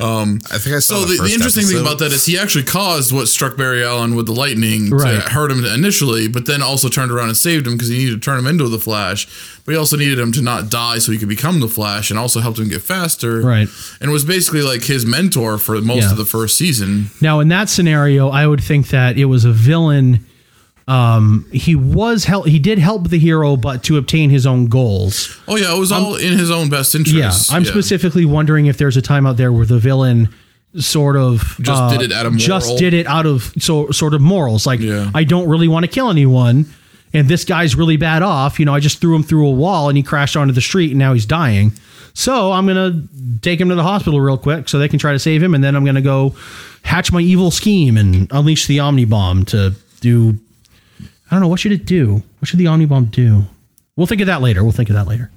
um, 0.06 0.40
I 0.50 0.58
think 0.58 0.76
I 0.76 0.78
saw 0.78 0.94
So 0.94 1.00
the, 1.02 1.06
the 1.12 1.16
first 1.18 1.34
interesting 1.34 1.64
thing 1.66 1.80
about 1.80 1.98
that 1.98 2.12
is 2.12 2.24
he 2.24 2.38
actually 2.38 2.64
caused 2.64 3.12
what 3.12 3.28
struck 3.28 3.56
Barry 3.56 3.84
Allen 3.84 4.14
with 4.14 4.26
the 4.26 4.32
lightning 4.32 4.90
Right. 4.90 5.22
to 5.22 5.30
hurt 5.30 5.50
him 5.52 5.64
initially, 5.64 6.28
but 6.28 6.46
then 6.46 6.62
also 6.62 6.88
turned 6.88 7.10
around 7.12 7.28
and 7.28 7.36
saved 7.36 7.66
him 7.66 7.74
because 7.74 7.88
he 7.88 7.98
needed 7.98 8.12
to 8.14 8.20
turn 8.20 8.38
him 8.38 8.46
into 8.46 8.68
the 8.68 8.78
Flash. 8.78 9.26
But 9.66 9.72
he 9.72 9.78
also 9.78 9.96
needed 9.96 10.18
him 10.18 10.32
to 10.32 10.42
not 10.42 10.70
die 10.70 10.98
so 10.98 11.12
he 11.12 11.18
could 11.18 11.28
become 11.28 11.60
the 11.60 11.68
Flash, 11.68 12.10
and 12.10 12.18
also 12.18 12.40
helped 12.40 12.58
him 12.58 12.68
get 12.68 12.82
faster. 12.82 13.40
Right. 13.42 13.68
And 14.00 14.10
was 14.10 14.24
basically 14.24 14.62
like 14.62 14.84
his 14.84 15.04
mentor 15.04 15.58
for 15.58 15.80
most 15.82 16.04
Yeah. 16.04 16.10
of 16.12 16.16
the 16.16 16.24
first 16.24 16.56
season. 16.56 17.10
Now, 17.20 17.40
in 17.40 17.48
that 17.48 17.68
scenario, 17.68 18.30
I 18.30 18.46
would 18.46 18.62
think 18.62 18.88
that 18.88 19.18
it 19.18 19.26
was 19.26 19.44
a 19.44 19.52
villain. 19.52 20.24
Um, 20.90 21.46
he 21.52 21.76
was 21.76 22.24
help. 22.24 22.46
He 22.46 22.58
did 22.58 22.78
help 22.78 23.10
the 23.10 23.18
hero, 23.18 23.56
but 23.56 23.84
to 23.84 23.96
obtain 23.96 24.28
his 24.28 24.44
own 24.44 24.66
goals. 24.66 25.40
Oh 25.46 25.56
yeah, 25.56 25.72
it 25.74 25.78
was 25.78 25.92
all 25.92 26.16
in 26.16 26.36
his 26.36 26.50
own 26.50 26.68
best 26.68 26.96
interest. 26.96 27.16
Yeah, 27.50 27.56
I'm 27.56 27.64
specifically 27.64 28.24
wondering 28.24 28.66
if 28.66 28.76
there's 28.76 28.96
a 28.96 29.02
time 29.02 29.24
out 29.24 29.36
there 29.36 29.52
where 29.52 29.64
the 29.66 29.78
villain 29.78 30.30
sort 30.76 31.16
of 31.16 31.56
Just 31.60 31.80
uh, 31.82 31.90
did 31.96 32.02
it 32.02 32.12
out 32.12 32.26
of 32.26 32.36
just 32.36 32.76
did 32.76 32.92
it 32.92 33.06
out 33.06 33.24
of 33.24 33.52
so 33.58 33.90
sort 33.90 34.14
of 34.14 34.20
morals. 34.20 34.66
Like 34.66 34.80
Yeah. 34.80 35.10
I 35.14 35.22
don't 35.22 35.48
really 35.48 35.68
want 35.68 35.84
to 35.84 35.88
kill 35.88 36.10
anyone, 36.10 36.66
and 37.12 37.28
this 37.28 37.44
guy's 37.44 37.76
really 37.76 37.96
bad 37.96 38.22
off. 38.22 38.58
You 38.58 38.66
know, 38.66 38.74
I 38.74 38.80
just 38.80 39.00
threw 39.00 39.14
him 39.14 39.22
through 39.22 39.46
a 39.46 39.52
wall 39.52 39.88
and 39.88 39.96
he 39.96 40.02
crashed 40.02 40.36
onto 40.36 40.52
the 40.52 40.60
street, 40.60 40.90
and 40.90 40.98
now 40.98 41.12
he's 41.12 41.26
dying. 41.26 41.72
So 42.14 42.50
I'm 42.50 42.66
gonna 42.66 43.00
take 43.42 43.60
him 43.60 43.68
to 43.68 43.76
the 43.76 43.84
hospital 43.84 44.20
real 44.20 44.36
quick 44.38 44.68
so 44.68 44.80
they 44.80 44.88
can 44.88 44.98
try 44.98 45.12
to 45.12 45.20
save 45.20 45.40
him, 45.40 45.54
and 45.54 45.62
then 45.62 45.76
I'm 45.76 45.84
gonna 45.84 46.02
go 46.02 46.34
hatch 46.82 47.12
my 47.12 47.20
evil 47.20 47.52
scheme 47.52 47.96
and 47.96 48.26
unleash 48.32 48.66
the 48.66 48.80
Omni 48.80 49.04
Bomb 49.04 49.44
to 49.46 49.76
do. 50.00 50.36
I 51.30 51.34
don't 51.34 51.40
know 51.40 51.48
what 51.48 51.60
should 51.60 51.72
it 51.72 51.86
do. 51.86 52.22
What 52.38 52.48
should 52.48 52.58
the 52.58 52.66
Omni 52.66 52.86
Bomb 52.86 53.06
do? 53.06 53.44
We'll 53.96 54.06
think 54.06 54.20
of 54.20 54.26
that 54.26 54.40
later. 54.40 54.62
We'll 54.62 54.72
think 54.72 54.88
of 54.90 54.96
that 54.96 55.06
later. 55.06 55.30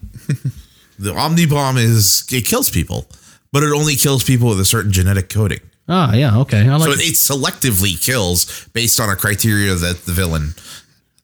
the 0.99 1.13
Omni 1.13 1.45
Bomb 1.45 1.77
is 1.77 2.25
it 2.31 2.45
kills 2.45 2.69
people, 2.69 3.07
but 3.51 3.63
it 3.63 3.71
only 3.71 3.95
kills 3.95 4.23
people 4.23 4.49
with 4.49 4.59
a 4.59 4.65
certain 4.65 4.91
genetic 4.91 5.29
coding. 5.29 5.59
Ah, 5.87 6.13
yeah, 6.13 6.39
okay. 6.39 6.67
I 6.67 6.75
like 6.77 6.87
So 6.87 6.91
it, 6.91 6.99
it 7.01 7.15
selectively 7.15 8.01
kills 8.01 8.67
based 8.69 8.99
on 8.99 9.09
a 9.09 9.15
criteria 9.15 9.75
that 9.75 10.05
the 10.05 10.13
villain 10.13 10.53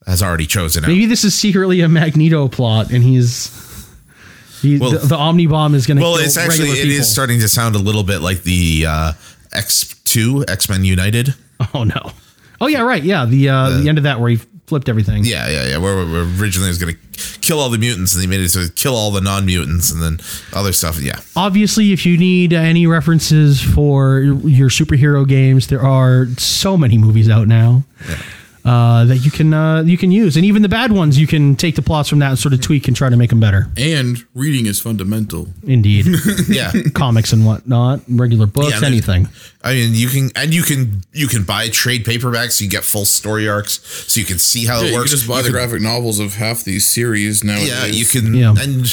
has 0.05 0.21
already 0.21 0.45
chosen 0.45 0.83
out. 0.83 0.89
Maybe 0.89 1.05
this 1.05 1.23
is 1.23 1.33
secretly 1.33 1.81
a 1.81 1.87
Magneto 1.87 2.47
plot, 2.47 2.91
and 2.91 3.03
he's 3.03 3.55
he, 4.61 4.77
Well- 4.77 4.91
the, 4.91 4.99
the 4.99 5.15
Omni 5.15 5.47
Bomb 5.47 5.75
is 5.75 5.87
going 5.87 5.97
to 5.97 6.03
Well, 6.03 6.17
it's 6.17 6.37
actually 6.37 6.69
it 6.69 6.89
is 6.89 7.07
starting 7.07 7.39
to 7.39 7.47
sound 7.47 7.75
a 7.75 7.79
little 7.79 8.03
bit 8.03 8.19
like 8.19 8.43
the 8.43 8.85
uh, 8.87 9.13
X 9.53 9.95
two 10.03 10.43
X 10.47 10.69
Men 10.69 10.83
United. 10.83 11.35
Oh 11.73 11.83
no! 11.83 12.13
Oh 12.61 12.67
yeah, 12.67 12.79
right. 12.79 13.03
Yeah, 13.03 13.25
the 13.25 13.49
uh, 13.49 13.81
the, 13.81 13.89
end 13.89 13.97
of 13.97 14.05
that 14.05 14.21
where 14.21 14.29
he 14.29 14.39
flipped 14.69 14.87
everything. 14.87 15.25
Yeah, 15.25 15.49
yeah, 15.49 15.67
yeah. 15.67 15.77
Where, 15.77 15.95
where 16.05 16.21
originally 16.21 16.67
it 16.67 16.71
was 16.71 16.77
going 16.77 16.95
to 16.95 17.39
kill 17.41 17.59
all 17.59 17.69
the 17.69 17.77
mutants, 17.77 18.13
and 18.13 18.23
they 18.23 18.27
made 18.27 18.39
it 18.39 18.49
so 18.49 18.65
kill 18.75 18.95
all 18.95 19.11
the 19.11 19.21
non 19.21 19.45
mutants, 19.45 19.91
and 19.91 20.01
then 20.01 20.19
other 20.53 20.71
stuff. 20.71 20.99
Yeah, 21.01 21.19
Obviously, 21.35 21.91
if 21.91 22.05
you 22.05 22.17
need 22.17 22.53
uh, 22.53 22.57
any 22.57 22.87
references 22.87 23.61
for 23.61 24.19
your 24.19 24.69
superhero 24.69 25.27
games, 25.27 25.67
there 25.67 25.81
are 25.81 26.27
so 26.37 26.77
many 26.77 26.97
movies 26.97 27.29
out 27.29 27.47
now. 27.47 27.83
Uh, 28.65 29.05
that 29.05 29.17
you 29.17 29.31
can 29.31 29.53
uh, 29.53 29.81
you 29.83 29.97
can 29.97 30.11
use, 30.11 30.35
and 30.35 30.45
even 30.45 30.61
the 30.61 30.69
bad 30.69 30.91
ones, 30.91 31.17
you 31.17 31.25
can 31.27 31.55
take 31.55 31.75
the 31.75 31.81
plots 31.81 32.09
from 32.09 32.19
that 32.19 32.29
and 32.29 32.37
sort 32.39 32.53
of 32.53 32.61
tweak 32.61 32.87
and 32.87 32.95
try 32.97 33.09
to 33.09 33.15
make 33.15 33.29
them 33.29 33.39
better. 33.39 33.67
And 33.77 34.17
reading 34.33 34.65
is 34.65 34.79
fundamental. 34.81 35.47
Indeed, 35.65 36.07
yeah. 36.49 36.71
comics 36.93 37.31
and 37.33 37.45
whatnot, 37.45 38.01
regular 38.09 38.45
books, 38.45 38.81
Yeah, 38.81 38.87
anything. 38.87 39.29
I 39.63 39.73
mean, 39.75 39.93
you 39.93 40.07
can 40.09 40.29
and 40.35 40.53
you 40.53 40.63
can 40.63 41.01
you 41.13 41.27
can 41.27 41.43
buy 41.43 41.69
trade 41.69 42.05
paperbacks. 42.05 42.53
So 42.53 42.65
you 42.65 42.69
get 42.69 42.83
full 42.83 43.05
story 43.05 43.47
arcs, 43.47 43.79
so 44.11 44.19
you 44.19 44.25
can 44.25 44.37
see 44.39 44.65
how 44.65 44.81
Yeah, 44.81 44.87
it 44.87 44.89
you 44.91 44.95
works. 44.97 45.09
can 45.11 45.17
just 45.17 45.27
buy 45.29 45.37
the 45.37 45.43
can- 45.43 45.51
graphic 45.53 45.81
novels 45.81 46.19
of 46.19 46.35
half 46.35 46.63
these 46.63 46.85
series 46.85 47.43
now. 47.43 47.59
Yeah, 47.59 47.85
you 47.85 48.05
can, 48.05 48.33
Yeah. 48.33 48.55
and 48.59 48.85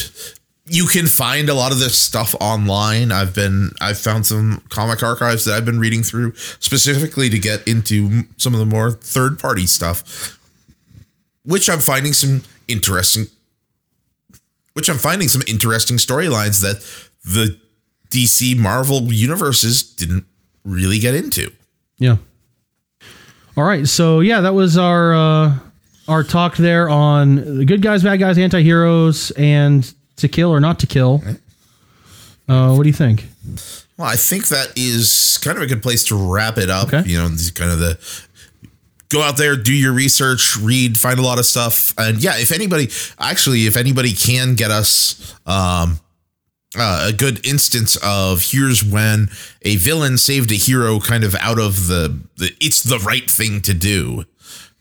you 0.68 0.86
can 0.86 1.06
find 1.06 1.48
a 1.48 1.54
lot 1.54 1.70
of 1.72 1.78
this 1.78 1.98
stuff 1.98 2.34
online. 2.40 3.12
I've 3.12 3.34
been, 3.34 3.70
I've 3.80 3.98
found 3.98 4.26
some 4.26 4.62
comic 4.68 5.02
archives 5.02 5.44
that 5.44 5.54
I've 5.54 5.64
been 5.64 5.78
reading 5.78 6.02
through 6.02 6.34
specifically 6.34 7.30
to 7.30 7.38
get 7.38 7.66
into 7.68 8.22
some 8.36 8.52
of 8.52 8.58
the 8.58 8.66
more 8.66 8.90
third 8.90 9.38
party 9.38 9.66
stuff, 9.66 10.38
which 11.44 11.70
I'm 11.70 11.78
finding 11.78 12.12
some 12.12 12.42
interesting, 12.66 13.26
which 14.72 14.88
I'm 14.90 14.98
finding 14.98 15.28
some 15.28 15.42
interesting 15.46 15.98
storylines 15.98 16.60
that 16.62 16.84
the 17.24 17.58
DC 18.10 18.56
Marvel 18.58 19.12
universes 19.12 19.82
didn't 19.82 20.26
really 20.64 20.98
get 20.98 21.14
into. 21.14 21.52
Yeah. 21.98 22.16
All 23.56 23.64
right. 23.64 23.86
So 23.86 24.20
yeah, 24.20 24.40
that 24.40 24.54
was 24.54 24.76
our 24.76 25.14
uh, 25.14 25.58
our 26.08 26.22
talk 26.24 26.56
there 26.56 26.88
on 26.88 27.58
the 27.58 27.64
good 27.64 27.82
guys, 27.82 28.02
bad 28.02 28.18
guys, 28.18 28.36
anti-heroes, 28.36 29.30
and 29.32 29.92
to 30.16 30.28
kill 30.28 30.50
or 30.50 30.60
not 30.60 30.78
to 30.80 30.86
kill. 30.86 31.22
Uh, 32.48 32.74
what 32.74 32.82
do 32.82 32.88
you 32.88 32.94
think? 32.94 33.26
Well, 33.96 34.08
I 34.08 34.16
think 34.16 34.48
that 34.48 34.72
is 34.76 35.38
kind 35.42 35.56
of 35.56 35.62
a 35.62 35.66
good 35.66 35.82
place 35.82 36.04
to 36.04 36.16
wrap 36.16 36.58
it 36.58 36.70
up. 36.70 36.92
Okay. 36.92 37.08
You 37.08 37.18
know, 37.18 37.28
kind 37.54 37.70
of 37.70 37.78
the 37.78 37.98
go 39.08 39.22
out 39.22 39.36
there, 39.36 39.56
do 39.56 39.72
your 39.72 39.92
research, 39.92 40.56
read, 40.56 40.98
find 40.98 41.18
a 41.18 41.22
lot 41.22 41.38
of 41.38 41.46
stuff. 41.46 41.94
And 41.98 42.22
yeah, 42.22 42.36
if 42.36 42.52
anybody 42.52 42.88
actually, 43.18 43.66
if 43.66 43.76
anybody 43.76 44.12
can 44.12 44.54
get 44.54 44.70
us 44.70 45.34
um 45.46 46.00
uh, 46.78 47.06
a 47.08 47.12
good 47.12 47.46
instance 47.46 47.96
of 48.02 48.42
here's 48.50 48.84
when 48.84 49.30
a 49.62 49.76
villain 49.76 50.18
saved 50.18 50.50
a 50.52 50.56
hero 50.56 50.98
kind 50.98 51.24
of 51.24 51.34
out 51.36 51.58
of 51.58 51.86
the, 51.86 52.20
the 52.36 52.54
it's 52.60 52.82
the 52.82 52.98
right 52.98 53.30
thing 53.30 53.62
to 53.62 53.72
do 53.72 54.24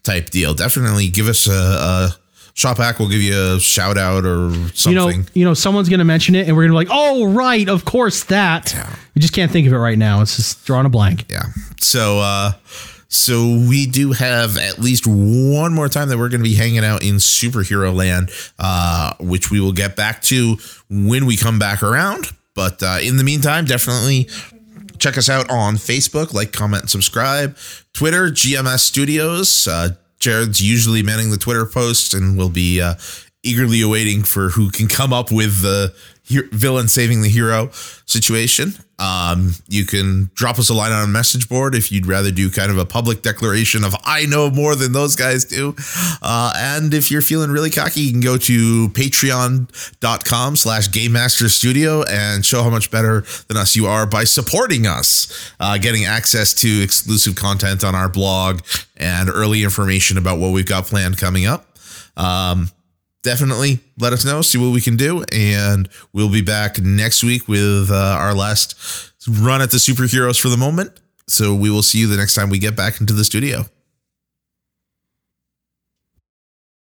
type 0.03 0.29
deal. 0.29 0.53
Definitely 0.53 1.07
give 1.07 1.27
us 1.27 1.47
a, 1.47 1.51
a 1.51 2.15
shop 2.55 2.77
hack. 2.77 2.97
We'll 2.97 3.09
give 3.09 3.21
you 3.21 3.55
a 3.55 3.59
shout 3.59 3.97
out 3.99 4.25
or 4.25 4.49
something. 4.73 4.89
You 4.91 4.95
know, 4.95 5.11
you 5.35 5.45
know, 5.45 5.53
someone's 5.53 5.87
going 5.89 5.99
to 5.99 6.05
mention 6.05 6.33
it, 6.33 6.47
and 6.47 6.57
we're 6.57 6.67
going 6.67 6.71
to 6.71 6.85
be 6.85 6.89
like, 6.91 6.97
"Oh, 6.97 7.31
right, 7.31 7.69
of 7.69 7.85
course 7.85 8.23
that." 8.25 8.73
We 9.13 9.21
just 9.21 9.33
can't 9.33 9.51
think 9.51 9.67
of 9.67 9.73
it 9.73 9.77
right 9.77 9.97
now. 9.97 10.21
It's 10.21 10.35
just 10.35 10.65
drawing 10.65 10.87
a 10.87 10.89
blank. 10.89 11.25
yeah 11.29 11.43
so 11.79 12.17
uh 12.19 12.51
so 13.07 13.43
we 13.69 13.85
do 13.85 14.11
have 14.11 14.57
at 14.57 14.79
least 14.79 15.05
one 15.05 15.71
more 15.73 15.87
time 15.87 16.09
that 16.09 16.17
we're 16.17 16.29
going 16.29 16.41
to 16.43 16.49
be 16.49 16.55
hanging 16.55 16.83
out 16.83 17.03
in 17.03 17.15
superhero 17.15 17.93
land 17.95 18.29
uh 18.57 19.13
which 19.19 19.51
we 19.51 19.59
will 19.61 19.71
get 19.71 19.95
back 19.95 20.21
to 20.23 20.57
when 20.89 21.25
we 21.27 21.37
come 21.37 21.59
back 21.59 21.83
around 21.83 22.31
but 22.55 22.81
uh 22.81 22.97
in 23.03 23.17
the 23.17 23.23
meantime 23.23 23.65
definitely 23.65 24.27
check 24.97 25.17
us 25.17 25.29
out 25.29 25.49
on 25.51 25.75
facebook 25.75 26.33
like 26.33 26.51
comment 26.51 26.83
and 26.83 26.89
subscribe 26.89 27.55
twitter 27.93 28.29
gms 28.29 28.79
studios 28.79 29.67
uh 29.67 29.89
jared's 30.25 30.59
usually 30.59 31.03
manning 31.03 31.29
the 31.29 31.37
twitter 31.37 31.67
posts 31.67 32.15
and 32.15 32.35
will 32.35 32.49
be 32.49 32.81
uh 32.81 32.95
eagerly 33.45 33.81
awaiting 33.81 34.23
for 34.23 34.49
who 34.49 34.69
can 34.69 34.87
come 34.87 35.13
up 35.13 35.31
with 35.31 35.61
the 35.61 35.93
he- 36.23 36.41
villain 36.51 36.87
saving 36.87 37.21
the 37.21 37.29
hero 37.29 37.69
situation. 38.05 38.73
Um, 38.97 39.51
you 39.67 39.85
can 39.85 40.29
drop 40.35 40.57
us 40.57 40.69
a 40.69 40.73
line 40.73 40.93
on 40.93 41.03
a 41.03 41.07
message 41.07 41.49
board 41.49 41.75
if 41.75 41.91
you'd 41.91 42.05
rather 42.05 42.31
do 42.31 42.49
kind 42.49 42.71
of 42.71 42.77
a 42.77 42.85
public 42.85 43.21
declaration 43.21 43.83
of 43.83 43.93
I 44.05 44.25
know 44.25 44.49
more 44.49 44.73
than 44.75 44.93
those 44.93 45.15
guys 45.17 45.43
do. 45.43 45.75
Uh, 46.21 46.53
and 46.55 46.93
if 46.93 47.11
you're 47.11 47.21
feeling 47.21 47.51
really 47.51 47.69
cocky, 47.69 48.01
you 48.01 48.11
can 48.11 48.21
go 48.21 48.37
to 48.37 48.87
patreon.com 48.89 50.55
slash 50.55 50.91
game 50.91 51.11
master 51.11 51.49
studio 51.49 52.03
and 52.03 52.45
show 52.45 52.63
how 52.63 52.69
much 52.69 52.89
better 52.89 53.25
than 53.47 53.57
us 53.57 53.75
you 53.75 53.85
are 53.85 54.05
by 54.05 54.23
supporting 54.23 54.87
us, 54.87 55.51
uh, 55.59 55.77
getting 55.77 56.05
access 56.05 56.53
to 56.53 56.81
exclusive 56.81 57.35
content 57.35 57.83
on 57.83 57.95
our 57.95 58.07
blog 58.07 58.61
and 58.95 59.29
early 59.29 59.63
information 59.63 60.17
about 60.17 60.39
what 60.39 60.53
we've 60.53 60.65
got 60.65 60.85
planned 60.85 61.17
coming 61.17 61.45
up. 61.45 61.67
Um, 62.15 62.69
definitely 63.25 63.79
let 63.99 64.13
us 64.13 64.23
know, 64.23 64.41
see 64.41 64.57
what 64.57 64.71
we 64.71 64.79
can 64.79 64.95
do. 64.95 65.25
And 65.33 65.89
we'll 66.13 66.31
be 66.31 66.41
back 66.41 66.79
next 66.79 67.23
week 67.23 67.49
with 67.49 67.89
uh, 67.91 68.17
our 68.17 68.33
last 68.33 68.75
run 69.27 69.61
at 69.61 69.71
the 69.71 69.77
superheroes 69.77 70.39
for 70.39 70.47
the 70.47 70.57
moment. 70.57 70.91
So 71.27 71.53
we 71.53 71.69
will 71.69 71.81
see 71.81 71.97
you 71.97 72.07
the 72.07 72.15
next 72.15 72.35
time 72.35 72.49
we 72.49 72.59
get 72.59 72.75
back 72.77 73.01
into 73.01 73.13
the 73.13 73.25
studio. 73.25 73.65